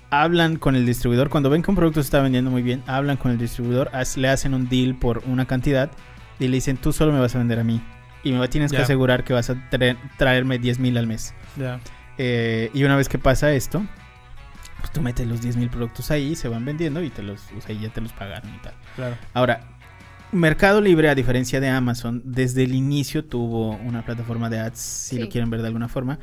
hablan 0.10 0.58
con 0.58 0.76
el 0.76 0.86
distribuidor. 0.86 1.30
Cuando 1.30 1.50
ven 1.50 1.62
que 1.62 1.72
un 1.72 1.76
producto 1.76 2.02
se 2.02 2.08
está 2.08 2.22
vendiendo 2.22 2.52
muy 2.52 2.62
bien, 2.62 2.84
hablan 2.88 3.18
con 3.18 3.32
el 3.32 3.38
distribuidor, 3.38 3.90
le 4.18 4.30
hacen 4.30 4.54
un 4.54 4.70
deal 4.70 4.96
por 4.96 5.24
una 5.26 5.46
cantidad 5.46 5.92
y 6.40 6.48
le 6.48 6.56
dicen, 6.56 6.78
tú 6.78 6.94
solo 6.94 7.12
me 7.12 7.20
vas 7.20 7.36
a 7.36 7.40
vender 7.40 7.60
a 7.60 7.64
mí. 7.64 7.82
Y 8.24 8.32
me 8.32 8.48
tienes 8.48 8.72
que 8.72 8.78
asegurar 8.78 9.24
que 9.24 9.34
vas 9.34 9.50
a 9.50 9.56
traer- 9.70 9.98
traerme 10.18 10.58
10 10.58 10.80
mil 10.80 10.98
al 10.98 11.06
mes. 11.08 11.34
Ya. 11.58 11.80
Eh, 12.18 12.72
y 12.74 12.84
una 12.84 12.96
vez 12.96 13.08
que 13.08 13.20
pasa 13.20 13.52
esto, 13.52 13.86
pues 14.80 14.92
tú 14.92 15.02
metes 15.02 15.28
los 15.28 15.42
10 15.42 15.58
mil 15.58 15.70
productos 15.70 16.10
ahí, 16.12 16.36
se 16.36 16.48
van 16.48 16.66
vendiendo 16.66 17.04
y 17.04 17.10
te 17.10 17.22
los, 17.22 17.42
o 17.58 17.62
sea, 17.62 17.76
y 17.76 17.80
ya 17.80 17.90
te 17.90 18.02
los 18.02 18.14
pagaron 18.14 18.50
y 18.54 18.58
tal. 18.60 18.74
Claro. 18.96 19.16
Ahora, 19.34 19.62
Mercado 20.32 20.82
Libre, 20.82 21.08
a 21.10 21.16
diferencia 21.16 21.60
de 21.60 21.70
Amazon, 21.70 22.22
desde 22.26 22.64
el 22.64 22.74
inicio 22.74 23.24
tuvo 23.26 23.72
una 23.78 24.04
plataforma 24.04 24.50
de 24.50 24.60
ads, 24.60 24.80
si 24.80 25.16
Sí. 25.18 25.22
lo 25.22 25.30
quieren 25.30 25.50
ver 25.50 25.62
de 25.62 25.68
alguna 25.68 25.88
forma, 25.88 26.18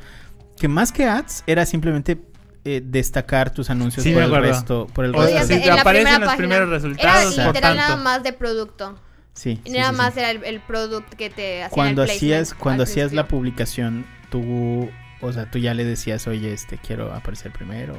que 0.59 0.67
más 0.67 0.91
que 0.91 1.05
ads 1.05 1.43
era 1.47 1.65
simplemente 1.65 2.21
eh, 2.65 2.81
destacar 2.83 3.51
tus 3.53 3.69
anuncios 3.69 4.03
Sí, 4.03 4.13
por 4.13 4.23
el 4.23 4.31
resto, 4.35 4.87
por 4.93 5.05
el 5.05 5.11
O 5.11 5.17
Podías 5.17 5.47
sea, 5.47 5.57
resto. 5.57 5.71
en 5.73 5.79
aparecen 5.79 6.11
los 6.13 6.19
página. 6.29 6.37
primeros 6.37 6.67
Era 6.69 6.73
resultados, 6.77 7.35
por 7.35 7.45
literal 7.47 7.75
nada 7.77 7.95
más 7.97 8.23
de 8.23 8.33
producto. 8.33 8.97
Sí, 9.33 9.59
nada 9.69 9.89
sí, 9.91 9.95
más 9.97 10.13
sí. 10.13 10.19
era 10.19 10.31
el, 10.31 10.43
el 10.43 10.59
producto 10.61 11.17
que 11.17 11.29
te 11.29 11.63
hacía 11.63 11.69
Cuando 11.73 12.03
el 12.03 12.11
hacías, 12.11 12.53
cuando 12.53 12.83
hacías 12.83 13.13
la 13.13 13.27
publicación, 13.27 14.05
tú, 14.29 14.89
o 15.21 15.33
sea, 15.33 15.49
tú 15.49 15.57
ya 15.57 15.73
le 15.73 15.83
decías, 15.85 16.27
oye, 16.27 16.53
este, 16.53 16.77
quiero 16.77 17.11
aparecer 17.13 17.51
primero, 17.51 17.95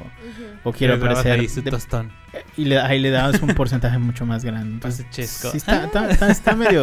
o 0.63 0.73
quiero 0.73 0.95
aparecer, 0.95 1.41
ahí 1.41 1.49
su 1.49 1.61
de- 1.63 1.71
tostón. 1.73 2.13
y 2.57 2.67
le, 2.67 2.79
ahí 2.81 3.01
le 3.01 3.11
dabas 3.11 3.43
un 3.43 3.49
porcentaje 3.55 3.99
mucho 3.99 4.25
más 4.27 4.45
grande. 4.45 4.71
Entonces, 4.75 5.05
Pase 5.07 5.11
chesco. 5.23 5.51
sí 5.51 5.57
está, 5.57 5.85
está- 5.87 6.09
está- 6.11 6.31
está 6.31 6.55
medio, 6.57 6.83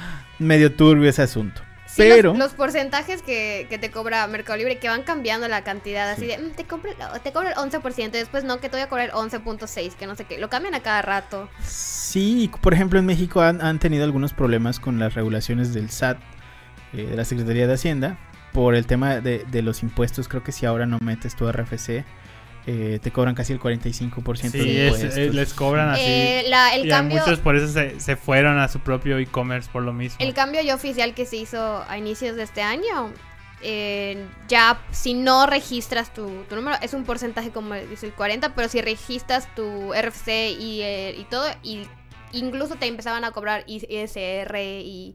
medio 0.38 0.72
turbio 0.74 1.08
ese 1.08 1.22
asunto. 1.22 1.62
Sí, 1.92 2.02
Pero, 2.08 2.32
los, 2.32 2.52
porcentajes 2.54 3.20
que, 3.20 3.66
que 3.68 3.76
te 3.76 3.90
cobra 3.90 4.26
Mercado 4.26 4.56
Libre 4.56 4.78
que 4.78 4.88
van 4.88 5.02
cambiando 5.02 5.46
la 5.48 5.62
cantidad 5.62 6.08
así 6.10 6.22
Sí. 6.22 6.26
de 6.28 6.38
"Mm, 6.38 6.52
te 6.52 6.64
cobro 6.64 6.90
te 7.22 7.32
cobro 7.32 7.48
el 7.48 7.54
11% 7.54 8.12
después 8.12 8.44
no 8.44 8.60
que 8.60 8.70
te 8.70 8.76
voy 8.76 8.82
a 8.82 8.88
cobrar 8.88 9.08
el 9.10 9.12
11.6 9.14 9.94
que 9.94 10.06
no 10.06 10.14
sé 10.14 10.24
qué 10.24 10.38
lo 10.38 10.48
cambian 10.48 10.74
a 10.74 10.80
cada 10.80 11.02
rato 11.02 11.50
Sí, 11.62 12.50
por 12.62 12.72
ejemplo, 12.72 12.98
en 12.98 13.04
México 13.06 13.42
han, 13.42 13.60
han 13.60 13.78
tenido 13.78 14.04
algunos 14.04 14.32
problemas 14.32 14.80
con 14.80 14.98
las 14.98 15.14
regulaciones 15.14 15.74
del 15.74 15.90
SAT, 15.90 16.18
eh, 16.94 17.04
de 17.06 17.16
la 17.16 17.24
Secretaría 17.26 17.66
de 17.66 17.74
Hacienda, 17.74 18.18
por 18.52 18.74
el 18.74 18.86
tema 18.86 19.16
de, 19.20 19.44
de 19.50 19.62
los 19.62 19.82
impuestos, 19.82 20.28
creo 20.28 20.42
que 20.42 20.52
si 20.52 20.64
ahora 20.66 20.86
no 20.86 20.98
metes 21.02 21.36
tu 21.36 21.50
RFC, 21.50 22.04
eh, 22.66 23.00
te 23.02 23.10
cobran 23.10 23.34
casi 23.34 23.52
el 23.52 23.58
45% 23.60 24.50
Sí, 24.52 24.58
de 24.58 24.86
es- 24.88 24.92
impuestos. 24.94 25.18
eh, 25.18 25.30
les 25.32 25.52
cobran 25.54 25.88
así. 25.90 26.02
Eh, 26.04 26.44
la- 26.48 26.74
el 26.74 26.86
y 26.86 26.88
cambio 26.88 27.18
muchos 27.20 27.40
por 27.40 27.56
eso 27.56 27.68
se, 27.68 27.98
se 27.98 28.16
fueron 28.16 28.58
a 28.58 28.68
su 28.68 28.78
propio 28.80 29.18
e-commerce 29.18 29.68
por 29.72 29.82
lo 29.82 29.92
mismo. 29.92 30.16
El 30.20 30.32
cambio 30.34 30.60
ya 30.62 30.74
oficial 30.74 31.14
que 31.14 31.26
se 31.26 31.36
hizo 31.36 31.84
a 31.88 31.98
inicios 31.98 32.36
de 32.36 32.44
este 32.44 32.62
año, 32.62 33.12
eh, 33.62 34.26
ya 34.48 34.80
si 34.90 35.14
no 35.14 35.46
registras 35.46 36.12
tu, 36.14 36.44
tu 36.48 36.54
número, 36.56 36.76
es 36.82 36.94
un 36.94 37.04
porcentaje 37.04 37.50
como 37.50 37.74
dice 37.74 38.06
el 38.06 38.12
40, 38.12 38.54
pero 38.54 38.68
si 38.68 38.80
registras 38.80 39.52
tu 39.54 39.92
RFC 39.94 40.50
y, 40.58 40.82
eh, 40.82 41.14
y 41.18 41.24
todo, 41.24 41.46
y 41.62 41.86
incluso 42.32 42.76
te 42.76 42.86
empezaban 42.86 43.24
a 43.24 43.30
cobrar 43.32 43.64
ISR 43.66 44.56
y 44.82 45.14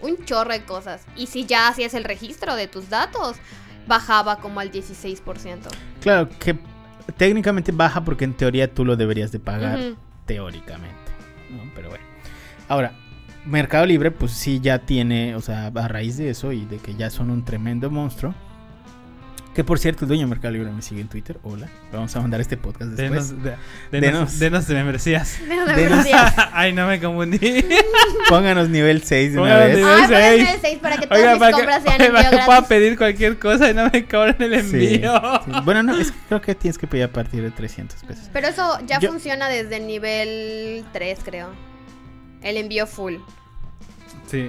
un 0.00 0.24
chorro 0.24 0.52
de 0.52 0.64
cosas. 0.64 1.02
Y 1.16 1.26
si 1.26 1.44
ya 1.46 1.68
hacías 1.68 1.94
el 1.94 2.04
registro 2.04 2.54
de 2.56 2.66
tus 2.68 2.88
datos, 2.90 3.36
bajaba 3.86 4.36
como 4.40 4.60
al 4.60 4.70
16%. 4.70 5.68
Claro, 6.00 6.28
que 6.38 6.56
técnicamente 7.16 7.72
baja 7.72 8.04
porque 8.04 8.24
en 8.24 8.34
teoría 8.34 8.72
tú 8.72 8.84
lo 8.84 8.96
deberías 8.96 9.32
de 9.32 9.38
pagar, 9.38 9.78
teóricamente. 10.26 11.12
¿no? 11.50 11.70
Pero 11.74 11.90
bueno. 11.90 12.04
Ahora, 12.68 12.92
Mercado 13.44 13.86
Libre, 13.86 14.10
pues 14.10 14.32
sí 14.32 14.60
ya 14.60 14.80
tiene, 14.80 15.34
o 15.34 15.40
sea, 15.40 15.66
a 15.66 15.88
raíz 15.88 16.16
de 16.16 16.30
eso 16.30 16.52
y 16.52 16.66
de 16.66 16.78
que 16.78 16.94
ya 16.94 17.10
son 17.10 17.30
un 17.30 17.44
tremendo 17.44 17.90
monstruo. 17.90 18.34
Que 19.54 19.64
por 19.64 19.80
cierto, 19.80 20.04
el 20.04 20.08
dueño 20.08 20.22
de 20.26 20.30
Mercado 20.30 20.52
Libre 20.54 20.70
me 20.70 20.80
sigue 20.80 21.00
en 21.00 21.08
Twitter. 21.08 21.38
Hola, 21.42 21.68
vamos 21.92 22.14
a 22.14 22.20
mandar 22.20 22.40
este 22.40 22.56
podcast 22.56 22.92
después. 22.92 23.30
Denos, 23.30 23.42
de, 23.42 23.50
Denos. 23.50 24.00
denos, 24.00 24.38
denos 24.38 24.66
de 24.68 24.74
membresías. 24.74 25.40
Menos 25.48 25.66
de 25.66 25.74
Denos- 25.74 25.90
membresías. 26.04 26.34
Ay, 26.52 26.72
no 26.72 26.86
me 26.86 27.00
confundí. 27.00 27.38
Pónganos 28.28 28.68
nivel 28.68 29.02
6 29.02 29.32
de 29.32 29.38
una 29.40 29.50
Pónganos 29.50 29.66
vez. 29.66 29.76
nivel- 29.78 29.92
Ay, 29.92 30.06
seis. 30.08 30.38
ponle 30.38 30.54
el 30.54 30.60
6 30.60 30.78
para 30.78 30.96
que 30.98 31.06
todas 31.08 31.18
Oiga, 31.18 31.30
mis 31.32 31.38
para 31.40 31.50
que, 31.50 31.56
compras 31.56 31.82
sean 31.82 31.98
para 31.98 32.06
envío 32.22 32.38
que 32.38 32.44
pueda 32.46 32.62
pedir 32.68 32.96
cualquier 32.96 33.38
cosa 33.40 33.70
y 33.70 33.74
no 33.74 33.90
me 33.92 34.04
cobran 34.06 34.36
el 34.40 34.62
Sí, 34.64 34.76
envío. 34.94 35.20
sí. 35.44 35.50
Bueno, 35.64 35.82
no, 35.82 35.98
es 35.98 36.12
que 36.12 36.18
creo 36.28 36.40
que 36.40 36.54
tienes 36.54 36.78
que 36.78 36.86
pedir 36.86 37.04
a 37.04 37.12
partir 37.12 37.42
de 37.42 37.50
300 37.50 38.04
pesos. 38.04 38.30
Pero 38.32 38.46
eso 38.46 38.78
ya 38.86 39.00
Yo- 39.00 39.10
funciona 39.10 39.48
desde 39.48 39.78
el 39.78 39.86
nivel 39.88 40.84
3, 40.92 41.18
creo. 41.24 41.48
El 42.42 42.56
envío 42.56 42.86
full. 42.86 43.16
Sí. 44.30 44.48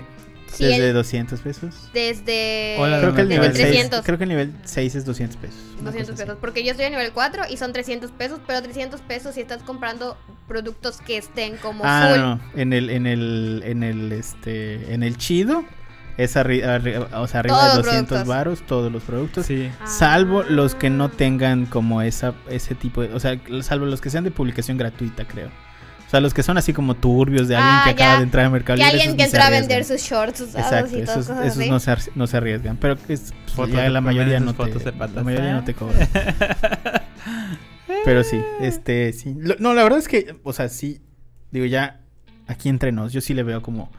Sí, 0.52 0.66
Desde 0.66 0.90
el- 0.90 0.94
200 0.94 1.40
pesos. 1.40 1.90
desde, 1.94 2.76
Hola, 2.78 3.00
Creo 3.00 3.16
que 3.16 3.22
el 3.22 3.30
nivel 3.30 3.54
6, 3.56 3.68
300. 3.68 4.02
creo 4.06 4.18
que 4.18 4.24
el 4.26 4.30
nivel 4.30 4.54
6 4.66 4.96
es 4.96 5.06
200 5.06 5.38
pesos. 5.38 5.56
una 5.80 5.86
200 5.92 6.12
cosa 6.12 6.14
así. 6.14 6.24
pesos. 6.24 6.38
Porque 6.42 6.64
yo 6.64 6.72
estoy 6.72 6.86
a 6.86 6.90
nivel 6.90 7.12
4 7.14 7.44
y 7.50 7.58
son 7.58 7.72
300 7.74 8.12
pesos. 8.12 8.40
Pero 8.46 8.62
300 8.62 9.02
pesos 9.02 9.36
si 9.36 9.42
estás 9.42 9.64
comprando 9.64 10.18
productos 10.48 10.98
que 11.02 11.18
estén 11.18 11.56
como 11.58 11.84
Ah, 11.86 12.10
full. 12.12 12.20
no, 12.20 12.36
no. 12.36 12.42
En 12.56 12.74
el, 12.74 12.90
en 12.90 13.08
el, 13.08 13.64
en 13.66 13.84
el, 13.84 14.12
este, 14.12 14.94
en 14.94 15.04
el 15.04 15.18
chido 15.18 15.64
es 16.18 16.36
arri- 16.36 16.64
arri- 16.64 17.08
o 17.14 17.28
sea, 17.28 17.40
arriba 17.40 17.56
Todos 17.58 17.72
de 17.72 17.78
los 17.78 17.86
200 17.86 18.08
productos. 18.10 18.28
varos 18.28 18.62
todos 18.68 18.92
los 18.92 19.04
productos. 19.04 19.46
Sí. 19.46 19.72
Ah. 19.80 19.88
Salvo 19.88 20.44
los 20.44 20.76
que 20.76 20.90
no 20.90 21.10
tengan 21.10 21.66
como 21.66 22.02
esa, 22.02 22.34
ese 22.50 22.76
tipo 22.76 23.02
de, 23.02 23.14
o 23.14 23.20
sea, 23.20 23.40
salvo 23.62 23.86
los 23.86 24.02
que 24.02 24.10
sean 24.10 24.26
de 24.26 24.32
publicación 24.32 24.78
gratuita, 24.78 25.26
creo. 25.26 25.50
O 26.12 26.14
sea, 26.14 26.20
los 26.20 26.34
que 26.34 26.44
son 26.44 26.58
así 26.58 26.74
como 26.74 26.96
turbios 26.96 27.48
de 27.48 27.56
alguien 27.56 27.74
Ah, 27.74 27.82
que 27.86 27.92
acaba 27.92 28.12
ya. 28.14 28.18
de 28.18 28.24
entrar 28.24 28.46
al 28.46 28.52
mercado 28.52 28.76
Que 28.76 28.84
Libre, 28.84 28.92
alguien 29.02 29.08
esos 29.12 29.18
que 29.18 29.24
ni 29.24 29.30
se 29.30 29.36
entra 29.38 29.48
a 29.48 29.50
vender 29.50 29.86
sus 29.86 30.02
shorts 30.02 30.42
usados 30.42 30.66
Exacto, 30.72 30.98
y 30.98 31.02
esos, 31.04 31.16
cosas 31.16 31.46
esos 31.46 31.58
así. 31.60 31.70
no, 31.70 31.80
se, 31.80 31.96
no 32.16 32.28
se 32.28 32.36
arriesgan. 32.38 32.76
Pero 32.76 32.98
que 32.98 33.14
es, 33.14 33.34
pues, 33.56 33.72
ya 33.72 33.88
la 33.90 34.02
mayoría 34.02 34.42
no 34.42 34.54
te, 34.54 34.66
de 34.66 34.92
patas, 34.92 35.16
la 35.16 35.24
mayoría 35.24 35.52
¿eh? 35.52 35.54
no 35.54 35.64
te 35.64 35.74
cobran. 35.74 36.10
Pero 38.04 38.24
sí, 38.24 38.42
este, 38.62 39.14
sí. 39.14 39.36
Lo- 39.38 39.56
no, 39.60 39.74
la 39.74 39.84
verdad 39.84 40.00
es 40.00 40.08
que, 40.10 40.36
o 40.44 40.54
sea, 40.54 40.68
sí, 40.70 41.00
digo 41.52 41.66
ya, 41.66 42.02
aquí 42.48 42.68
entre 42.70 42.92
nos, 42.92 43.14
yo 43.14 43.22
sí 43.22 43.34
le 43.34 43.44
veo 43.44 43.62
como 43.62 43.90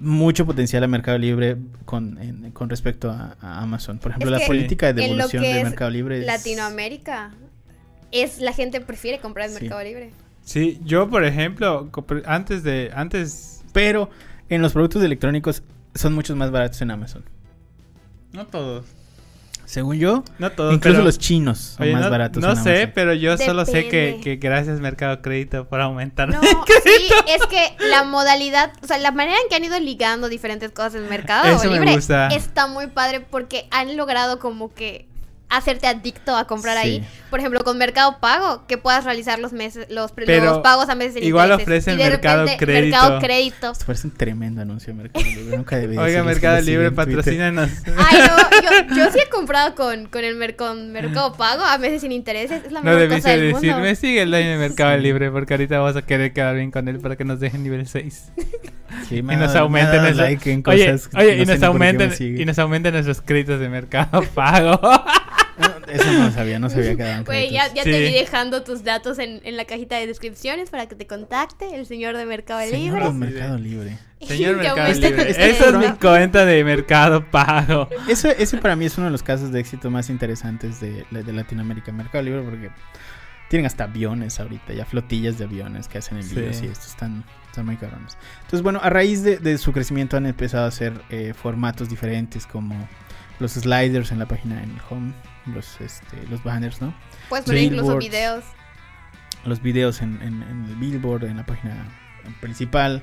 mucho 0.00 0.44
potencial 0.44 0.82
a 0.84 0.88
Mercado 0.88 1.18
Libre 1.18 1.56
con, 1.84 2.18
en- 2.20 2.50
con 2.50 2.68
respecto 2.68 3.10
a, 3.10 3.36
a 3.40 3.62
Amazon. 3.62 3.98
Por 3.98 4.10
ejemplo, 4.10 4.28
Es 4.30 4.32
la 4.32 4.38
que 4.40 4.46
política 4.46 4.92
de 4.92 5.02
devolución 5.02 5.42
que 5.42 5.54
de 5.54 5.62
Mercado 5.64 5.90
Libre 5.90 6.20
es... 6.20 6.26
Latinoamérica. 6.26 7.32
Es 8.12 8.38
la 8.40 8.52
gente 8.52 8.80
prefiere 8.80 9.18
comprar 9.20 9.48
en 9.48 9.54
Sí. 9.54 9.60
Mercado 9.62 9.82
Libre. 9.84 10.10
Sí, 10.46 10.80
yo 10.84 11.10
por 11.10 11.24
ejemplo, 11.24 11.90
antes 12.24 12.62
de 12.62 12.92
antes 12.94 13.64
Pero 13.72 14.08
en 14.48 14.62
los 14.62 14.72
productos 14.72 15.02
electrónicos 15.02 15.62
son 15.94 16.14
muchos 16.14 16.36
más 16.36 16.50
baratos 16.52 16.80
en 16.82 16.90
Amazon. 16.92 17.24
no 18.32 18.46
todos, 18.46 18.84
Según 19.64 19.96
yo, 19.96 20.22
no 20.38 20.52
todos, 20.52 20.72
incluso 20.74 20.98
pero- 20.98 21.04
los 21.04 21.18
chinos 21.18 21.58
son 21.76 21.82
Oye, 21.82 21.92
más 21.94 22.02
no, 22.04 22.10
baratos 22.10 22.40
No 22.40 22.50
en 22.50 22.56
sé, 22.62 22.70
Amazon. 22.70 22.92
pero 22.94 23.12
yo 23.14 23.36
solo 23.36 23.64
sé 23.66 23.88
que, 23.88 24.20
que 24.22 24.36
gracias 24.36 24.78
Mercado 24.78 25.20
Crédito 25.20 25.66
por 25.68 25.80
aumentar. 25.80 26.28
No, 26.28 26.40
sí, 26.84 27.08
es 27.26 27.44
que 27.46 27.74
la 27.90 28.04
modalidad, 28.04 28.72
o 28.82 28.86
sea, 28.86 28.98
la 28.98 29.10
manera 29.10 29.36
en 29.42 29.48
que 29.48 29.56
han 29.56 29.64
ido 29.64 29.80
ligando 29.80 30.28
diferentes 30.28 30.70
cosas 30.70 30.94
en 30.94 31.08
Mercado 31.08 31.48
Eso 31.48 31.64
me 31.68 31.74
Libre 31.80 31.94
gusta. 31.96 32.28
está 32.28 32.68
muy 32.68 32.86
padre 32.86 33.20
porque 33.20 33.66
han 33.72 33.96
logrado 33.96 34.38
como 34.38 34.72
que 34.72 35.08
hacerte 35.48 35.86
adicto 35.86 36.36
a 36.36 36.46
comprar 36.46 36.76
Sí. 36.82 36.88
ahí. 36.88 37.08
Por 37.30 37.38
ejemplo, 37.40 37.62
con 37.62 37.78
Mercado 37.78 38.18
Pago, 38.20 38.66
que 38.66 38.78
puedas 38.78 39.04
realizar 39.04 39.38
los 39.38 39.52
meses, 39.52 39.86
los, 39.90 40.10
Pero 40.12 40.44
los 40.44 40.58
pagos 40.58 40.88
a 40.88 40.94
meses 40.94 41.14
sin 41.14 41.24
igual 41.24 41.50
intereses. 41.52 41.84
ofrecen 41.84 41.94
Y 42.00 42.02
de 42.02 42.10
Mercado 42.10 42.42
repente, 42.42 42.64
Crédito. 42.64 42.96
Mercado 42.96 43.18
Crédito. 43.20 43.70
Esto 43.72 43.84
parece 43.86 44.06
un 44.08 44.14
tremendo 44.14 44.62
anuncio 44.62 44.92
de 44.94 45.02
Mercado 45.02 45.24
Libre. 45.24 45.56
Nunca 45.56 45.76
debería 45.76 46.02
Oiga, 46.02 46.24
Mercado 46.24 46.60
Libre, 46.62 46.90
patrocínanos. 46.92 47.70
Ay, 47.96 48.18
no, 48.18 48.36
yo, 48.90 48.96
yo 48.96 49.12
sí 49.12 49.18
he 49.24 49.28
comprado 49.28 49.74
con, 49.74 50.06
con 50.06 50.24
el 50.24 50.34
mer- 50.36 50.56
con 50.56 50.90
Mercado 50.92 51.34
Pago 51.34 51.62
a 51.62 51.78
meses 51.78 52.00
sin 52.00 52.12
intereses. 52.12 52.64
Es 52.64 52.72
la 52.72 52.80
No 52.80 52.90
mejor 52.90 53.00
cosa 53.08 53.08
debiste 53.08 53.30
del 53.30 53.52
mundo. 53.52 53.66
decirme, 53.68 53.94
sigue 53.96 54.22
el 54.22 54.30
dueño 54.30 54.50
de 54.50 54.56
Mercado 54.56 54.96
Libre, 54.98 55.30
porque 55.30 55.54
ahorita 55.54 55.78
vamos 55.78 55.96
a 55.96 56.02
querer 56.02 56.32
quedar 56.32 56.56
bien 56.56 56.70
con 56.70 56.88
él 56.88 56.98
para 56.98 57.16
que 57.16 57.24
nos 57.24 57.38
dejen 57.40 57.62
nivel 57.62 57.86
6. 57.86 58.32
Sí, 59.08 59.16
Y 59.18 59.22
nos 59.22 59.54
aumenten 59.54 60.16
like 60.16 60.50
en 60.52 60.62
Oye, 60.66 60.86
cosas 60.92 61.08
que 61.08 61.16
oye, 61.18 61.36
no 61.36 61.42
y 61.42 61.46
nos 61.46 61.62
aumenten 61.62 62.12
y 62.40 62.44
nos 62.44 62.58
aumenten 62.58 62.92
nuestros 62.94 63.20
créditos 63.20 63.60
de 63.60 63.68
Mercado 63.68 64.22
Pago. 64.34 64.80
Eso 65.88 66.12
no 66.12 66.24
lo 66.26 66.30
sabía, 66.30 66.58
no 66.58 66.68
sabía 66.70 66.96
que 66.96 67.02
daban 67.02 67.24
Güey, 67.24 67.50
ya, 67.50 67.72
ya 67.72 67.82
te 67.84 67.98
vi 68.00 68.12
dejando 68.12 68.62
tus 68.62 68.84
datos 68.84 69.18
en, 69.18 69.40
en 69.44 69.56
la 69.56 69.64
cajita 69.64 69.96
de 69.96 70.06
descripciones 70.06 70.70
para 70.70 70.86
que 70.86 70.94
te 70.94 71.06
contacte 71.06 71.74
el 71.74 71.86
señor 71.86 72.16
de 72.16 72.26
Mercado 72.26 72.60
Señor 72.60 72.94
Libre. 72.98 73.04
de 73.04 73.12
Mercado 73.12 73.58
Libre. 73.58 73.98
Señor 74.20 74.56
Mercado 74.56 74.92
Libre. 74.92 75.30
Esa 75.30 75.68
es 75.68 75.74
mi 75.74 75.88
cuenta 75.98 76.44
de 76.46 76.64
Mercado 76.64 77.24
Pago. 77.30 77.88
Eso, 78.08 78.28
ese 78.30 78.56
para 78.58 78.74
mí 78.76 78.86
es 78.86 78.96
uno 78.96 79.06
de 79.06 79.12
los 79.12 79.22
casos 79.22 79.52
de 79.52 79.60
éxito 79.60 79.90
más 79.90 80.08
interesantes 80.10 80.80
de, 80.80 81.04
de 81.10 81.32
Latinoamérica. 81.32 81.92
Mercado 81.92 82.24
Libre 82.24 82.42
porque 82.42 82.70
tienen 83.48 83.66
hasta 83.66 83.84
aviones 83.84 84.40
ahorita, 84.40 84.72
ya 84.72 84.84
flotillas 84.84 85.38
de 85.38 85.44
aviones 85.44 85.86
que 85.86 85.98
hacen 85.98 86.18
envíos 86.18 86.56
Sí. 86.56 86.66
y 86.66 86.68
estos 86.68 86.88
están, 86.88 87.24
están 87.46 87.64
muy 87.66 87.76
cabrones. 87.76 88.16
Entonces, 88.38 88.62
bueno, 88.62 88.80
a 88.82 88.90
raíz 88.90 89.22
de, 89.22 89.36
de 89.38 89.56
su 89.58 89.72
crecimiento 89.72 90.16
han 90.16 90.26
empezado 90.26 90.64
a 90.64 90.68
hacer 90.68 91.00
eh, 91.10 91.32
formatos 91.32 91.88
diferentes 91.88 92.44
como 92.46 92.74
los 93.38 93.52
sliders 93.52 94.10
en 94.10 94.18
la 94.18 94.26
página 94.26 94.60
en 94.62 94.70
el 94.70 94.80
home, 94.90 95.12
los, 95.46 95.80
este, 95.80 96.16
los 96.30 96.42
banners, 96.42 96.80
¿no? 96.80 96.94
Puedes 97.28 97.44
poner 97.46 97.62
incluso 97.64 97.96
videos. 97.98 98.44
los 99.44 99.62
videos 99.62 100.02
en, 100.02 100.20
en- 100.22 100.42
en 100.42 100.64
el 100.68 100.74
billboard, 100.76 101.24
en 101.24 101.36
la 101.36 101.46
página 101.46 101.86
principal, 102.40 103.02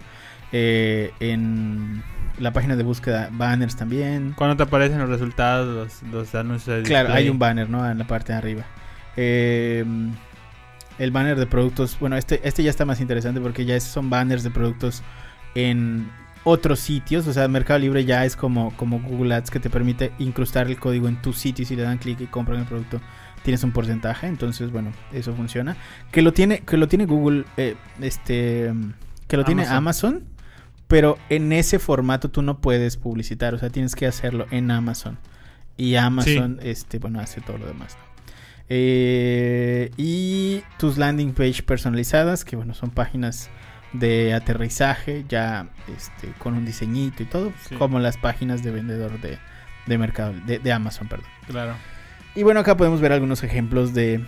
eh, 0.51 1.11
en 1.19 2.03
la 2.39 2.51
página 2.51 2.75
de 2.75 2.83
búsqueda, 2.83 3.29
banners 3.31 3.75
también. 3.75 4.33
Cuando 4.35 4.57
te 4.57 4.63
aparecen 4.63 4.99
los 4.99 5.09
resultados, 5.09 6.01
los, 6.03 6.11
los 6.11 6.35
anuncios 6.35 6.77
de 6.77 6.83
Claro, 6.83 7.07
display. 7.07 7.23
hay 7.23 7.29
un 7.29 7.39
banner, 7.39 7.69
¿no? 7.69 7.89
En 7.89 7.97
la 7.97 8.05
parte 8.07 8.33
de 8.33 8.37
arriba. 8.39 8.65
Eh, 9.15 9.85
el 10.99 11.11
banner 11.11 11.39
de 11.39 11.47
productos, 11.47 11.97
bueno, 11.99 12.17
este, 12.17 12.39
este 12.47 12.61
ya 12.63 12.69
está 12.69 12.85
más 12.85 12.99
interesante 13.01 13.39
porque 13.41 13.65
ya 13.65 13.79
son 13.79 14.09
banners 14.09 14.43
de 14.43 14.51
productos 14.51 15.01
en 15.55 16.11
otros 16.43 16.79
sitios. 16.79 17.27
O 17.27 17.33
sea, 17.33 17.47
Mercado 17.47 17.79
Libre 17.79 18.05
ya 18.05 18.25
es 18.25 18.35
como, 18.35 18.75
como 18.77 18.99
Google 19.01 19.35
Ads 19.35 19.51
que 19.51 19.59
te 19.59 19.69
permite 19.69 20.13
incrustar 20.19 20.67
el 20.67 20.79
código 20.79 21.07
en 21.07 21.21
tu 21.21 21.33
sitio 21.33 21.63
y 21.63 21.65
si 21.65 21.75
le 21.75 21.83
dan 21.83 21.97
clic 21.97 22.21
y 22.21 22.27
compran 22.27 22.59
el 22.59 22.65
producto 22.65 23.01
tienes 23.43 23.63
un 23.63 23.71
porcentaje. 23.71 24.25
Entonces, 24.27 24.71
bueno, 24.71 24.91
eso 25.11 25.33
funciona. 25.35 25.77
Que 26.11 26.21
lo 26.21 26.33
tiene, 26.33 26.61
que 26.61 26.77
lo 26.77 26.87
tiene 26.87 27.05
Google, 27.05 27.45
eh, 27.57 27.75
este, 28.01 28.73
que 29.27 29.37
lo 29.37 29.45
tiene 29.45 29.65
Amazon. 29.65 30.23
Pero 30.87 31.17
en 31.29 31.51
ese 31.53 31.79
formato 31.79 32.29
tú 32.29 32.41
no 32.41 32.59
puedes 32.59 32.97
publicitar, 32.97 33.53
o 33.53 33.57
sea, 33.57 33.69
tienes 33.69 33.95
que 33.95 34.05
hacerlo 34.05 34.45
en 34.51 34.69
Amazon. 34.69 35.17
Y 35.75 35.95
Amazon, 35.95 36.59
este, 36.61 36.99
bueno, 36.99 37.19
hace 37.19 37.41
todo 37.41 37.57
lo 37.57 37.65
demás. 37.65 37.97
¿no? 37.97 38.13
Eh, 38.69 39.91
y 39.97 40.61
tus 40.77 40.97
landing 40.97 41.33
page 41.33 41.63
personalizadas, 41.63 42.45
que 42.45 42.55
bueno, 42.55 42.73
son 42.73 42.91
páginas 42.91 43.49
de 43.93 44.33
aterrizaje, 44.33 45.23
ya 45.29 45.67
este, 45.95 46.29
con 46.39 46.55
un 46.55 46.65
diseñito 46.65 47.23
y 47.23 47.25
todo, 47.27 47.53
Sí. 47.69 47.75
como 47.75 47.99
las 47.99 48.17
páginas 48.17 48.63
de 48.63 48.71
vendedor 48.71 49.19
de, 49.21 49.37
de 49.85 49.97
mercado, 49.97 50.33
de, 50.45 50.59
de 50.59 50.73
Amazon, 50.73 51.07
perdón. 51.07 51.27
Claro. 51.47 51.75
Y 52.35 52.43
bueno, 52.43 52.59
acá 52.61 52.75
podemos 52.75 52.99
ver 53.01 53.11
algunos 53.11 53.43
ejemplos 53.43 53.93
de, 53.93 54.25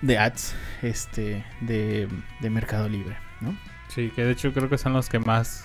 de 0.00 0.18
ads 0.18 0.54
este, 0.82 1.44
de, 1.60 2.08
de 2.40 2.50
Mercado 2.50 2.88
Libre, 2.88 3.16
¿no? 3.42 3.54
Sí, 3.88 4.10
que 4.16 4.24
de 4.24 4.32
hecho 4.32 4.52
creo 4.52 4.68
que 4.70 4.78
son 4.78 4.94
los 4.94 5.08
que 5.10 5.18
más 5.18 5.64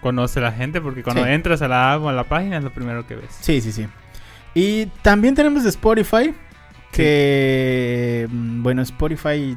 conoce 0.00 0.40
la 0.40 0.52
gente, 0.52 0.80
porque 0.80 1.02
cuando 1.02 1.24
Sí. 1.24 1.30
entras 1.30 1.60
a 1.62 1.68
la 1.68 1.92
a 1.94 1.98
la 2.12 2.24
página 2.24 2.56
es 2.58 2.64
lo 2.64 2.70
primero 2.72 3.06
que 3.06 3.16
ves. 3.16 3.36
Sí, 3.40 3.60
sí, 3.60 3.72
sí. 3.72 3.86
Y 4.54 4.86
también 5.02 5.34
tenemos 5.34 5.62
de 5.64 5.68
Spotify. 5.70 6.32
Que, 6.92 8.26
mm, 8.30 8.62
bueno, 8.62 8.82
Spotify, 8.82 9.56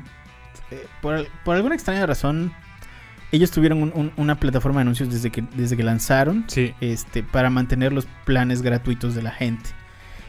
eh, 0.71 0.87
por, 1.01 1.27
por 1.45 1.55
alguna 1.55 1.75
extraña 1.75 2.05
razón, 2.05 2.51
ellos 3.31 3.51
tuvieron 3.51 3.81
un- 3.83 3.91
un- 3.93 4.11
una 4.17 4.39
plataforma 4.39 4.79
de 4.79 4.83
anuncios 4.83 5.09
desde 5.11 5.29
que, 5.31 5.41
desde 5.55 5.75
que 5.77 5.83
lanzaron 5.83 6.45
Sí. 6.47 6.73
este, 6.81 7.23
para 7.23 7.49
mantener 7.49 7.91
los 7.93 8.07
planes 8.25 8.61
gratuitos 8.61 9.15
de 9.15 9.21
la 9.23 9.31
gente. 9.31 9.69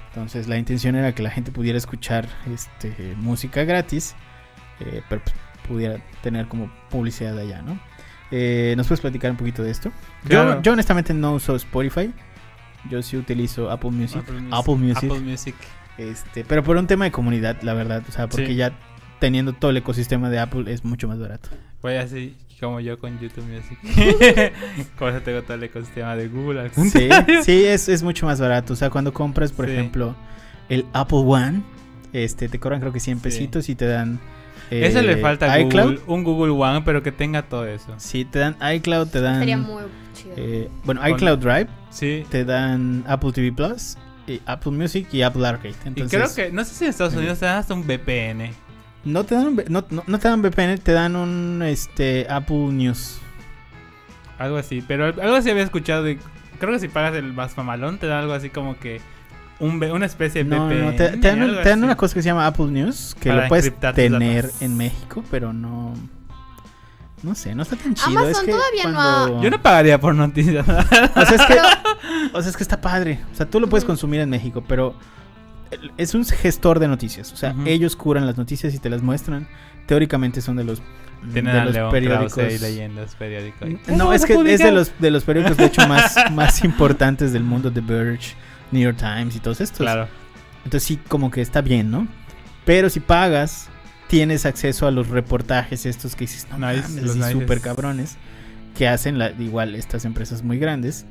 Entonces 0.08 0.48
la 0.48 0.58
intención 0.58 0.96
era 0.96 1.14
que 1.14 1.22
la 1.22 1.30
gente 1.30 1.52
pudiera 1.52 1.78
escuchar 1.78 2.28
este, 2.52 3.14
música 3.16 3.62
gratis, 3.64 4.16
eh, 4.80 5.02
pero 5.08 5.22
pues, 5.22 5.34
pudiera 5.68 5.98
tener 6.22 6.48
como 6.48 6.72
publicidad 6.90 7.38
allá, 7.38 7.62
¿no? 7.62 7.78
Eh, 8.30 8.74
¿Nos 8.76 8.86
puedes 8.88 9.00
platicar 9.00 9.30
un 9.30 9.36
poquito 9.36 9.62
de 9.62 9.70
esto? 9.70 9.90
Claro. 10.26 10.56
Yo, 10.56 10.62
yo 10.62 10.72
honestamente 10.72 11.14
no 11.14 11.34
uso 11.34 11.54
Spotify, 11.56 12.12
yo 12.90 13.02
sí 13.02 13.16
utilizo 13.16 13.70
Apple 13.70 13.90
Music, 13.90 14.22
Apple 14.50 14.74
Music, 14.76 15.10
Apple 15.10 15.20
Music. 15.20 15.54
este, 15.98 16.44
pero 16.44 16.62
por 16.62 16.76
un 16.76 16.86
tema 16.86 17.04
de 17.04 17.10
comunidad, 17.12 17.60
la 17.62 17.74
verdad, 17.74 18.02
o 18.08 18.12
sea, 18.12 18.28
porque 18.28 18.48
Sí. 18.48 18.54
ya 18.56 18.72
teniendo 19.18 19.52
todo 19.52 19.70
el 19.70 19.76
ecosistema 19.78 20.30
de 20.30 20.38
Apple 20.40 20.72
es 20.72 20.84
mucho 20.84 21.06
más 21.08 21.18
barato. 21.18 21.48
Voy 21.82 21.94
así 21.94 22.36
como 22.60 22.80
yo 22.80 22.98
con 22.98 23.18
YouTube 23.20 23.44
Music. 23.44 23.78
Con 24.98 25.10
eso 25.10 25.20
tengo 25.22 25.42
todo 25.42 25.54
el 25.54 25.62
ecosistema 25.62 26.16
de 26.16 26.28
Google. 26.28 26.60
al 26.60 26.70
Sí, 26.72 27.08
sí, 27.42 27.64
es, 27.64 27.88
es 27.88 28.02
mucho 28.02 28.26
más 28.26 28.40
barato. 28.40 28.72
O 28.72 28.76
sea, 28.76 28.90
cuando 28.90 29.12
compras, 29.12 29.52
por 29.52 29.66
Sí. 29.66 29.72
ejemplo, 29.72 30.14
el 30.68 30.84
Apple 30.92 31.18
One, 31.24 31.62
este, 32.12 32.48
te 32.48 32.58
cobran 32.58 32.80
creo 32.80 32.92
que 32.92 33.00
100 33.00 33.18
Sí. 33.18 33.22
pesitos 33.22 33.68
y 33.68 33.74
te 33.74 33.86
dan... 33.86 34.18
Eso 34.70 34.98
eh, 34.98 35.02
le 35.02 35.16
falta 35.18 35.50
a 35.52 35.60
iCloud. 35.60 35.84
Google, 35.98 36.00
un 36.06 36.24
Google 36.24 36.52
One, 36.52 36.82
pero 36.84 37.02
que 37.02 37.10
tenga 37.12 37.42
todo 37.42 37.66
eso. 37.66 37.94
Sí, 37.96 38.24
te 38.24 38.38
dan 38.40 38.56
iCloud, 38.74 39.08
te 39.08 39.20
dan... 39.20 39.38
Sería 39.38 39.56
muy 39.56 39.82
chido. 40.14 40.34
eh, 40.36 40.68
bueno, 40.84 41.00
Con- 41.00 41.10
iCloud 41.10 41.38
Drive, 41.38 41.68
Sí. 41.90 42.24
te 42.30 42.44
dan 42.44 43.02
Apple 43.06 43.32
TV 43.32 43.50
Plus, 43.52 43.96
y 44.26 44.42
Apple 44.44 44.72
Music 44.72 45.08
y 45.12 45.22
Apple 45.22 45.46
Arcade. 45.46 45.70
Y 45.84 45.88
Entonces, 45.88 46.34
creo 46.34 46.48
que, 46.48 46.52
no 46.54 46.62
sé 46.64 46.74
si 46.74 46.84
en 46.84 46.90
Estados 46.90 47.14
Unidos 47.14 47.38
te 47.38 47.46
dan 47.46 47.56
hasta 47.58 47.72
un 47.72 47.86
VPN. 47.86 48.50
No 49.04 49.24
te 49.24 49.34
dan, 49.34 49.46
un- 49.48 49.64
no, 49.68 49.84
no- 49.90 50.04
no 50.06 50.18
te 50.18 50.28
dan 50.28 50.42
VPN, 50.42 50.78
te 50.78 50.92
dan 50.92 51.16
un 51.16 51.62
este, 51.62 52.26
Apple 52.28 52.68
News. 52.72 53.18
Algo 54.38 54.56
así. 54.56 54.82
Pero 54.86 55.06
algo 55.06 55.34
así 55.36 55.50
había 55.50 55.62
escuchado 55.64 56.02
de. 56.02 56.18
Creo 56.60 56.72
que 56.72 56.78
si 56.80 56.88
pagas 56.88 57.14
el 57.14 57.32
más 57.32 57.56
mamalón, 57.56 57.98
te 57.98 58.06
dan 58.06 58.18
algo 58.20 58.32
así 58.34 58.50
como 58.50 58.78
que. 58.78 59.00
Un, 59.60 59.82
una 59.82 60.06
especie 60.06 60.44
de 60.44 60.50
No, 60.50 60.66
VPN. 60.68 60.84
no, 60.84 60.90
te, 60.92 61.08
te 61.16 61.28
dan, 61.36 61.62
te 61.62 61.68
dan 61.68 61.82
una 61.82 61.96
cosa 61.96 62.14
que 62.14 62.22
se 62.22 62.26
llama 62.28 62.46
Apple 62.46 62.66
News, 62.66 63.16
que 63.20 63.30
Para 63.30 63.42
lo 63.42 63.48
puedes 63.48 63.74
tener 63.94 64.42
datos. 64.44 64.62
en 64.62 64.76
México, 64.76 65.24
pero 65.32 65.52
no... 65.52 65.94
No 67.24 67.34
sé, 67.34 67.56
no 67.56 67.64
está 67.64 67.74
tan 67.74 67.94
chido. 67.94 68.20
Amazon 68.20 68.30
es 68.30 68.38
que 68.42 68.50
todavía 68.52 68.84
no 68.84 68.94
cuando- 68.94 69.42
Yo 69.42 69.50
no 69.50 69.60
pagaría 69.60 70.00
por 70.00 70.14
noticias. 70.14 70.64
O 70.68 71.26
sea, 71.26 71.34
es 71.34 71.42
que, 71.46 71.58
o 72.32 72.40
sea, 72.40 72.50
es 72.50 72.56
que 72.56 72.62
está 72.62 72.80
padre. 72.80 73.18
O 73.32 73.34
sea, 73.34 73.46
tú 73.46 73.58
lo 73.58 73.68
puedes 73.68 73.84
consumir 73.84 74.20
en 74.20 74.30
México, 74.30 74.62
pero 74.68 74.94
es 75.96 76.14
un 76.14 76.24
gestor 76.24 76.78
de 76.78 76.88
noticias. 76.88 77.32
O 77.32 77.36
sea, 77.36 77.54
ellos 77.66 77.96
curan 77.96 78.26
las 78.26 78.36
noticias 78.36 78.74
y 78.74 78.78
te 78.78 78.90
las 78.90 79.02
muestran. 79.02 79.48
Teóricamente 79.86 80.40
son 80.40 80.56
de 80.56 80.64
los, 80.64 80.82
Tienen 81.32 81.52
de 81.52 81.60
a 81.60 81.64
los 81.64 81.74
León 81.74 81.90
periódicos. 81.90 82.38
Ahí 82.38 82.58
leyendo 82.58 83.02
los 83.02 83.14
periódicos. 83.14 83.68
No, 83.88 84.12
es 84.12 84.24
que 84.24 84.34
es 84.34 84.60
de 84.60 84.72
los, 84.72 84.92
de 84.98 85.10
los 85.10 85.24
periódicos, 85.24 85.56
de 85.56 85.66
hecho, 85.66 85.86
más, 85.88 86.16
más 86.32 86.64
importantes 86.64 87.32
del 87.32 87.44
mundo, 87.44 87.72
The 87.72 87.80
Verge, 87.80 88.34
New 88.70 88.82
York 88.82 88.98
Times 88.98 89.36
y 89.36 89.40
todos 89.40 89.60
estos. 89.60 89.78
Claro. 89.78 90.08
Entonces 90.64 90.82
sí, 90.82 90.98
como 91.08 91.30
que 91.30 91.40
está 91.40 91.62
bien, 91.62 91.90
¿no? 91.90 92.06
Pero 92.64 92.90
si 92.90 93.00
pagas, 93.00 93.70
tienes 94.08 94.44
acceso 94.44 94.86
a 94.86 94.90
los 94.90 95.08
reportajes 95.08 95.86
estos 95.86 96.14
que 96.14 96.24
dices, 96.24 96.46
no 96.50 96.58
Nice, 96.58 96.82
mames, 96.82 97.16
los 97.16 97.30
súper 97.30 97.60
cabrones, 97.60 98.16
que 98.76 98.88
hacen 98.88 99.18
la, 99.18 99.30
igual 99.30 99.74
estas 99.74 100.04
empresas 100.04 100.42
muy 100.42 100.58
grandes, 100.58 101.06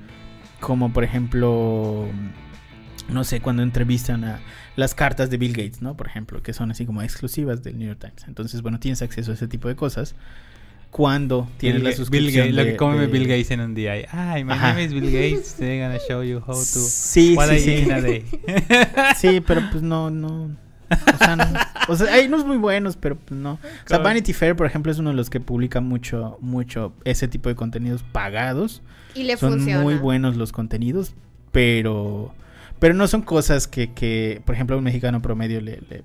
como 0.59 0.93
por 0.93 1.03
ejemplo, 1.03 2.07
no 3.09 3.23
sé, 3.23 3.39
cuando 3.41 3.63
entrevistan 3.63 4.23
a 4.23 4.39
las 4.75 4.93
cartas 4.95 5.29
de 5.29 5.37
Bill 5.37 5.53
Gates, 5.53 5.81
¿no? 5.81 5.95
Por 5.95 6.07
ejemplo, 6.07 6.41
que 6.43 6.53
son 6.53 6.71
así 6.71 6.85
como 6.85 7.01
exclusivas 7.01 7.63
del 7.63 7.77
New 7.79 7.87
York 7.87 7.99
Times. 7.99 8.25
Entonces, 8.27 8.61
bueno, 8.61 8.79
tienes 8.79 9.01
acceso 9.01 9.31
a 9.31 9.33
ese 9.35 9.47
tipo 9.47 9.67
de 9.67 9.75
cosas 9.75 10.15
cuando 10.91 11.47
tienes 11.57 11.81
Bill, 11.81 11.83
la 11.83 11.89
Ga- 11.89 11.93
Bill 11.93 12.05
suscripción 12.05 12.41
Gates, 12.45 12.55
lo 12.55 12.63
de- 12.63 12.71
que 12.71 12.77
come 12.77 12.99
de- 12.99 13.07
Bill 13.07 13.27
Gates 13.27 13.51
en 13.51 13.59
un 13.61 13.75
día. 13.75 13.93
Ay, 14.11 14.43
my 14.43 14.53
Ajá. 14.53 14.69
name 14.69 14.83
is 14.85 14.93
Bill 14.93 15.05
Gates. 15.11 15.57
I'm 15.59 15.79
gonna 15.81 15.99
show 16.07 16.23
you 16.23 16.37
how 16.39 16.53
to. 16.53 16.63
Sí, 16.63 17.35
what 17.35 17.49
sí, 17.49 17.55
I 17.55 17.59
sí. 17.59 17.71
eat 17.71 17.83
in 17.83 17.91
a 17.91 18.01
day. 18.01 18.25
Sí, 19.17 19.41
pero 19.45 19.61
pues 19.71 19.83
no, 19.83 20.09
no. 20.09 20.55
O 20.89 21.17
sea, 21.17 21.35
no. 21.35 21.43
O 21.89 21.95
sea, 21.97 22.13
hay 22.13 22.27
unos 22.27 22.45
muy 22.45 22.55
buenos, 22.57 22.95
pero 22.95 23.17
pues 23.17 23.37
no. 23.39 23.53
O 23.53 23.59
sea. 23.87 23.97
Vanity 23.99 24.31
Fair, 24.33 24.55
por 24.55 24.65
ejemplo, 24.65 24.91
es 24.91 24.97
uno 24.99 25.09
de 25.09 25.15
los 25.17 25.29
que 25.29 25.39
publica 25.41 25.81
mucho, 25.81 26.37
mucho 26.39 26.93
ese 27.03 27.27
tipo 27.27 27.49
de 27.49 27.55
contenidos 27.55 28.03
pagados. 28.03 28.81
y 29.13 29.23
le 29.23 29.35
son 29.35 29.53
funciona. 29.53 29.81
muy 29.81 29.95
buenos 29.95 30.37
los 30.37 30.51
contenidos, 30.53 31.13
pero 31.51 32.33
pero 32.80 32.93
no 32.93 33.07
son 33.07 33.21
cosas 33.21 33.67
que, 33.67 33.93
que 33.93 34.41
por 34.45 34.55
ejemplo, 34.55 34.75
a 34.75 34.80
un 34.80 34.84
mexicano 34.86 35.21
promedio 35.21 35.61
le, 35.61 35.82
le, 35.89 36.03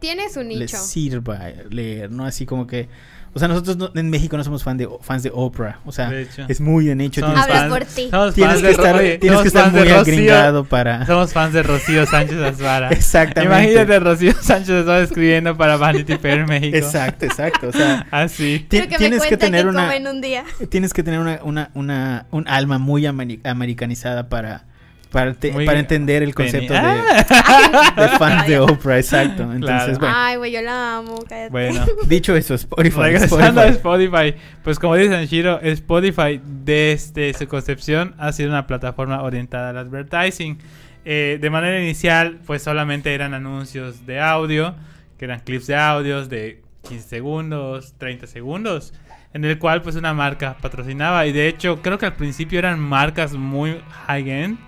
Tiene 0.00 0.28
su 0.30 0.42
le 0.42 0.68
sirva 0.68 1.40
leer, 1.70 2.10
¿no? 2.10 2.24
Así 2.24 2.46
como 2.46 2.66
que... 2.66 2.88
O 3.32 3.38
sea, 3.38 3.46
nosotros 3.46 3.76
no- 3.76 3.92
en 3.94 4.10
México 4.10 4.36
no 4.36 4.42
somos 4.42 4.64
fan 4.64 4.76
de, 4.76 4.88
fans 5.02 5.22
de 5.22 5.30
Oprah. 5.32 5.78
O 5.86 5.92
sea, 5.92 6.10
es 6.48 6.60
muy 6.60 6.86
de 6.86 6.96
nicho. 6.96 7.20
Somos 7.20 7.36
Tienes, 7.46 7.60
fans- 7.62 7.72
por 7.72 7.84
ti. 7.84 8.08
somos 8.10 8.34
tienes 8.34 8.52
fans 8.54 8.60
que 8.60 8.66
de 8.66 8.72
estar, 8.72 8.98
tienes 8.98 9.20
somos 9.28 9.42
que 9.42 9.48
estar 9.48 9.70
muy 9.70 9.80
Rocío. 9.82 9.96
agringado 10.00 10.64
para... 10.64 11.06
Somos 11.06 11.32
fans 11.32 11.52
de 11.52 11.62
Rocío 11.62 12.06
Sánchez 12.06 12.38
Azuara. 12.38 12.88
Exactamente. 12.90 13.54
Imagínate 13.72 14.00
Rocío 14.00 14.32
Sánchez 14.32 14.70
Azuara 14.80 15.02
escribiendo 15.02 15.56
para 15.56 15.76
Vanity 15.76 16.16
Fair 16.18 16.44
México. 16.48 16.76
Exacto, 16.76 17.24
exacto. 17.26 17.68
O 17.68 17.72
sea, 17.72 18.04
Así. 18.10 18.66
Quiero 18.68 18.86
que 18.86 18.92
me 18.94 18.98
tienes 18.98 19.22
que 19.22 19.36
tener 19.36 19.62
qué 19.62 19.68
una 19.70 20.10
un 20.10 20.20
día. 20.20 20.42
tienes 20.68 20.92
que 20.92 21.04
tener 21.04 21.20
una, 21.20 21.38
una, 21.44 21.70
una 21.74 22.26
un 22.32 22.48
alma 22.48 22.78
muy 22.78 23.02
ameri- 23.02 23.40
americanizada 23.48 24.28
para 24.28 24.64
para, 25.10 25.34
te- 25.34 25.52
para 25.52 25.78
entender 25.78 26.22
el 26.22 26.34
concepto 26.34 26.72
de, 26.72 26.78
Ah. 26.78 27.94
de 27.96 28.08
fans 28.18 28.46
de 28.46 28.58
Oprah, 28.60 28.98
exacto. 28.98 29.42
Entonces, 29.42 29.98
Claro. 29.98 29.98
bueno, 29.98 30.14
Ay, 30.16 30.36
güey, 30.36 30.52
yo 30.52 30.62
la 30.62 30.96
amo. 30.98 31.18
Cállate. 31.28 31.50
Bueno, 31.50 31.84
dicho 32.06 32.34
eso, 32.36 32.54
Spotify, 32.54 33.00
regresando 33.00 33.60
a 33.60 33.66
Spotify. 33.68 34.34
Pues 34.62 34.78
como 34.78 34.94
dice 34.96 35.10
Sanshiro, 35.12 35.60
Spotify 35.62 36.40
desde 36.44 37.34
su 37.34 37.46
concepción 37.48 38.14
ha 38.18 38.32
sido 38.32 38.50
una 38.50 38.66
plataforma 38.66 39.22
orientada 39.22 39.70
al 39.70 39.78
advertising. 39.78 40.58
Eh, 41.04 41.38
de 41.40 41.50
manera 41.50 41.80
inicial, 41.80 42.38
pues 42.46 42.62
solamente 42.62 43.14
eran 43.14 43.32
anuncios 43.34 44.06
de 44.06 44.20
audio, 44.20 44.74
que 45.18 45.24
eran 45.24 45.40
clips 45.40 45.66
de 45.66 45.76
audios 45.76 46.28
de 46.28 46.62
15 46.88 47.08
segundos, 47.08 47.94
30 47.98 48.26
segundos, 48.26 48.92
en 49.32 49.44
el 49.44 49.58
cual 49.58 49.80
pues 49.82 49.96
una 49.96 50.12
marca 50.14 50.56
patrocinaba. 50.60 51.26
Y 51.26 51.32
de 51.32 51.48
hecho, 51.48 51.80
creo 51.82 51.98
que 51.98 52.06
al 52.06 52.14
principio 52.14 52.58
eran 52.58 52.78
marcas 52.78 53.32
muy 53.32 53.80
high-end. 54.06 54.58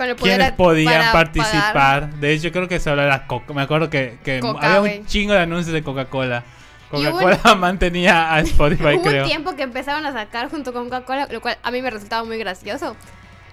Con 0.00 0.08
el 0.08 0.16
poder 0.16 0.36
quienes 0.38 0.52
podían 0.52 1.12
participar. 1.12 1.72
pagar. 1.74 2.14
De 2.14 2.32
hecho, 2.32 2.50
creo 2.52 2.66
que 2.68 2.80
solo 2.80 3.02
era 3.02 3.26
Coca. 3.26 3.52
Me 3.52 3.60
acuerdo 3.60 3.90
que, 3.90 4.16
que 4.24 4.40
Coca, 4.40 4.76
había 4.76 4.98
un 5.00 5.04
chingo 5.04 5.34
de 5.34 5.40
anuncios 5.40 5.74
de 5.74 5.82
Coca-Cola. 5.82 6.42
Coca-Cola 6.90 7.54
mantenía 7.58 8.32
a 8.32 8.40
Spotify, 8.40 8.94
Hubo 8.94 9.02
creo. 9.02 9.24
un 9.24 9.28
tiempo 9.28 9.54
que 9.56 9.62
empezaron 9.62 10.06
a 10.06 10.12
sacar 10.14 10.48
junto 10.48 10.72
con 10.72 10.84
Coca-Cola, 10.84 11.28
lo 11.30 11.42
cual 11.42 11.58
a 11.62 11.70
mí 11.70 11.82
me 11.82 11.90
resultaba 11.90 12.24
muy 12.24 12.38
gracioso. 12.38 12.96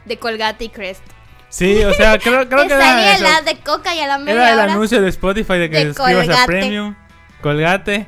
De 0.05 0.17
Colgate 0.17 0.63
y 0.63 0.69
Crest. 0.69 1.03
Sí, 1.49 1.83
o 1.83 1.93
sea, 1.93 2.17
creo, 2.23 2.47
creo 2.47 2.65
que 2.65 2.73
era 2.73 2.81
salía 2.81 3.15
eso. 3.15 3.23
la 3.25 3.41
de 3.41 3.57
Coca 3.59 3.93
y 3.93 3.99
a 3.99 4.07
la 4.07 4.17
media 4.17 4.31
Era 4.33 4.53
el 4.53 4.59
hora. 4.59 4.71
anuncio 4.71 5.01
de 5.01 5.09
Spotify 5.09 5.57
de 5.57 5.69
que 5.69 5.77
de 5.85 5.93
suscribas 5.93 6.23
a 6.23 6.31
Colgate. 6.31 6.45
Premium, 6.47 6.95
Colgate, 7.41 8.07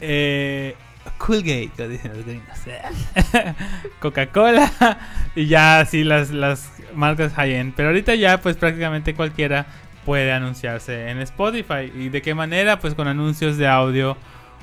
eh, 0.00 0.74
Coolgate, 1.18 1.70
como 1.76 1.88
dicen 1.90 2.12
los 2.16 2.26
gringos. 2.26 2.58
Coca-Cola 4.00 4.98
y 5.36 5.46
ya 5.46 5.78
así 5.78 6.02
las, 6.02 6.30
las 6.30 6.68
marcas 6.94 7.32
high-end. 7.34 7.74
Pero 7.76 7.88
ahorita 7.88 8.14
ya 8.14 8.40
pues 8.40 8.56
prácticamente 8.56 9.14
cualquiera 9.14 9.66
puede 10.04 10.32
anunciarse 10.32 11.08
en 11.08 11.18
Spotify. 11.20 11.92
¿Y 11.94 12.08
de 12.08 12.22
qué 12.22 12.34
manera? 12.34 12.78
Pues 12.78 12.94
con 12.94 13.08
anuncios 13.08 13.56
de 13.56 13.68
audio 13.68 14.16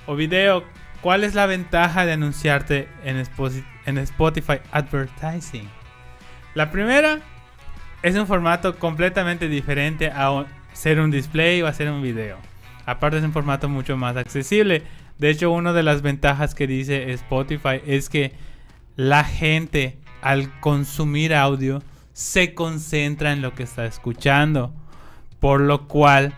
o 0.06 0.16
video. 0.16 0.64
¿Cuál 1.02 1.24
es 1.24 1.34
la 1.34 1.46
ventaja 1.46 2.06
de 2.06 2.12
anunciarte 2.14 2.90
en, 3.06 3.98
Spotify 3.98 4.60
Advertising? 4.72 5.70
La 6.56 6.72
primera 6.72 7.20
es 8.02 8.16
un 8.16 8.28
formato 8.28 8.78
completamente 8.78 9.48
diferente 9.48 10.12
a 10.14 10.46
ser 10.74 11.00
un 11.00 11.10
display 11.10 11.62
o 11.62 11.68
hacer 11.68 11.90
un 11.90 12.02
video. 12.02 12.38
Aparte 12.86 13.18
es 13.18 13.24
un 13.24 13.32
formato 13.32 13.70
mucho 13.70 13.96
más 13.96 14.18
accesible. 14.18 14.84
De 15.18 15.30
hecho, 15.30 15.52
una 15.52 15.72
de 15.72 15.84
las 15.84 16.02
ventajas 16.02 16.54
que 16.54 16.68
dice 16.68 17.12
Spotify 17.14 17.82
es 17.86 18.10
que 18.10 18.34
la 18.98 19.24
gente 19.24 19.98
al 20.22 20.60
consumir 20.60 21.34
audio 21.34 21.82
se 22.20 22.53
concentra 22.53 23.32
en 23.32 23.41
lo 23.41 23.55
que 23.55 23.63
está 23.63 23.86
escuchando. 23.86 24.74
Por 25.39 25.61
lo 25.61 25.88
cual 25.88 26.34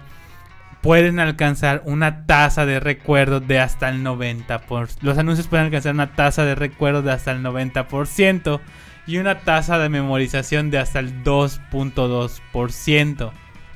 pueden 0.82 1.20
alcanzar 1.20 1.82
una 1.86 2.28
tasa 2.28 2.68
de 2.68 2.80
recuerdo 2.80 3.40
de 3.40 3.60
hasta 3.60 3.90
el 3.90 4.04
90%. 4.04 4.98
Los 5.02 5.18
anuncios 5.18 5.48
pueden 5.48 5.66
alcanzar 5.66 5.96
una 5.96 6.14
tasa 6.14 6.46
de 6.46 6.54
recuerdo 6.54 7.02
de 7.02 7.12
hasta 7.12 7.32
el 7.32 7.42
90% 7.42 8.60
y 9.08 9.18
una 9.18 9.40
tasa 9.40 9.80
de 9.80 9.90
memorización 9.90 10.70
de 10.70 10.78
hasta 10.78 11.00
el 11.00 11.24
2.2%. 11.24 13.32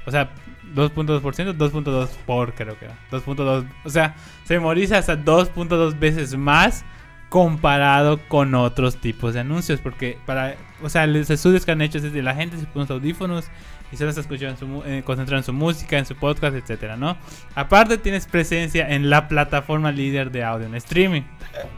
O 0.06 0.12
sea, 0.12 0.30
2.2%, 0.76 1.58
2.2 1.58 2.10
por 2.28 2.54
creo 2.54 2.78
que 2.78 2.86
era. 2.86 3.00
2.2, 3.10 3.68
o 3.84 3.90
sea, 3.90 4.16
se 4.44 4.54
memoriza 4.54 5.00
hasta 5.00 5.18
2.2 5.18 5.98
veces 5.98 6.38
más 6.38 6.86
comparado 7.30 8.20
con 8.28 8.54
otros 8.54 8.98
tipos 8.98 9.34
de 9.34 9.40
anuncios 9.40 9.82
porque 9.82 10.20
para, 10.28 10.56
o 10.84 10.90
sea, 10.90 11.08
los 11.08 11.30
estudios 11.30 11.66
que 11.66 11.72
han 11.72 11.82
hecho 11.82 11.98
es 12.00 12.12
de 12.12 12.22
la 12.22 12.36
gente 12.36 12.58
se 12.58 12.66
pone 12.66 12.84
los 12.84 12.92
audífonos 12.92 13.46
y 13.92 13.98
solo 13.98 14.10
está 14.10 14.22
escuchando 14.22 14.54
en 14.54 14.58
su, 14.58 14.84
eh, 14.90 15.04
concentrado 15.06 15.38
en 15.40 15.44
su 15.46 15.54
música, 15.54 15.98
en 15.98 16.06
su 16.06 16.16
podcast, 16.16 16.56
etcétera, 16.56 16.98
¿no? 16.98 17.18
Aparte 17.56 17.98
tienes 17.98 18.26
presencia 18.26 18.90
en 18.90 19.10
la 19.10 19.28
plataforma 19.28 19.92
líder 19.92 20.32
de 20.32 20.44
audio 20.44 20.66
en 20.68 20.76
streaming. 20.76 21.22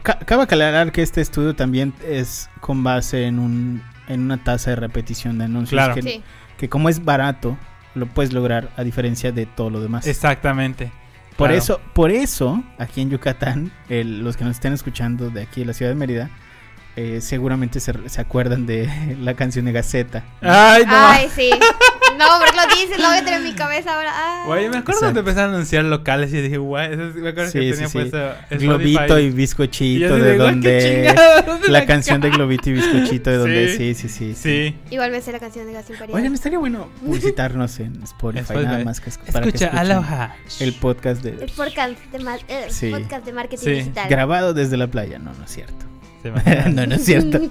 Ca- 0.02 0.18
Cabe 0.20 0.42
aclarar 0.44 0.90
que 0.92 1.02
este 1.02 1.20
estudio 1.20 1.54
también 1.54 1.92
es 2.06 2.48
con 2.60 2.82
base 2.82 3.26
en 3.26 3.38
un 3.38 3.82
en 4.08 4.22
una 4.22 4.42
tasa 4.42 4.70
de 4.70 4.76
repetición 4.76 5.36
de 5.36 5.44
anuncios 5.44 5.76
Claro. 5.78 5.94
que, 5.94 6.00
Sí. 6.02 6.22
que 6.56 6.68
como 6.70 6.88
es 6.88 7.04
barato 7.04 7.58
lo 7.94 8.06
puedes 8.06 8.32
lograr 8.32 8.70
a 8.78 8.82
diferencia 8.82 9.32
de 9.32 9.44
todo 9.44 9.68
lo 9.68 9.80
demás. 9.82 10.06
Exactamente. 10.06 10.90
Por 11.36 11.48
Claro. 11.48 11.54
eso, 11.62 11.80
por 11.92 12.10
eso, 12.10 12.64
aquí 12.78 13.02
en 13.02 13.10
Yucatán, 13.10 13.70
el- 13.90 14.20
los 14.24 14.36
que 14.38 14.44
nos 14.44 14.56
estén 14.56 14.72
escuchando 14.72 15.28
de 15.30 15.42
aquí 15.42 15.60
de 15.60 15.66
la 15.66 15.72
ciudad 15.74 15.90
de 15.92 15.94
Mérida, 15.96 16.30
eh, 17.00 17.20
seguramente 17.20 17.78
se, 17.80 17.92
se 18.08 18.20
acuerdan 18.20 18.66
de 18.66 19.16
la 19.20 19.34
canción 19.34 19.64
de 19.66 19.72
Gaceta. 19.72 20.24
Ay, 20.40 20.84
no. 20.84 20.92
Ay, 20.96 21.28
sí. 21.34 21.50
No, 22.18 22.24
porque 22.40 22.56
lo 22.56 22.74
dices, 22.74 22.98
lo 23.00 23.08
voy 23.08 23.18
a 23.18 23.24
tener 23.24 23.34
en 23.40 23.44
mi 23.44 23.54
cabeza 23.54 23.94
ahora. 23.94 24.12
Ay. 24.14 24.46
Güey, 24.48 24.68
me 24.70 24.78
acuerdo 24.78 25.00
cuando 25.02 25.20
empezaron 25.20 25.50
a 25.52 25.54
anunciar 25.54 25.84
locales 25.84 26.32
y 26.32 26.40
dije, 26.40 26.58
guay, 26.58 26.92
eso 26.94 27.12
sí, 27.12 27.18
me 27.20 27.28
acuerdo 27.28 27.50
Sí, 27.52 27.58
que 27.60 27.64
sí, 27.66 27.72
tenía 27.74 27.88
sí. 27.88 27.98
puesto. 27.98 28.18
Globito 28.50 29.18
y 29.20 29.24
Y 29.26 29.30
bizcochito, 29.30 30.14
así 30.14 30.22
de 30.24 30.36
donde... 30.36 31.06
chingado, 31.06 31.42
¿dónde 31.42 31.68
La 31.68 31.86
canción 31.86 32.20
de 32.20 32.30
Globito 32.30 32.70
y 32.70 32.72
bizcochito, 32.72 33.30
de 33.30 33.36
donde... 33.38 33.68
Sí. 33.76 33.94
Sí, 33.94 34.08
sí, 34.08 34.34
sí. 34.34 34.34
Sí. 34.34 34.76
Igual 34.90 35.12
me 35.12 35.20
sé 35.20 35.30
la 35.30 35.38
canción 35.38 35.66
de 35.66 35.74
Gas 35.74 35.88
Imperial. 35.90 36.16
Oigan, 36.18 36.34
estaría 36.34 36.58
bueno 36.58 36.88
publicitarnos 37.04 37.78
en 37.78 38.02
Spotify, 38.02 38.40
Spotify. 38.42 38.66
nada 38.66 38.84
más 38.84 39.00
que 39.00 39.10
es- 39.10 39.18
para 39.18 39.42
que 39.42 39.48
Escucha, 39.50 39.66
escuchen 39.66 39.78
aloha. 39.92 40.36
el 40.58 40.72
podcast 40.74 41.22
de... 41.22 41.44
El 41.44 41.50
podcast 41.52 41.92
de, 42.10 42.18
ma- 42.18 42.36
eh, 42.48 42.66
Sí. 42.70 42.90
podcast 42.90 43.24
de 43.26 43.32
marketing 43.32 43.64
Sí. 43.64 43.70
digital. 43.70 44.08
Grabado 44.08 44.54
desde 44.54 44.76
la 44.76 44.88
playa, 44.88 45.20
no, 45.20 45.32
no 45.34 45.44
es 45.44 45.52
cierto. 45.52 45.86
No, 46.72 46.86
no 46.86 46.94
es 46.94 47.04
cierto. 47.04 47.38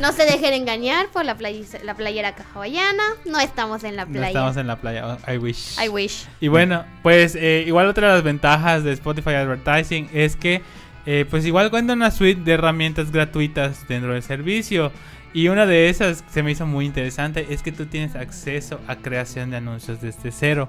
No 0.00 0.12
se 0.12 0.24
dejen 0.24 0.52
engañar 0.52 1.08
por 1.08 1.24
la, 1.24 1.34
play- 1.36 1.64
la 1.82 1.94
playera 1.94 2.34
hawaiana. 2.54 3.02
No 3.24 3.40
estamos 3.40 3.84
en 3.84 3.96
la 3.96 4.04
no 4.04 4.12
playa. 4.12 4.26
estamos 4.28 4.56
en 4.58 4.66
la 4.66 4.76
playa. 4.76 5.06
oh, 5.26 5.32
I 5.32 5.38
wish. 5.38 5.78
I 5.82 5.88
wish. 5.88 6.26
Y 6.40 6.48
bueno, 6.48 6.84
pues 7.02 7.34
eh, 7.34 7.64
igual 7.66 7.86
otra 7.86 8.08
de 8.08 8.14
las 8.14 8.22
ventajas 8.22 8.84
de 8.84 8.92
Spotify 8.92 9.30
Advertising 9.30 10.10
es 10.12 10.36
que 10.36 10.60
eh, 11.06 11.24
pues 11.30 11.46
igual 11.46 11.70
cuenta 11.70 11.92
una 11.94 12.10
suite 12.10 12.42
de 12.42 12.52
herramientas 12.52 13.10
gratuitas 13.12 13.86
dentro 13.88 14.12
del 14.12 14.22
servicio. 14.22 14.92
Y 15.32 15.48
una 15.48 15.64
de 15.66 15.88
esas 15.90 16.22
que 16.22 16.30
se 16.30 16.42
me 16.42 16.50
hizo 16.52 16.66
muy 16.66 16.84
interesante 16.86 17.46
es 17.50 17.62
que 17.62 17.70
tú 17.72 17.86
tienes 17.86 18.14
acceso 18.16 18.80
a 18.88 18.96
creación 18.96 19.50
de 19.50 19.56
anuncios 19.58 20.00
desde 20.00 20.32
cero. 20.32 20.68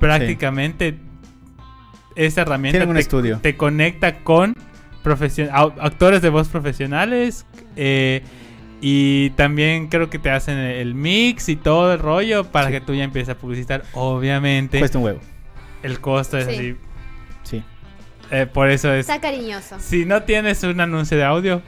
Prácticamente 0.00 0.98
esta 2.14 2.42
herramienta 2.42 2.78
Tienen 2.78 2.88
un 2.90 2.94
te, 2.96 3.00
estudio. 3.00 3.38
te 3.42 3.56
conecta 3.56 4.18
con 4.24 4.54
actores 5.80 6.22
de 6.22 6.28
voz 6.30 6.48
profesionales 6.48 7.46
eh, 7.76 8.22
y 8.80 9.30
también 9.30 9.88
creo 9.88 10.08
que 10.10 10.18
te 10.18 10.30
hacen 10.30 10.56
el 10.58 10.94
mix 10.94 11.48
y 11.48 11.56
todo 11.56 11.92
el 11.92 11.98
rollo 11.98 12.44
para 12.44 12.66
Sí. 12.66 12.72
que 12.72 12.80
tú 12.80 12.94
ya 12.94 13.04
empieces 13.04 13.30
a 13.34 13.38
publicitar. 13.38 13.82
Obviamente 13.92 14.78
Cuesta 14.78 14.98
un 14.98 15.04
huevo. 15.04 15.20
el 15.82 16.00
costo 16.00 16.38
es 16.38 16.44
Sí. 16.46 16.50
así. 16.54 16.76
Sí. 17.42 17.62
Eh, 18.30 18.46
por 18.46 18.68
eso 18.70 18.92
es. 18.92 19.08
Está 19.08 19.20
cariñoso. 19.20 19.76
Si 19.80 20.04
no 20.04 20.22
tienes 20.22 20.62
un 20.62 20.80
anuncio 20.80 21.16
de 21.16 21.24
audio 21.24 21.62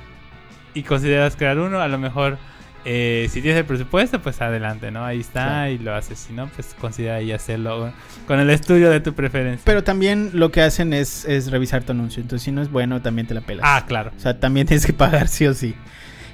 y 0.74 0.82
consideras 0.82 1.34
crear 1.36 1.59
uno, 1.59 1.80
a 1.80 1.88
lo 1.88 1.99
mejor 1.99 2.38
eh, 2.85 3.28
si 3.31 3.43
tienes 3.43 3.59
el 3.61 3.66
presupuesto, 3.66 4.20
pues 4.20 4.41
adelante, 4.41 4.91
¿no? 4.91 5.05
Ahí 5.05 5.20
está 5.20 5.45
Claro. 5.45 5.70
y 5.72 5.78
lo 5.78 5.95
haces. 5.95 6.18
Si 6.18 6.33
no, 6.33 6.49
pues 6.55 6.74
considera 6.81 7.16
ahí 7.16 7.33
hacerlo 7.33 7.93
con 8.26 8.41
el 8.41 8.49
estudio 8.51 8.91
de 8.91 9.01
tu 9.01 9.12
preferencia. 9.14 9.62
Pero 9.64 9.85
también 9.85 10.31
lo 10.35 10.51
que 10.51 10.62
hacen 10.62 10.93
es, 10.93 11.24
es 11.24 11.51
revisar 11.51 11.83
tu 11.85 11.93
anuncio. 11.93 12.22
Entonces, 12.22 12.45
si 12.45 12.53
no 12.53 12.62
es 12.62 12.70
bueno, 12.70 13.03
también 13.03 13.26
te 13.26 13.35
la 13.35 13.41
pelas. 13.43 13.64
ah, 13.66 13.85
claro. 13.87 14.12
O 14.16 14.20
sea, 14.20 14.39
también 14.41 14.66
tienes 14.68 14.87
que 14.87 14.93
pagar 14.93 15.28
sí 15.28 15.47
o 15.47 15.55
sí. 15.55 15.74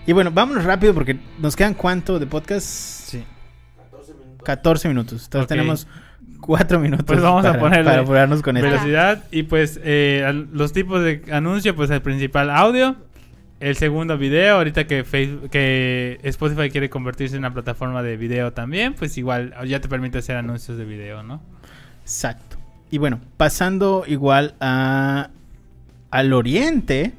Y 0.06 0.12
bueno, 0.12 0.30
vámonos 0.30 0.64
rápido 0.64 0.94
porque 0.94 1.16
nos 1.38 1.56
quedan 1.56 1.74
cuánto 1.74 2.18
de 2.18 2.26
podcast? 2.26 2.64
Sí. 2.66 3.24
14 3.80 4.14
minutos. 4.14 4.42
14 4.44 4.88
minutos. 4.88 5.24
Entonces 5.24 5.42
Ok. 5.44 5.48
tenemos 5.48 5.86
4 6.40 6.78
minutos 6.78 7.04
Pues 7.06 7.20
vamos 7.20 7.44
a 7.44 7.48
para, 7.50 7.60
ponerle 7.60 7.84
para 7.90 8.02
apurarnos 8.02 8.40
con 8.42 8.56
esto. 8.56 8.68
Velocidad 8.70 9.24
y 9.32 9.42
pues 9.44 9.80
eh, 9.82 10.44
los 10.52 10.72
tipos 10.72 11.02
de 11.02 11.22
anuncio, 11.32 11.74
pues 11.74 11.90
el 11.90 12.02
principal 12.02 12.50
audio, 12.50 12.94
el 13.60 13.76
segundo 13.76 14.18
video, 14.18 14.56
ahorita 14.56 14.86
que 14.86 15.04
Facebook, 15.04 15.50
que 15.50 16.18
Spotify 16.22 16.70
quiere 16.70 16.90
convertirse 16.90 17.36
en 17.36 17.40
una 17.40 17.52
plataforma 17.52 18.02
de 18.02 18.16
video 18.16 18.52
también, 18.52 18.94
pues 18.94 19.16
igual 19.18 19.54
ya 19.66 19.80
te 19.80 19.88
permite 19.88 20.18
hacer 20.18 20.36
anuncios 20.36 20.76
de 20.76 20.84
video, 20.84 21.22
¿no? 21.22 21.40
Exacto. 22.02 22.56
Y 22.90 22.98
bueno, 22.98 23.20
pasando 23.36 24.04
igual 24.06 24.54
a 24.60 25.30
al 26.10 26.32
oriente, 26.32 27.12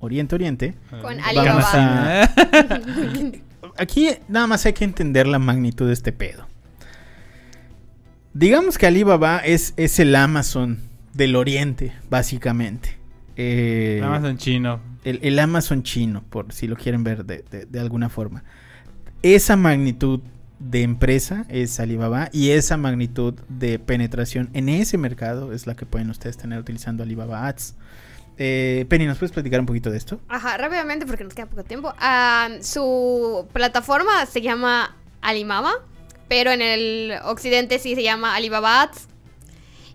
oriente, 0.00 0.34
oriente. 0.34 0.74
Con 1.02 1.20
Alibaba. 1.20 2.22
a- 2.24 2.28
Aquí 3.78 4.08
nada 4.28 4.46
más 4.46 4.66
hay 4.66 4.72
que 4.72 4.84
entender 4.84 5.26
la 5.26 5.38
magnitud 5.38 5.86
de 5.86 5.92
este 5.92 6.12
pedo. 6.12 6.46
Digamos 8.32 8.78
que 8.78 8.86
Alibaba 8.86 9.38
es, 9.38 9.74
es 9.76 9.98
el 9.98 10.14
Amazon 10.14 10.78
del 11.14 11.34
oriente, 11.36 11.92
básicamente. 12.08 12.96
Eh, 13.36 14.00
Amazon 14.04 14.36
chino. 14.38 14.80
El, 15.04 15.38
Amazon 15.38 15.82
chino, 15.82 16.24
por 16.28 16.52
si 16.52 16.66
lo 16.66 16.76
quieren 16.76 17.04
ver 17.04 17.24
de, 17.24 17.42
de- 17.68 17.80
alguna 17.80 18.08
forma. 18.08 18.44
Esa 19.22 19.56
magnitud 19.56 20.20
de 20.58 20.82
empresa 20.82 21.46
es 21.48 21.80
Alibaba 21.80 22.28
y 22.32 22.50
esa 22.50 22.76
magnitud 22.76 23.34
de 23.48 23.78
penetración 23.78 24.50
en 24.52 24.68
ese 24.68 24.98
mercado 24.98 25.52
es 25.52 25.66
la 25.66 25.74
que 25.74 25.86
pueden 25.86 26.10
ustedes 26.10 26.36
tener 26.36 26.58
utilizando 26.58 27.02
Alibaba 27.02 27.46
Ads. 27.46 27.74
Eh, 28.36 28.86
Penny, 28.88 29.06
¿nos 29.06 29.18
puedes 29.18 29.32
platicar 29.32 29.60
un 29.60 29.66
poquito 29.66 29.90
de 29.90 29.98
esto? 29.98 30.20
Ajá, 30.28 30.56
rápidamente 30.56 31.06
porque 31.06 31.24
nos 31.24 31.34
queda 31.34 31.46
poco 31.46 31.64
tiempo. 31.64 31.92
Ah, 31.98 32.48
su 32.62 33.46
plataforma 33.52 34.24
se 34.26 34.40
llama 34.40 34.96
Alimama, 35.20 35.72
pero 36.28 36.50
en 36.50 36.62
el 36.62 37.14
occidente 37.24 37.78
sí 37.78 37.94
se 37.94 38.02
llama 38.02 38.34
Alibaba 38.34 38.82
Ads. 38.82 39.08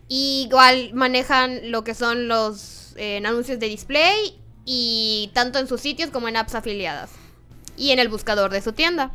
Igual 0.08 0.92
manejan 0.94 1.72
lo 1.72 1.84
que 1.84 1.96
son 1.96 2.28
los 2.28 2.94
eh, 2.98 3.18
anuncios 3.26 3.60
de 3.60 3.68
display 3.68 4.40
y 4.66 5.30
tanto 5.34 5.60
en 5.60 5.68
sus 5.68 5.80
sitios 5.80 6.10
como 6.10 6.28
en 6.28 6.38
apps 6.38 6.56
afiliadas. 6.56 7.12
Y 7.78 7.92
en 7.92 8.00
el 8.00 8.10
buscador 8.10 8.52
de 8.52 8.62
su 8.62 8.74
tienda. 8.74 9.12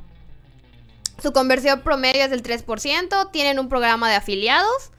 Su 1.23 1.33
conversión 1.33 1.81
promedio 1.81 2.25
es 2.25 2.31
del 2.31 2.43
3%. 2.43 3.31
Tienen 3.31 3.59
un 3.59 3.69
programa 3.69 4.09
de 4.09 4.17
afiliados 4.17 4.91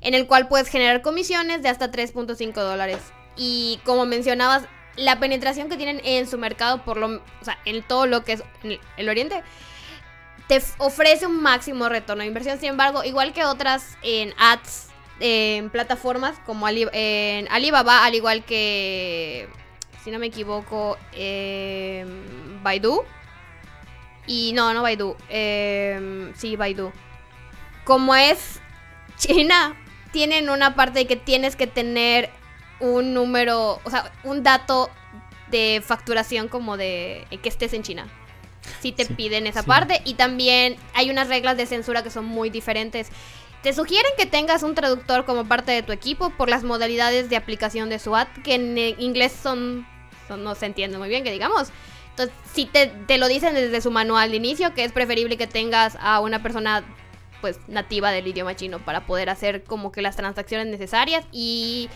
en 0.00 0.14
el 0.14 0.26
cual 0.26 0.48
puedes 0.48 0.68
generar 0.68 1.02
comisiones 1.02 1.62
de 1.62 1.68
hasta 1.68 1.90
3.5 1.90 2.52
dólares. 2.54 2.98
Y 3.36 3.80
como 3.84 4.06
mencionabas, 4.06 4.64
la 4.96 5.20
penetración 5.20 5.68
que 5.68 5.76
tienen 5.76 6.00
en 6.04 6.28
su 6.28 6.38
mercado, 6.38 6.84
por 6.84 6.96
lo, 6.96 7.16
o 7.16 7.44
sea, 7.44 7.58
en 7.64 7.82
todo 7.82 8.06
lo 8.06 8.24
que 8.24 8.34
es 8.34 8.42
el, 8.96 9.08
oriente, 9.08 9.42
te 10.48 10.60
ofrece 10.78 11.26
un 11.26 11.40
máximo 11.40 11.88
retorno 11.88 12.22
de 12.22 12.28
inversión. 12.28 12.58
Sin 12.58 12.70
embargo, 12.70 13.04
igual 13.04 13.32
que 13.32 13.44
otras 13.44 13.96
en 14.02 14.34
ads, 14.38 14.88
en 15.20 15.70
plataformas 15.70 16.38
como 16.46 16.68
en 16.68 17.48
Alibaba, 17.50 18.04
al 18.04 18.14
igual 18.14 18.44
que, 18.44 19.48
si 20.02 20.10
no 20.10 20.18
me 20.18 20.26
equivoco, 20.26 20.96
em, 21.12 22.62
Baidu. 22.62 23.02
Y 24.26 24.52
no, 24.52 24.74
no 24.74 24.82
Baidu. 24.82 25.16
em, 25.28 26.34
sí, 26.34 26.56
Baidu. 26.56 26.92
Como 27.84 28.14
es 28.14 28.60
China, 29.16 29.74
tienen 30.12 30.50
una 30.50 30.74
parte 30.74 31.00
de 31.00 31.06
que 31.06 31.16
tienes 31.16 31.56
que 31.56 31.66
tener 31.66 32.30
un 32.80 33.14
número, 33.14 33.80
o 33.84 33.90
sea, 33.90 34.12
un 34.24 34.42
dato 34.42 34.90
de 35.50 35.82
facturación 35.84 36.48
como 36.48 36.76
de 36.76 37.26
que 37.42 37.48
estés 37.48 37.72
en 37.72 37.82
China. 37.82 38.06
Si 38.80 38.92
te 38.92 39.06
Sí, 39.06 39.14
piden 39.14 39.46
esa 39.46 39.62
sí. 39.62 39.66
parte 39.66 40.02
y 40.04 40.14
también 40.14 40.76
hay 40.94 41.10
unas 41.10 41.28
reglas 41.28 41.56
de 41.56 41.64
censura 41.64 42.02
que 42.02 42.10
son 42.10 42.26
muy 42.26 42.50
diferentes. 42.50 43.08
Te 43.62 43.72
sugieren 43.72 44.12
que 44.16 44.26
tengas 44.26 44.62
un 44.62 44.74
traductor 44.74 45.24
como 45.24 45.44
parte 45.46 45.72
de 45.72 45.82
tu 45.82 45.92
equipo 45.92 46.30
por 46.30 46.48
las 46.48 46.62
modalidades 46.62 47.28
de 47.28 47.36
aplicación 47.36 47.88
de 47.88 47.98
su 47.98 48.14
ad, 48.14 48.28
que 48.44 48.54
en 48.54 48.78
eh, 48.78 48.94
inglés 48.98 49.32
son, 49.42 49.86
no 50.28 50.54
se 50.54 50.66
entiende 50.66 50.96
muy 50.96 51.08
bien, 51.08 51.24
que 51.24 51.32
digamos. 51.32 51.70
Entonces, 52.10 52.34
si 52.52 52.66
te, 52.66 52.86
te 53.06 53.18
lo 53.18 53.26
dicen 53.28 53.54
desde 53.54 53.80
su 53.80 53.90
manual 53.90 54.30
de 54.30 54.36
inicio, 54.36 54.74
que 54.74 54.84
es 54.84 54.92
preferible 54.92 55.36
que 55.36 55.46
tengas 55.46 55.96
a 56.00 56.20
una 56.20 56.42
persona 56.42 56.84
pues 57.40 57.60
nativa 57.68 58.10
del 58.10 58.26
idioma 58.26 58.56
chino 58.56 58.78
para 58.80 59.06
poder 59.06 59.30
hacer 59.30 59.62
como 59.62 59.92
que 59.92 60.02
las 60.02 60.16
transacciones 60.16 60.66
necesarias 60.66 61.24
y 61.30 61.88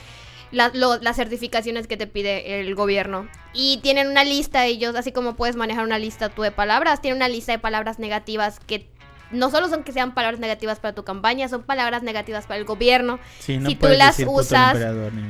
la- 0.53 0.71
las 0.75 1.17
certificaciones 1.17 1.87
que 1.89 1.97
te 1.97 2.07
pide 2.07 2.61
el 2.61 2.75
gobierno. 2.77 3.29
Y 3.53 3.79
tienen 3.83 4.09
una 4.09 4.23
lista 4.25 4.67
ellos, 4.67 4.95
así 4.95 5.11
como 5.13 5.35
puedes 5.35 5.57
manejar 5.57 5.85
una 5.85 5.99
lista 5.99 6.29
tú 6.29 6.43
de 6.43 6.53
palabras, 6.53 7.01
tienen 7.01 7.17
una 7.19 7.29
lista 7.29 7.53
de 7.53 7.59
palabras 7.59 7.99
negativas 7.99 8.61
que 8.61 8.89
no 9.33 9.51
solo 9.51 9.69
son 9.69 9.83
que 9.83 9.93
sean 9.93 10.15
palabras 10.15 10.39
negativas 10.41 10.79
para 10.79 10.95
tu 10.95 11.05
campaña, 11.05 11.49
son 11.49 11.63
palabras 11.63 12.03
negativas 12.03 12.47
para 12.47 12.59
el 12.59 12.65
gobierno. 12.65 13.19
Sí, 13.41 13.59
Si 13.67 13.75
tú 13.75 13.89
las 13.89 14.17
puto 14.17 14.31
usas. 14.33 14.77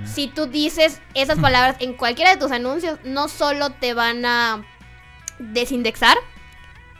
Si 0.05 0.28
tú 0.28 0.46
dices 0.46 1.00
esas 1.14 1.38
palabras 1.38 1.76
en 1.80 1.94
cualquiera 1.94 2.30
de 2.32 2.36
tus 2.36 2.50
anuncios, 2.53 2.98
no 3.05 3.28
solo 3.28 3.70
te 3.70 3.94
van 3.94 4.24
a 4.26 4.64
desindexar, 5.38 6.16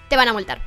te 0.09 0.17
van 0.17 0.29
a 0.29 0.33
multar. 0.33 0.61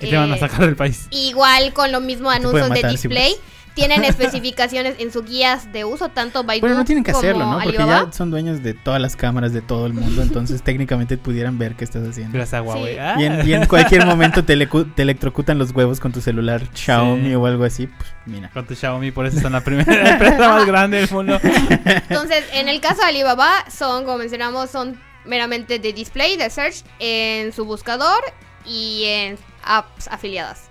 Y 0.00 0.10
te 0.10 0.16
van 0.16 0.30
a 0.32 0.36
Eh, 0.36 0.40
sacar 0.40 0.60
del 0.60 0.76
país. 0.76 1.08
Igual 1.10 1.72
con 1.72 1.90
lo 1.92 2.00
mismo 2.00 2.30
anuncios 2.30 2.70
de 2.70 2.80
si 2.82 2.86
display. 2.88 3.34
Tienen 3.78 4.04
especificaciones 4.12 4.96
en 4.98 5.12
sus 5.12 5.24
guías 5.24 5.72
de 5.72 5.84
uso, 5.84 6.08
tanto 6.08 6.42
Baidu 6.42 6.62
Bueno, 6.62 6.76
no 6.76 6.84
tienen 6.84 7.04
que 7.04 7.12
como 7.12 7.20
hacerlo, 7.20 7.46
¿no? 7.46 7.60
Porque 7.60 7.78
Alibaba. 7.78 8.06
ya 8.06 8.12
son 8.12 8.30
dueños 8.30 8.62
de 8.62 8.74
todas 8.74 9.00
las 9.00 9.14
cámaras 9.14 9.52
de 9.52 9.62
todo 9.62 9.86
el 9.86 9.92
mundo, 9.92 10.22
entonces 10.22 10.62
técnicamente 10.64 11.16
pudieran 11.16 11.58
ver 11.58 11.76
qué 11.76 11.84
estás 11.84 12.06
haciendo. 12.06 12.32
Gracias 12.32 12.60
a 12.60 12.62
Huawei. 12.62 12.94
Sí. 12.94 12.98
Ah. 12.98 13.14
Y 13.18 13.24
en, 13.24 13.48
y 13.48 13.52
en 13.54 13.66
cualquier 13.66 14.04
momento 14.12 14.44
te, 14.44 14.54
electrocutan 14.54 15.58
los 15.58 15.70
huevos 15.70 16.00
con 16.00 16.12
tu 16.12 16.20
celular 16.20 16.62
Xiaomi 16.74 17.28
Sí. 17.28 17.34
o 17.34 17.46
algo 17.46 17.64
así, 17.64 17.86
pues 17.86 18.10
mira. 18.26 18.50
Con 18.50 18.66
tu 18.66 18.74
Xiaomi, 18.74 19.12
por 19.12 19.26
eso 19.26 19.40
son 19.40 19.52
la 19.52 19.60
primera 19.60 20.10
empresa 20.10 20.48
más 20.48 20.66
grande 20.66 20.98
del 20.98 21.10
mundo. 21.10 21.38
Entonces, 21.42 22.44
en 22.52 22.68
el 22.68 22.80
caso 22.80 23.02
de 23.02 23.08
Alibaba, 23.08 23.64
son, 23.70 24.04
como 24.04 24.18
mencionamos, 24.18 24.70
son 24.70 25.00
meramente 25.24 25.78
de 25.78 25.92
display, 25.92 26.36
de 26.36 26.50
search 26.50 26.84
en 26.98 27.52
su 27.52 27.64
buscador 27.64 28.22
y 28.64 29.04
en 29.06 29.38
apps 29.62 30.08
afiliadas. 30.08 30.70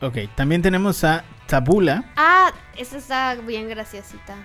Ok, 0.00 0.18
también 0.36 0.62
tenemos 0.62 1.02
a 1.02 1.24
Tabula. 1.48 2.04
Ah, 2.14 2.52
esa 2.76 2.98
está 2.98 3.34
bien 3.36 3.70
graciosita. 3.70 4.36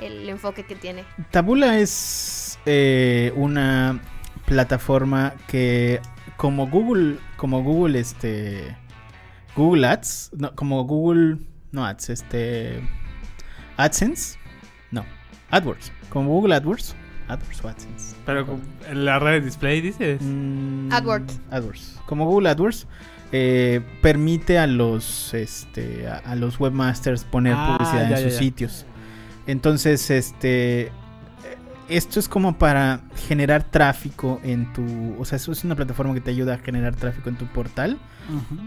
El 0.00 0.28
enfoque 0.28 0.64
que 0.64 0.76
tiene. 0.76 1.04
Tabula 1.32 1.78
es 1.78 2.60
eh, 2.64 3.32
una 3.34 4.00
plataforma 4.46 5.34
que 5.48 6.00
como 6.36 6.68
Google, 6.68 7.18
como 7.36 7.62
Google 7.64 7.98
este 7.98 8.76
Google 9.56 9.86
Ads, 9.86 10.30
no, 10.36 10.54
como 10.54 10.84
Google 10.84 11.38
no 11.72 11.84
Ads, 11.84 12.10
este 12.10 12.80
AdSense, 13.76 14.38
no, 14.92 15.04
AdWords, 15.50 15.92
como 16.08 16.30
Google 16.30 16.54
AdWords, 16.54 16.94
AdWords 17.26 17.64
o 17.64 17.68
AdSense. 17.68 18.16
Pero 18.26 18.60
en 18.88 19.04
la 19.04 19.18
red 19.18 19.40
de 19.40 19.46
display 19.46 19.80
dices. 19.80 20.20
Mm, 20.22 20.92
AdWords. 20.92 21.40
AdWords. 21.50 22.00
Como 22.06 22.26
Google 22.26 22.50
AdWords 22.50 22.86
eh, 23.36 23.80
permite 24.00 24.58
a 24.60 24.68
los 24.68 25.34
este 25.34 26.06
a, 26.06 26.18
a 26.18 26.36
los 26.36 26.60
webmasters 26.60 27.24
poner 27.24 27.54
Ah, 27.56 27.74
publicidad 27.76 28.02
ya, 28.02 28.04
en 28.04 28.10
ya, 28.10 28.22
sus 28.30 28.32
ya. 28.34 28.38
sitios. 28.38 28.86
Entonces, 29.48 30.08
este 30.10 30.82
eh, 30.82 30.90
esto 31.88 32.20
es 32.20 32.28
como 32.28 32.56
para 32.58 33.00
generar 33.26 33.64
tráfico 33.64 34.40
en 34.44 34.72
tu, 34.72 35.16
o 35.18 35.24
sea, 35.24 35.36
eso 35.36 35.50
es 35.50 35.64
una 35.64 35.74
plataforma 35.74 36.14
que 36.14 36.20
te 36.20 36.30
ayuda 36.30 36.54
a 36.54 36.58
generar 36.58 36.94
tráfico 36.94 37.28
en 37.28 37.36
tu 37.36 37.46
portal 37.46 37.98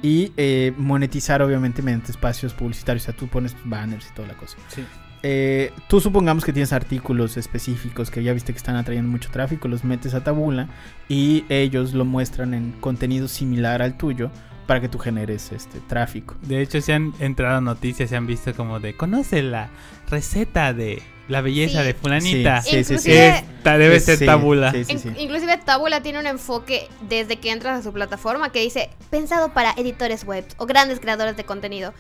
y 0.04 0.34
eh, 0.38 0.74
monetizar 0.78 1.42
obviamente 1.42 1.82
mediante 1.82 2.12
espacios 2.12 2.54
publicitarios, 2.54 3.04
o 3.04 3.06
sea, 3.06 3.16
tú 3.16 3.28
pones 3.28 3.56
banners 3.64 4.08
y 4.12 4.14
toda 4.16 4.28
la 4.28 4.34
cosa. 4.36 4.58
Sí. 4.68 4.84
Eh, 5.24 5.72
tú 5.88 6.00
supongamos 6.00 6.46
que 6.46 6.54
tienes 6.54 6.74
artículos 6.74 7.38
específicos 7.38 8.12
que 8.12 8.22
ya 8.22 8.34
viste 8.34 8.52
que 8.54 8.58
están 8.58 8.76
atrayendo 8.76 9.10
mucho 9.10 9.30
tráfico, 9.32 9.68
los 9.68 9.84
metes 9.84 10.14
a 10.14 10.24
Tabula 10.24 10.68
y 11.10 11.44
ellos 11.50 11.94
lo 11.94 12.06
muestran 12.06 12.54
en 12.54 12.74
contenido 12.74 13.28
similar 13.28 13.82
al 13.82 13.98
tuyo 13.98 14.30
para 14.68 14.82
que 14.82 14.90
tú 14.90 15.00
generes 15.00 15.52
este 15.52 15.80
tráfico. 15.80 16.36
De 16.44 16.62
hecho, 16.62 16.80
se 16.82 16.94
han 16.94 17.14
entrado 17.20 17.62
noticias, 17.62 18.10
se 18.10 18.16
han 18.16 18.28
visto 18.28 18.54
como 18.54 18.80
de, 18.80 18.96
conoce 18.96 19.42
la 19.42 19.70
receta 20.10 20.74
de 20.74 21.02
la 21.30 21.42
belleza 21.42 21.82
Sí. 21.82 21.88
de 21.88 21.94
fulanita. 21.94 22.62
Sí, 22.62 22.84
sí, 22.84 22.98
sí, 23.00 23.12
Esta 23.12 23.78
debe 23.78 24.00
ser 24.00 24.20
tabula. 24.26 24.72
sí, 24.72 24.84
sí, 24.86 24.92
En- 24.94 25.00
sí. 25.00 25.10
Inclusive 25.18 25.58
Tabula 25.58 26.02
tiene 26.02 26.20
un 26.20 26.28
enfoque 26.28 26.88
desde 27.10 27.38
que 27.38 27.52
entras 27.52 27.80
a 27.80 27.84
su 27.84 27.92
plataforma 27.92 28.52
que 28.52 28.60
dice 28.62 28.90
pensado 29.10 29.52
para 29.54 29.72
editores 29.78 30.24
web 30.26 30.46
o 30.58 30.66
grandes 30.66 31.00
creadores 31.00 31.36
de 31.36 31.44
contenido. 31.44 31.94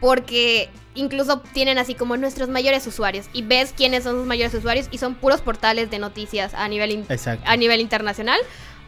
Porque 0.00 0.68
incluso 0.94 1.40
tienen 1.54 1.78
así 1.78 1.94
como 1.94 2.16
nuestros 2.18 2.50
mayores 2.50 2.86
usuarios. 2.86 3.26
Y 3.32 3.40
ves 3.42 3.72
quiénes 3.74 4.04
son 4.04 4.16
sus 4.16 4.26
mayores 4.26 4.52
usuarios 4.52 4.88
y 4.90 4.98
son 4.98 5.14
puros 5.14 5.40
portales 5.40 5.90
de 5.90 5.98
noticias 5.98 6.52
a 6.52 6.68
nivel, 6.68 6.90
in- 6.90 7.06
a 7.46 7.56
nivel 7.56 7.80
internacional. 7.80 8.38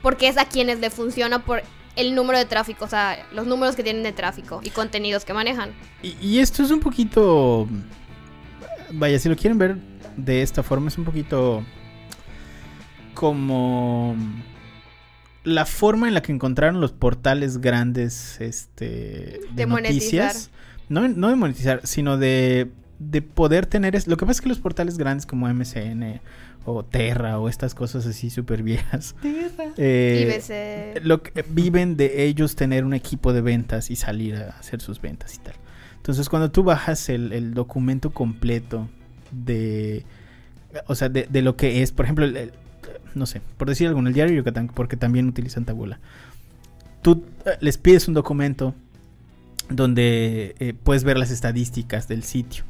Porque 0.02 0.28
es 0.28 0.36
a 0.36 0.44
quienes 0.44 0.78
le 0.80 0.90
funciona 0.90 1.38
por 1.42 1.62
el 1.96 2.14
número 2.14 2.38
de 2.38 2.44
tráfico, 2.44 2.84
o 2.84 2.88
sea, 2.88 3.26
los 3.32 3.46
números 3.46 3.74
que 3.74 3.82
tienen 3.82 4.02
de 4.02 4.12
tráfico 4.12 4.60
y 4.62 4.70
contenidos 4.70 5.24
que 5.24 5.32
manejan. 5.32 5.70
Y, 6.02 6.16
y 6.20 6.38
esto 6.38 6.62
es 6.62 6.70
un 6.70 6.80
poquito, 6.80 7.66
vaya, 8.92 9.18
si 9.18 9.28
lo 9.28 9.36
quieren 9.36 9.58
ver 9.58 9.76
de 10.16 10.42
esta 10.42 10.62
forma, 10.62 10.88
es 10.88 10.98
un 10.98 11.04
poquito 11.04 11.64
como 13.14 14.14
la 15.44 15.64
forma 15.64 16.08
en 16.08 16.14
la 16.14 16.22
que 16.22 16.32
encontraron 16.32 16.80
los 16.80 16.92
portales 16.92 17.58
grandes 17.58 18.40
este, 18.40 18.84
de, 18.84 19.40
De 19.54 19.66
monetizar. 19.66 20.26
noticias. 20.26 20.50
No, 20.88 21.08
no 21.08 21.28
de 21.30 21.36
monetizar, 21.36 21.80
sino 21.84 22.16
de, 22.18 22.70
de 22.98 23.22
poder 23.22 23.66
tener... 23.66 23.94
Es, 23.96 24.06
lo 24.06 24.16
que 24.16 24.24
pasa 24.26 24.38
es 24.38 24.40
que 24.42 24.48
los 24.48 24.58
portales 24.58 24.96
grandes 24.98 25.26
como 25.26 25.48
MCN 25.52 26.20
o 26.64 26.84
Terra 26.84 27.38
o 27.38 27.48
estas 27.48 27.74
cosas 27.74 28.06
así 28.06 28.30
súper 28.30 28.62
viejas. 28.62 29.14
eh, 29.76 30.40
eh, 30.96 31.00
lo 31.02 31.22
que, 31.22 31.44
viven 31.50 31.96
de 31.96 32.24
ellos 32.24 32.56
tener 32.56 32.84
un 32.84 32.94
equipo 32.94 33.32
de 33.32 33.40
ventas 33.40 33.90
y 33.90 33.96
salir 33.96 34.36
a 34.36 34.50
hacer 34.58 34.80
sus 34.80 35.00
ventas 35.00 35.34
y 35.34 35.38
tal. 35.38 35.54
Entonces, 35.96 36.28
cuando 36.28 36.50
tú 36.50 36.62
bajas 36.64 37.08
el, 37.08 37.32
el 37.32 37.52
documento 37.54 38.10
completo 38.10 38.88
de, 39.32 40.04
o 40.86 40.94
sea, 40.94 41.08
de, 41.08 41.26
de 41.28 41.42
lo 41.42 41.56
que 41.56 41.82
es, 41.82 41.92
por 41.92 42.04
ejemplo, 42.06 42.24
el- 42.24 42.36
el- 42.36 42.52
no 43.14 43.26
sé, 43.26 43.40
por 43.56 43.68
decir 43.68 43.88
algo, 43.88 43.98
en 44.00 44.06
el 44.08 44.12
diario 44.12 44.36
Yucatán, 44.36 44.68
porque 44.68 44.96
también 44.96 45.26
utilizan 45.28 45.64
tabula. 45.64 45.98
Tú 47.02 47.24
eh, 47.44 47.50
les 47.60 47.78
pides 47.78 48.08
un 48.08 48.14
documento 48.14 48.74
donde 49.68 50.54
eh, 50.58 50.74
puedes 50.74 51.02
ver 51.04 51.18
las 51.18 51.30
estadísticas 51.30 52.08
del 52.08 52.22
sitio. 52.22 52.64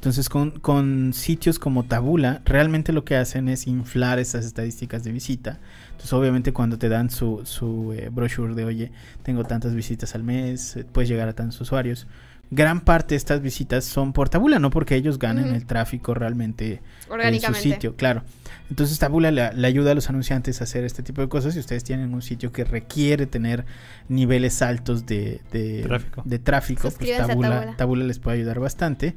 Entonces, 0.00 0.30
con, 0.30 0.52
con 0.60 1.12
sitios 1.12 1.58
como 1.58 1.84
Tabula, 1.84 2.40
realmente 2.46 2.90
lo 2.90 3.04
que 3.04 3.16
hacen 3.16 3.50
es 3.50 3.66
inflar 3.66 4.18
esas 4.18 4.46
estadísticas 4.46 5.04
de 5.04 5.12
visita. 5.12 5.58
Entonces, 5.90 6.14
obviamente, 6.14 6.54
cuando 6.54 6.78
te 6.78 6.88
dan 6.88 7.10
su, 7.10 7.42
su 7.44 7.92
eh, 7.92 8.08
brochure 8.10 8.54
de, 8.54 8.64
oye, 8.64 8.92
tengo 9.22 9.44
tantas 9.44 9.74
visitas 9.74 10.14
al 10.14 10.22
mes, 10.22 10.76
eh, 10.76 10.86
puedes 10.90 11.10
llegar 11.10 11.28
a 11.28 11.34
tantos 11.34 11.60
usuarios. 11.60 12.06
Gran 12.50 12.80
parte 12.80 13.10
de 13.10 13.16
estas 13.16 13.42
visitas 13.42 13.84
son 13.84 14.14
por 14.14 14.30
Tabula, 14.30 14.58
no 14.58 14.70
porque 14.70 14.96
ellos 14.96 15.18
ganen 15.18 15.54
el 15.54 15.66
tráfico 15.66 16.14
realmente 16.14 16.80
en 17.22 17.40
su 17.42 17.54
sitio, 17.54 17.94
claro. 17.94 18.22
Entonces 18.70 18.98
Tabula 18.98 19.30
le, 19.30 19.52
le 19.52 19.66
ayuda 19.66 19.92
a 19.92 19.94
los 19.94 20.08
anunciantes 20.08 20.60
a 20.60 20.64
hacer 20.64 20.84
este 20.84 21.02
tipo 21.02 21.20
de 21.20 21.28
cosas. 21.28 21.54
Si 21.54 21.60
ustedes 21.60 21.84
tienen 21.84 22.14
un 22.14 22.22
sitio 22.22 22.50
que 22.50 22.64
requiere 22.64 23.26
tener 23.26 23.66
niveles 24.08 24.62
altos 24.62 25.06
de, 25.06 25.42
de 25.52 25.82
Tráfico. 25.82 26.22
de 26.24 26.38
tráfico, 26.38 26.90
pues 26.90 27.16
Tabula. 27.18 27.74
Taboola 27.76 28.04
les 28.04 28.18
puede 28.18 28.38
ayudar 28.38 28.58
bastante. 28.58 29.14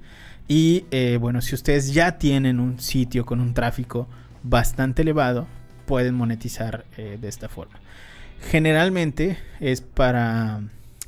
Y 0.48 0.86
eh, 0.91 1.18
bueno, 1.20 1.41
si 1.41 1.56
ustedes 1.56 1.94
ya 1.94 2.18
tienen 2.18 2.60
un 2.60 2.80
sitio 2.80 3.26
con 3.26 3.39
un 3.39 3.54
tráfico 3.54 4.08
bastante 4.44 5.02
elevado, 5.02 5.48
pueden 5.86 6.16
monetizar 6.16 6.86
eh, 6.98 7.18
de 7.20 7.28
esta 7.28 7.50
forma. 7.50 7.80
Generalmente 8.52 9.38
es 9.60 9.82
para, 9.82 10.62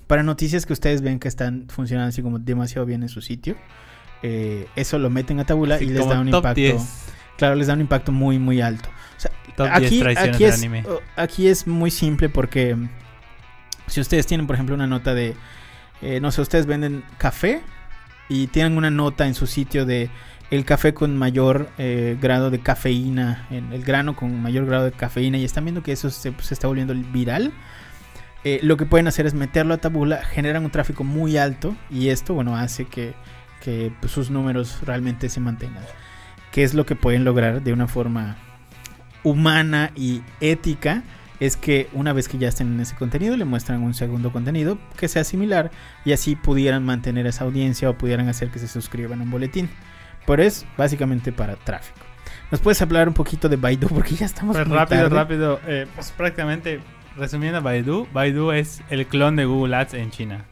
para 0.07 0.23
noticias 0.23 0.65
que 0.65 0.73
ustedes 0.73 1.01
ven 1.01 1.19
que 1.19 1.27
están 1.27 1.65
funcionando 1.69 2.09
así 2.09 2.21
como 2.21 2.39
demasiado 2.39 2.85
bien 2.85 3.03
en 3.03 3.09
su 3.09 3.21
sitio. 3.21 3.55
Eh, 4.23 4.67
eso 4.75 4.97
lo 4.97 5.09
meten 5.09 5.39
a 5.39 5.45
Tabula 5.45 5.81
y 5.81 5.87
les 5.87 6.07
da 6.07 6.19
un 6.19 6.29
impacto. 6.29 6.53
10. 6.53 6.81
Claro, 7.37 7.55
les 7.55 7.67
da 7.67 7.73
un 7.73 7.81
impacto 7.81 8.11
muy, 8.11 8.39
muy 8.39 8.61
alto. 8.61 8.89
O 9.17 9.19
sea, 9.19 9.31
Top 9.57 9.67
10 9.67 9.75
aquí, 9.75 10.01
aquí, 10.29 10.43
es, 10.45 10.57
anime. 10.57 10.83
aquí 11.15 11.47
es 11.47 11.67
muy 11.67 11.91
simple 11.91 12.29
porque 12.29 12.75
si 13.87 14.01
ustedes 14.01 14.25
tienen, 14.25 14.47
por 14.47 14.55
ejemplo, 14.55 14.75
una 14.75 14.87
nota 14.87 15.13
de, 15.13 15.35
eh, 16.01 16.19
no 16.19 16.31
sé, 16.31 16.41
ustedes 16.41 16.65
venden 16.65 17.03
café 17.17 17.61
y 18.29 18.47
tienen 18.47 18.77
una 18.77 18.89
nota 18.89 19.27
en 19.27 19.35
su 19.35 19.47
sitio 19.47 19.85
de 19.85 20.09
el 20.51 20.63
café 20.63 20.93
con 20.93 21.17
mayor 21.17 21.69
eh, 21.77 22.17
grado 22.21 22.51
de 22.51 22.59
cafeína, 22.59 23.47
el 23.49 23.83
grano 23.83 24.15
con 24.15 24.41
mayor 24.41 24.65
grado 24.65 24.85
de 24.85 24.91
cafeína 24.91 25.37
y 25.37 25.43
están 25.43 25.65
viendo 25.65 25.81
que 25.81 25.91
eso 25.91 26.09
se, 26.09 26.33
se 26.39 26.53
está 26.53 26.67
volviendo 26.67 26.93
viral. 27.11 27.51
eh, 28.45 28.59
lo 28.61 28.77
que 28.77 28.85
pueden 28.85 29.07
hacer 29.07 29.25
es 29.25 29.33
meterlo 29.33 29.73
a 29.73 29.77
tabula, 29.77 30.23
generan 30.23 30.63
un 30.63 30.69
tráfico 30.69 31.03
muy 31.03 31.35
alto 31.35 31.75
y 31.89 32.09
esto, 32.09 32.35
bueno, 32.35 32.55
hace 32.55 32.85
que, 32.85 33.15
que 33.59 33.91
pues, 33.99 34.11
sus 34.11 34.29
números 34.29 34.81
realmente 34.85 35.29
se 35.29 35.39
mantengan. 35.39 35.83
¿Qué 36.51 36.63
es 36.63 36.75
lo 36.75 36.85
que 36.85 36.95
pueden 36.95 37.25
lograr 37.25 37.63
de 37.63 37.73
una 37.73 37.87
forma 37.87 38.37
humana 39.23 39.91
y 39.95 40.21
ética? 40.41 41.01
Es 41.39 41.57
que 41.57 41.89
una 41.93 42.13
vez 42.13 42.27
que 42.29 42.37
ya 42.37 42.47
estén 42.47 42.73
en 42.73 42.79
ese 42.79 42.95
contenido, 42.95 43.35
le 43.35 43.43
muestran 43.45 43.83
un 43.83 43.93
segundo 43.93 44.31
contenido 44.31 44.77
que 44.97 45.07
sea 45.07 45.23
similar 45.23 45.69
y 46.05 46.13
así 46.13 46.35
pudieran 46.35 46.85
mantener 46.85 47.27
esa 47.27 47.43
audiencia 47.43 47.89
o 47.89 47.97
pudieran 47.97 48.29
hacer 48.29 48.49
que 48.49 48.59
se 48.59 48.67
suscriban 48.67 49.19
a 49.19 49.23
un 49.23 49.31
boletín. 49.31 49.69
Pero 50.25 50.41
es 50.43 50.65
básicamente 50.77 51.31
para 51.31 51.55
tráfico. 51.55 51.99
¿Nos 52.51 52.61
puedes 52.61 52.81
hablar 52.81 53.07
un 53.07 53.13
poquito 53.13 53.49
de 53.49 53.57
Baidu? 53.57 53.87
Porque 53.93 54.15
ya 54.15 54.25
estamos 54.27 54.55
Pues 54.55 54.67
muy 54.67 54.77
rápido, 54.77 55.01
tarde. 55.03 55.15
rápido. 55.15 55.59
eh, 55.67 55.87
pues 55.93 56.11
prácticamente, 56.11 56.79
resumiendo 57.17 57.61
Baidu, 57.61 58.07
Baidu 58.13 58.51
es 58.51 58.81
el 58.89 59.05
clon 59.07 59.35
de 59.35 59.45
Google 59.45 59.75
Ads 59.75 59.93
en 59.95 60.11
China. 60.11 60.45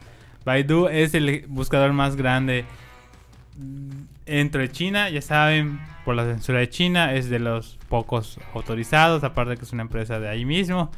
Baidu 0.44 0.88
es 0.88 1.14
el 1.14 1.46
buscador 1.48 1.92
más 1.94 2.16
grande 2.16 2.64
dentro 4.26 4.60
de 4.60 4.70
China, 4.70 5.08
ya 5.10 5.22
saben, 5.22 5.80
por 6.04 6.14
la 6.14 6.24
censura 6.24 6.58
de 6.60 6.68
China, 6.68 7.14
es 7.14 7.28
de 7.30 7.38
los 7.38 7.78
pocos 7.88 8.38
autorizados, 8.54 9.24
aparte 9.24 9.56
que 9.56 9.64
es 9.64 9.72
una 9.72 9.82
empresa 9.82 10.18
de 10.20 10.28
ahí 10.28 10.44
mismo. 10.44 10.90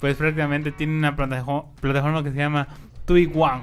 Pues 0.00 0.16
prácticamente 0.16 0.72
tiene 0.72 0.92
una 0.94 1.16
plataforma, 1.16 2.22
que 2.22 2.30
se 2.30 2.36
llama 2.36 2.68
Tuiguang. 3.06 3.62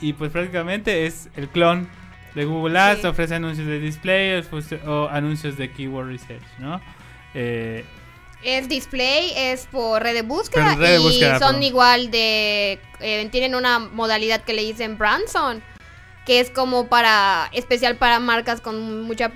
Y 0.00 0.12
pues 0.14 0.30
prácticamente 0.30 1.06
es 1.06 1.28
el 1.36 1.48
clon 1.48 1.88
de 2.34 2.44
Google 2.44 2.78
Ads, 2.78 3.00
Sí. 3.02 3.06
ofrece 3.06 3.34
anuncios 3.34 3.66
de 3.66 3.78
display 3.78 4.40
ofrece- 4.40 4.84
o 4.86 5.08
anuncios 5.08 5.56
de 5.56 5.70
keyword 5.70 6.06
research, 6.08 6.42
¿no? 6.58 6.80
Eh, 7.34 7.84
Es 8.44 8.68
display, 8.68 9.32
es 9.36 9.66
por 9.66 10.02
red 10.02 10.14
de 10.14 10.22
búsqueda 10.22 10.70
Por 10.70 10.78
red 10.80 10.98
de 11.00 11.36
y 11.36 11.38
son 11.38 11.62
igual 11.62 12.10
de... 12.10 12.80
eh, 13.00 13.28
tienen 13.30 13.54
una 13.54 13.78
modalidad 13.78 14.42
que 14.42 14.52
le 14.54 14.62
dicen 14.62 14.98
Branson. 14.98 15.62
Que 16.26 16.40
es 16.40 16.50
como 16.50 16.88
para 16.88 17.48
especial 17.52 17.96
para 17.96 18.20
marcas 18.20 18.60
con 18.60 19.02
mucha 19.02 19.32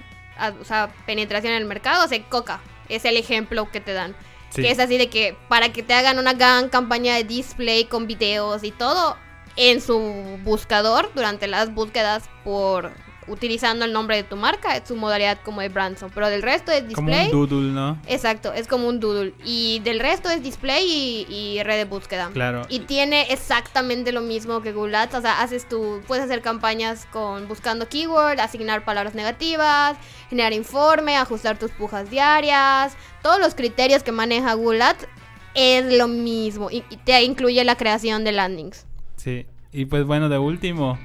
o 0.61 0.65
sea, 0.65 0.91
penetración 1.07 1.53
en 1.53 1.63
el 1.63 1.69
mercado, 1.69 2.05
o 2.05 2.09
sea, 2.09 2.23
Coca 2.25 2.61
es 2.89 3.05
el 3.05 3.17
ejemplo 3.17 3.71
que 3.71 3.81
te 3.81 3.93
dan. 3.93 4.15
Sí. 4.51 4.63
Que 4.63 4.71
es 4.71 4.79
así 4.79 4.97
de 4.97 5.09
que 5.09 5.37
para 5.49 5.73
que 5.73 5.83
te 5.83 5.93
hagan 5.93 6.19
una 6.19 6.33
gran 6.33 6.69
campaña 6.69 7.17
de 7.17 7.25
display 7.25 7.87
con 7.87 8.07
videos 8.07 8.63
y 8.65 8.71
todo 8.71 9.17
en 9.57 9.81
su 9.81 9.99
buscador 10.45 11.11
durante 11.15 11.47
las 11.47 11.75
búsquedas 11.75 12.29
por 12.45 12.93
utilizando 13.29 13.85
el 13.85 13.93
nombre 13.93 14.17
de 14.17 14.23
tu 14.23 14.37
marca, 14.37 14.77
es 14.77 14.87
su 14.89 14.97
modalidad 14.97 15.39
como 15.45 15.61
de 15.61 15.69
Branson, 15.69 16.11
pero 16.15 16.29
del 16.29 16.43
resto 16.43 16.71
es 16.73 16.83
Como 16.95 17.09
display. 17.11 17.27
un 17.33 17.49
doodle, 17.49 17.73
¿no? 17.73 17.99
Exacto, 18.07 18.53
es 18.53 18.67
como 18.69 18.89
un 18.89 19.01
doodle. 19.01 19.35
Y 19.45 19.81
del 19.81 20.01
resto 20.01 20.31
es 20.31 20.43
display 20.43 20.85
y, 20.87 21.27
y 21.35 21.63
red 21.63 21.77
de 21.77 21.85
búsqueda. 21.85 22.31
Claro. 22.33 22.63
Y 22.69 22.81
tiene 22.81 23.33
exactamente 23.33 24.13
lo 24.13 24.21
mismo 24.21 24.63
que 24.63 24.73
Google 24.73 24.97
Ads. 24.97 25.15
O 25.15 25.21
sea, 25.21 25.41
haces 25.43 25.69
tu, 25.69 26.01
puedes 26.07 26.25
hacer 26.25 26.41
campañas 26.43 27.07
con 27.13 27.49
buscando 27.49 27.89
keyword, 27.89 28.39
asignar 28.41 28.85
palabras 28.85 29.15
negativas, 29.15 29.97
generar 30.31 30.53
informe, 30.53 31.17
ajustar 31.17 31.59
tus 31.59 31.71
pujas 31.73 32.11
diarias. 32.11 32.97
Todos 33.23 33.41
los 33.41 33.55
criterios 33.55 34.03
que 34.03 34.13
maneja 34.13 34.55
Google 34.55 34.83
Ads 34.83 35.07
es 35.55 35.97
lo 35.97 36.07
mismo. 36.07 36.71
Y, 36.71 36.85
y 36.91 36.97
te 36.99 37.23
incluye 37.25 37.65
la 37.65 37.77
creación 37.77 38.25
de 38.25 38.33
landings. 38.33 38.87
Sí. 39.17 39.47
Y 39.73 39.87
pues 39.87 40.05
bueno, 40.05 40.29
de 40.29 40.39
último. 40.39 40.99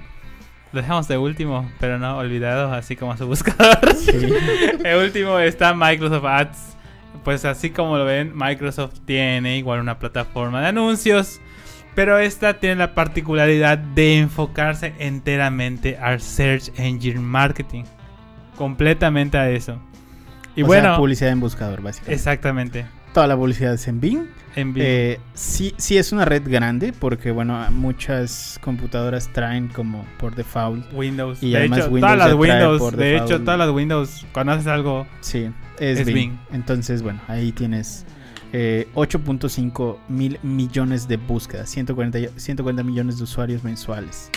Lo 0.71 0.81
dejamos 0.81 1.07
de 1.07 1.17
último, 1.17 1.69
pero 1.79 1.99
no 1.99 2.17
olvidados, 2.17 2.71
así 2.71 2.95
como 2.95 3.17
su 3.17 3.27
buscador. 3.27 3.79
el 4.83 5.03
último 5.03 5.37
está 5.39 5.73
Microsoft 5.73 6.25
Ads. 6.25 6.77
Pues 7.23 7.45
así 7.45 7.69
como 7.69 7.97
lo 7.97 8.05
ven, 8.05 8.31
Microsoft 8.33 8.99
tiene 9.05 9.57
igual 9.57 9.79
una 9.81 9.99
plataforma 9.99 10.61
de 10.61 10.67
anuncios. 10.67 11.41
Pero 11.93 12.19
esta 12.19 12.59
tiene 12.59 12.77
la 12.77 12.95
particularidad 12.95 13.77
de 13.77 14.19
enfocarse 14.19 14.93
enteramente 14.97 15.97
al 15.97 16.21
Search 16.21 16.71
Engine 16.77 17.19
Marketing. 17.19 17.83
Completamente 18.55 19.37
a 19.37 19.49
eso. 19.49 19.77
Y 20.55 20.63
o 20.63 20.67
bueno, 20.67 20.89
sea, 20.89 20.97
publicidad 20.97 21.31
en 21.31 21.41
buscador, 21.41 21.81
básicamente. 21.81 22.13
exactamente. 22.13 22.85
Toda 23.13 23.27
la 23.27 23.35
publicidad 23.35 23.73
es 23.73 23.87
en 23.87 23.99
Bing. 23.99 24.25
En 24.55 24.73
vivo. 24.73 24.85
Eh, 24.87 25.19
sí, 25.33 25.73
sí 25.77 25.97
es 25.97 26.11
una 26.13 26.23
red 26.25 26.43
grande 26.45 26.93
porque, 26.97 27.31
bueno, 27.31 27.59
muchas 27.71 28.57
computadoras 28.63 29.31
traen 29.33 29.67
como 29.67 30.05
por 30.17 30.35
default. 30.35 30.85
Windows. 30.93 31.41
y 31.43 31.51
de 31.51 31.57
además 31.57 31.79
hecho, 31.79 31.89
Windows 31.89 32.11
todas 32.13 32.17
las 32.29 32.37
Windows, 32.39 32.91
de 32.97 33.05
default. 33.05 33.31
hecho, 33.31 33.41
todas 33.41 33.59
las 33.59 33.69
Windows, 33.69 34.25
cuando 34.33 34.53
haces 34.53 34.67
algo, 34.67 35.07
Sí, 35.21 35.49
es, 35.79 35.99
Es 35.99 36.05
Bing. 36.05 36.15
Bing. 36.15 36.39
Entonces, 36.53 37.01
bueno, 37.01 37.19
ahí 37.27 37.51
tienes 37.51 38.05
eh, 38.53 38.87
8.5 38.95 39.97
mil 40.09 40.37
millones 40.43 41.07
de 41.07 41.17
búsquedas, 41.17 41.69
140, 41.69 42.19
y- 42.19 42.29
140 42.35 42.83
millones 42.83 43.17
de 43.17 43.23
usuarios 43.23 43.63
mensuales. 43.63 44.29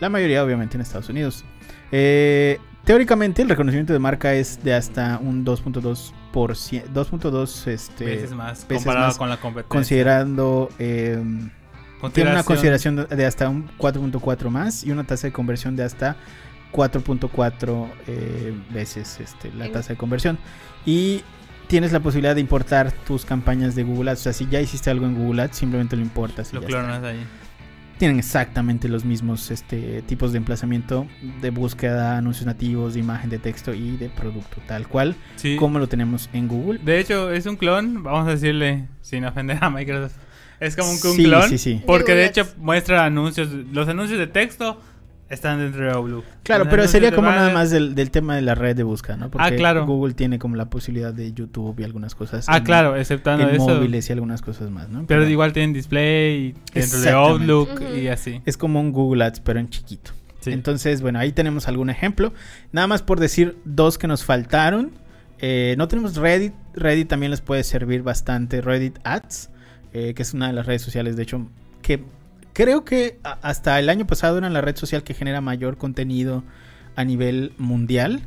La 0.00 0.08
mayoría, 0.08 0.44
obviamente, 0.44 0.76
en 0.76 0.80
Estados 0.82 1.08
Unidos. 1.08 1.44
Eh, 1.92 2.58
teóricamente, 2.88 3.42
el 3.42 3.50
reconocimiento 3.50 3.92
de 3.92 3.98
marca 3.98 4.32
es 4.32 4.64
de 4.64 4.72
hasta 4.72 5.18
un 5.22 5.44
2.2%, 5.44 6.12
2.2 6.32 7.66
este, 7.66 8.04
veces 8.06 8.32
más 8.32 8.66
veces 8.66 8.82
comparado 8.82 9.06
más 9.08 9.18
con 9.18 9.28
la 9.28 9.36
competencia. 9.36 9.68
considerando. 9.68 10.70
eh, 10.78 11.22
tiene 12.14 12.30
una 12.30 12.42
Consideración- 12.44 13.06
de 13.08 13.26
hasta 13.26 13.50
un 13.50 13.68
4.4 13.76 14.48
más 14.50 14.84
y 14.84 14.90
una 14.90 15.04
tasa 15.04 15.26
de 15.26 15.32
conversión 15.34 15.76
de 15.76 15.82
hasta 15.84 16.16
4.4 16.72 17.88
eh, 18.06 18.54
veces 18.70 19.20
este, 19.20 19.52
la 19.52 19.70
tasa 19.70 19.90
de 19.90 19.96
conversión. 19.98 20.38
Y 20.86 21.22
tienes 21.66 21.92
la 21.92 22.00
posibilidad 22.00 22.34
de 22.34 22.40
importar 22.40 22.92
tus 23.06 23.26
campañas 23.26 23.74
de 23.74 23.82
Google 23.82 24.12
Ads. 24.12 24.20
O 24.20 24.22
sea, 24.22 24.32
si 24.32 24.46
ya 24.48 24.60
hiciste 24.62 24.88
algo 24.90 25.04
en 25.04 25.14
Google 25.14 25.42
Ads, 25.42 25.56
simplemente 25.58 25.94
lo 25.96 26.00
importas. 26.02 26.52
y 26.52 26.56
Lo 26.56 26.62
ya 26.62 26.68
está. 26.68 26.78
clonas 26.80 27.02
ahí. 27.04 27.22
Tienen 27.98 28.18
exactamente 28.18 28.88
los 28.88 29.04
mismos 29.04 29.50
este, 29.50 30.02
tipos 30.02 30.30
de 30.32 30.38
emplazamiento 30.38 31.06
de 31.40 31.50
búsqueda, 31.50 32.16
anuncios 32.16 32.46
nativos, 32.46 32.94
de 32.94 33.00
imagen, 33.00 33.28
de 33.28 33.38
texto 33.38 33.74
y 33.74 33.96
de 33.96 34.08
producto, 34.08 34.58
tal 34.68 34.86
cual 34.86 35.16
Sí. 35.36 35.56
como 35.56 35.78
lo 35.80 35.88
tenemos 35.88 36.30
en 36.32 36.46
Google. 36.46 36.78
De 36.84 37.00
hecho, 37.00 37.32
es 37.32 37.46
un 37.46 37.56
clon, 37.56 38.02
vamos 38.04 38.28
a 38.28 38.30
decirle, 38.30 38.86
sin 39.02 39.24
ofender 39.24 39.58
a 39.60 39.68
Microsoft. 39.70 40.16
Es 40.60 40.76
como 40.76 40.88
un, 40.90 40.94
un 40.96 41.16
Sí, 41.16 41.24
clon. 41.24 41.48
sí, 41.48 41.58
sí. 41.58 41.82
Porque 41.86 42.14
de 42.14 42.26
hecho 42.26 42.46
muestra 42.58 43.04
anuncios. 43.04 43.48
Los 43.72 43.88
anuncios 43.88 44.18
de 44.18 44.26
texto 44.28 44.80
están 45.28 45.58
dentro 45.58 45.84
de 45.84 45.90
Outlook. 45.90 46.24
Claro, 46.42 46.66
pero 46.70 46.88
sería 46.88 47.14
como 47.14 47.28
nada 47.30 47.52
más 47.52 47.70
del, 47.70 47.94
del 47.94 48.10
tema 48.10 48.34
de 48.36 48.42
la 48.42 48.54
red 48.54 48.74
de 48.76 48.82
búsqueda, 48.82 49.16
¿no? 49.16 49.30
Porque 49.30 49.46
Ah, 49.46 49.56
claro. 49.56 49.84
Google 49.86 50.14
tiene 50.14 50.38
como 50.38 50.56
la 50.56 50.70
posibilidad 50.70 51.12
de 51.12 51.32
YouTube 51.32 51.78
y 51.80 51.84
algunas 51.84 52.14
cosas. 52.14 52.46
Ah, 52.48 52.58
en- 52.58 52.64
claro, 52.64 52.96
exceptando 52.96 53.48
En 53.48 53.56
eso. 53.56 53.66
móviles 53.68 54.08
y 54.08 54.12
algunas 54.12 54.40
cosas 54.42 54.70
más, 54.70 54.88
¿no? 54.88 55.04
Pero 55.06 55.28
igual 55.28 55.52
tienen 55.52 55.72
display 55.72 56.54
dentro 56.72 57.00
de. 57.00 57.10
Outlook 57.10 57.82
y 57.96 58.08
así. 58.08 58.40
Es 58.46 58.56
como 58.56 58.80
un 58.80 58.92
Google 58.92 59.24
Ads, 59.24 59.40
pero 59.40 59.60
en 59.60 59.68
chiquito. 59.68 60.12
Sí. 60.40 60.52
Entonces, 60.52 61.02
bueno, 61.02 61.18
ahí 61.18 61.32
tenemos 61.32 61.68
algún 61.68 61.90
ejemplo. 61.90 62.32
Nada 62.72 62.86
más 62.86 63.02
por 63.02 63.18
decir 63.20 63.58
dos 63.64 63.98
que 63.98 64.06
nos 64.06 64.24
faltaron. 64.24 64.92
Eh, 65.40 65.74
no 65.78 65.88
tenemos 65.88 66.16
Reddit. 66.16 66.54
Reddit 66.74 67.08
también 67.08 67.30
les 67.30 67.40
puede 67.40 67.64
servir 67.64 68.02
bastante. 68.02 68.60
Reddit 68.60 68.98
Ads, 69.04 69.50
eh, 69.92 70.14
que 70.14 70.22
es 70.22 70.32
una 70.34 70.46
de 70.46 70.52
las 70.52 70.64
redes 70.66 70.80
sociales, 70.82 71.16
de 71.16 71.22
hecho, 71.24 71.46
que 71.82 72.02
creo 72.58 72.84
que 72.84 73.20
hasta 73.22 73.78
el 73.78 73.88
año 73.88 74.04
pasado 74.04 74.36
era 74.38 74.50
la 74.50 74.60
red 74.60 74.74
social 74.74 75.04
que 75.04 75.14
genera 75.14 75.40
mayor 75.40 75.76
contenido 75.78 76.42
a 76.96 77.04
nivel 77.04 77.52
mundial. 77.56 78.22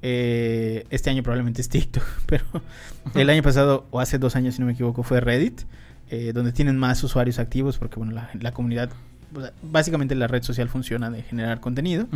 Eh, 0.00 0.86
este 0.88 1.10
año 1.10 1.22
probablemente 1.22 1.60
es 1.60 1.68
TikTok, 1.68 2.02
pero 2.26 2.44
el 3.14 3.28
año 3.28 3.42
pasado, 3.42 3.86
o 3.90 4.00
hace 4.00 4.18
dos 4.18 4.36
años 4.36 4.54
si 4.54 4.60
no 4.60 4.66
me 4.66 4.72
equivoco, 4.72 5.02
fue 5.02 5.20
Reddit, 5.20 5.62
eh, 6.08 6.32
donde 6.32 6.52
tienen 6.52 6.78
más 6.78 7.04
usuarios 7.04 7.38
activos 7.38 7.76
porque 7.76 7.96
bueno, 7.96 8.12
la, 8.12 8.30
la 8.40 8.52
comunidad, 8.52 8.88
básicamente 9.62 10.14
la 10.14 10.28
red 10.28 10.42
social 10.42 10.70
funciona 10.70 11.10
de 11.10 11.22
generar 11.22 11.60
contenido. 11.60 12.06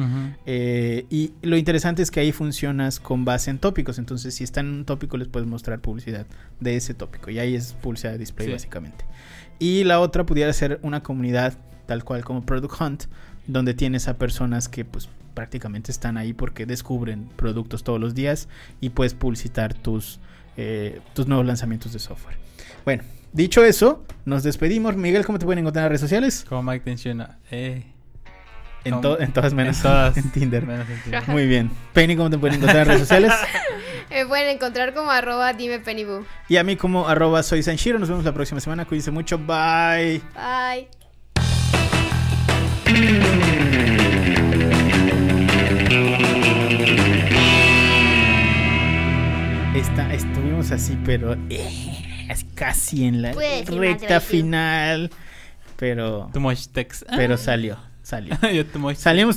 Eh, 0.46 1.04
y 1.10 1.32
lo 1.42 1.58
interesante 1.58 2.00
es 2.00 2.10
que 2.10 2.20
ahí 2.20 2.32
funcionas 2.32 2.98
con 2.98 3.26
base 3.26 3.50
en 3.50 3.58
tópicos. 3.58 3.98
Entonces, 3.98 4.34
si 4.34 4.42
está 4.44 4.60
en 4.60 4.68
un 4.68 4.84
tópico, 4.86 5.18
les 5.18 5.28
puedes 5.28 5.46
mostrar 5.46 5.80
publicidad 5.80 6.24
de 6.60 6.76
ese 6.76 6.94
tópico. 6.94 7.30
Y 7.30 7.38
ahí 7.38 7.54
es 7.54 7.74
publicidad 7.74 8.12
de 8.12 8.18
display, 8.18 8.46
Sí. 8.48 8.52
básicamente. 8.54 9.04
Y 9.58 9.84
la 9.84 10.00
otra 10.00 10.24
pudiera 10.24 10.52
ser 10.52 10.78
una 10.82 11.02
comunidad 11.02 11.54
tal 11.86 12.04
cual 12.04 12.24
como 12.24 12.44
Product 12.44 12.80
Hunt, 12.80 13.04
donde 13.46 13.74
tienes 13.74 14.08
a 14.08 14.18
personas 14.18 14.68
que 14.68 14.84
pues 14.84 15.08
prácticamente 15.34 15.90
están 15.90 16.16
ahí 16.16 16.32
porque 16.32 16.66
descubren 16.66 17.28
productos 17.36 17.82
todos 17.82 18.00
los 18.00 18.14
días 18.14 18.48
y 18.80 18.90
puedes 18.90 19.14
publicitar 19.14 19.72
tus, 19.74 20.20
eh, 20.56 21.00
tus 21.14 21.26
nuevos 21.26 21.46
lanzamientos 21.46 21.92
de 21.92 21.98
software. 21.98 22.36
Bueno, 22.84 23.04
dicho 23.32 23.64
eso, 23.64 24.04
nos 24.24 24.42
despedimos. 24.42 24.96
Miguel, 24.96 25.24
¿cómo 25.24 25.38
te 25.38 25.46
pueden 25.46 25.60
encontrar 25.60 25.82
en 25.82 25.84
las 25.84 25.90
redes 25.90 26.00
sociales? 26.00 26.44
Como 26.48 26.62
Mike 26.62 26.82
menciona. 26.84 27.38
Eh, 27.50 27.84
En, 28.84 29.00
to- 29.00 29.20
en 29.20 29.32
todas 29.32 29.52
menos 29.54 29.76
en 29.76 29.82
todas. 29.82 30.16
en 30.16 30.30
Tinder. 30.30 30.66
menos 30.66 30.88
en 30.88 31.00
Tinder. 31.02 31.28
Muy 31.28 31.46
bien. 31.46 31.70
Penny, 31.92 32.16
¿cómo 32.16 32.30
te 32.30 32.38
pueden 32.38 32.56
encontrar 32.56 32.82
en 32.82 32.88
redes 32.88 33.00
sociales? 33.00 33.32
Me 34.10 34.24
pueden 34.26 34.48
encontrar 34.48 34.94
como 34.94 35.10
arroba 35.10 35.52
dime 35.52 35.78
Pennybu. 35.80 36.24
Y 36.48 36.56
a 36.56 36.64
mí 36.64 36.76
como 36.76 37.06
arroba 37.08 37.42
soy 37.42 37.62
Sanshiro. 37.62 37.98
Nos 37.98 38.08
vemos 38.08 38.24
la 38.24 38.32
próxima 38.32 38.60
semana. 38.60 38.84
Cuídense 38.86 39.10
mucho. 39.10 39.36
Bye. 39.38 40.22
Bye. 40.34 40.88
Esta, 49.74 50.12
estuvimos 50.12 50.70
así, 50.72 50.98
pero 51.04 51.36
eh, 51.50 51.94
casi 52.54 53.04
en 53.04 53.22
la 53.22 53.32
recta 53.32 54.20
final. 54.20 55.10
Pero, 55.76 56.30
Too 56.32 56.40
much 56.40 56.66
text. 56.72 57.04
pero 57.14 57.36
salió. 57.36 57.78
Salió. 58.08 58.34
Salimos 58.96 59.36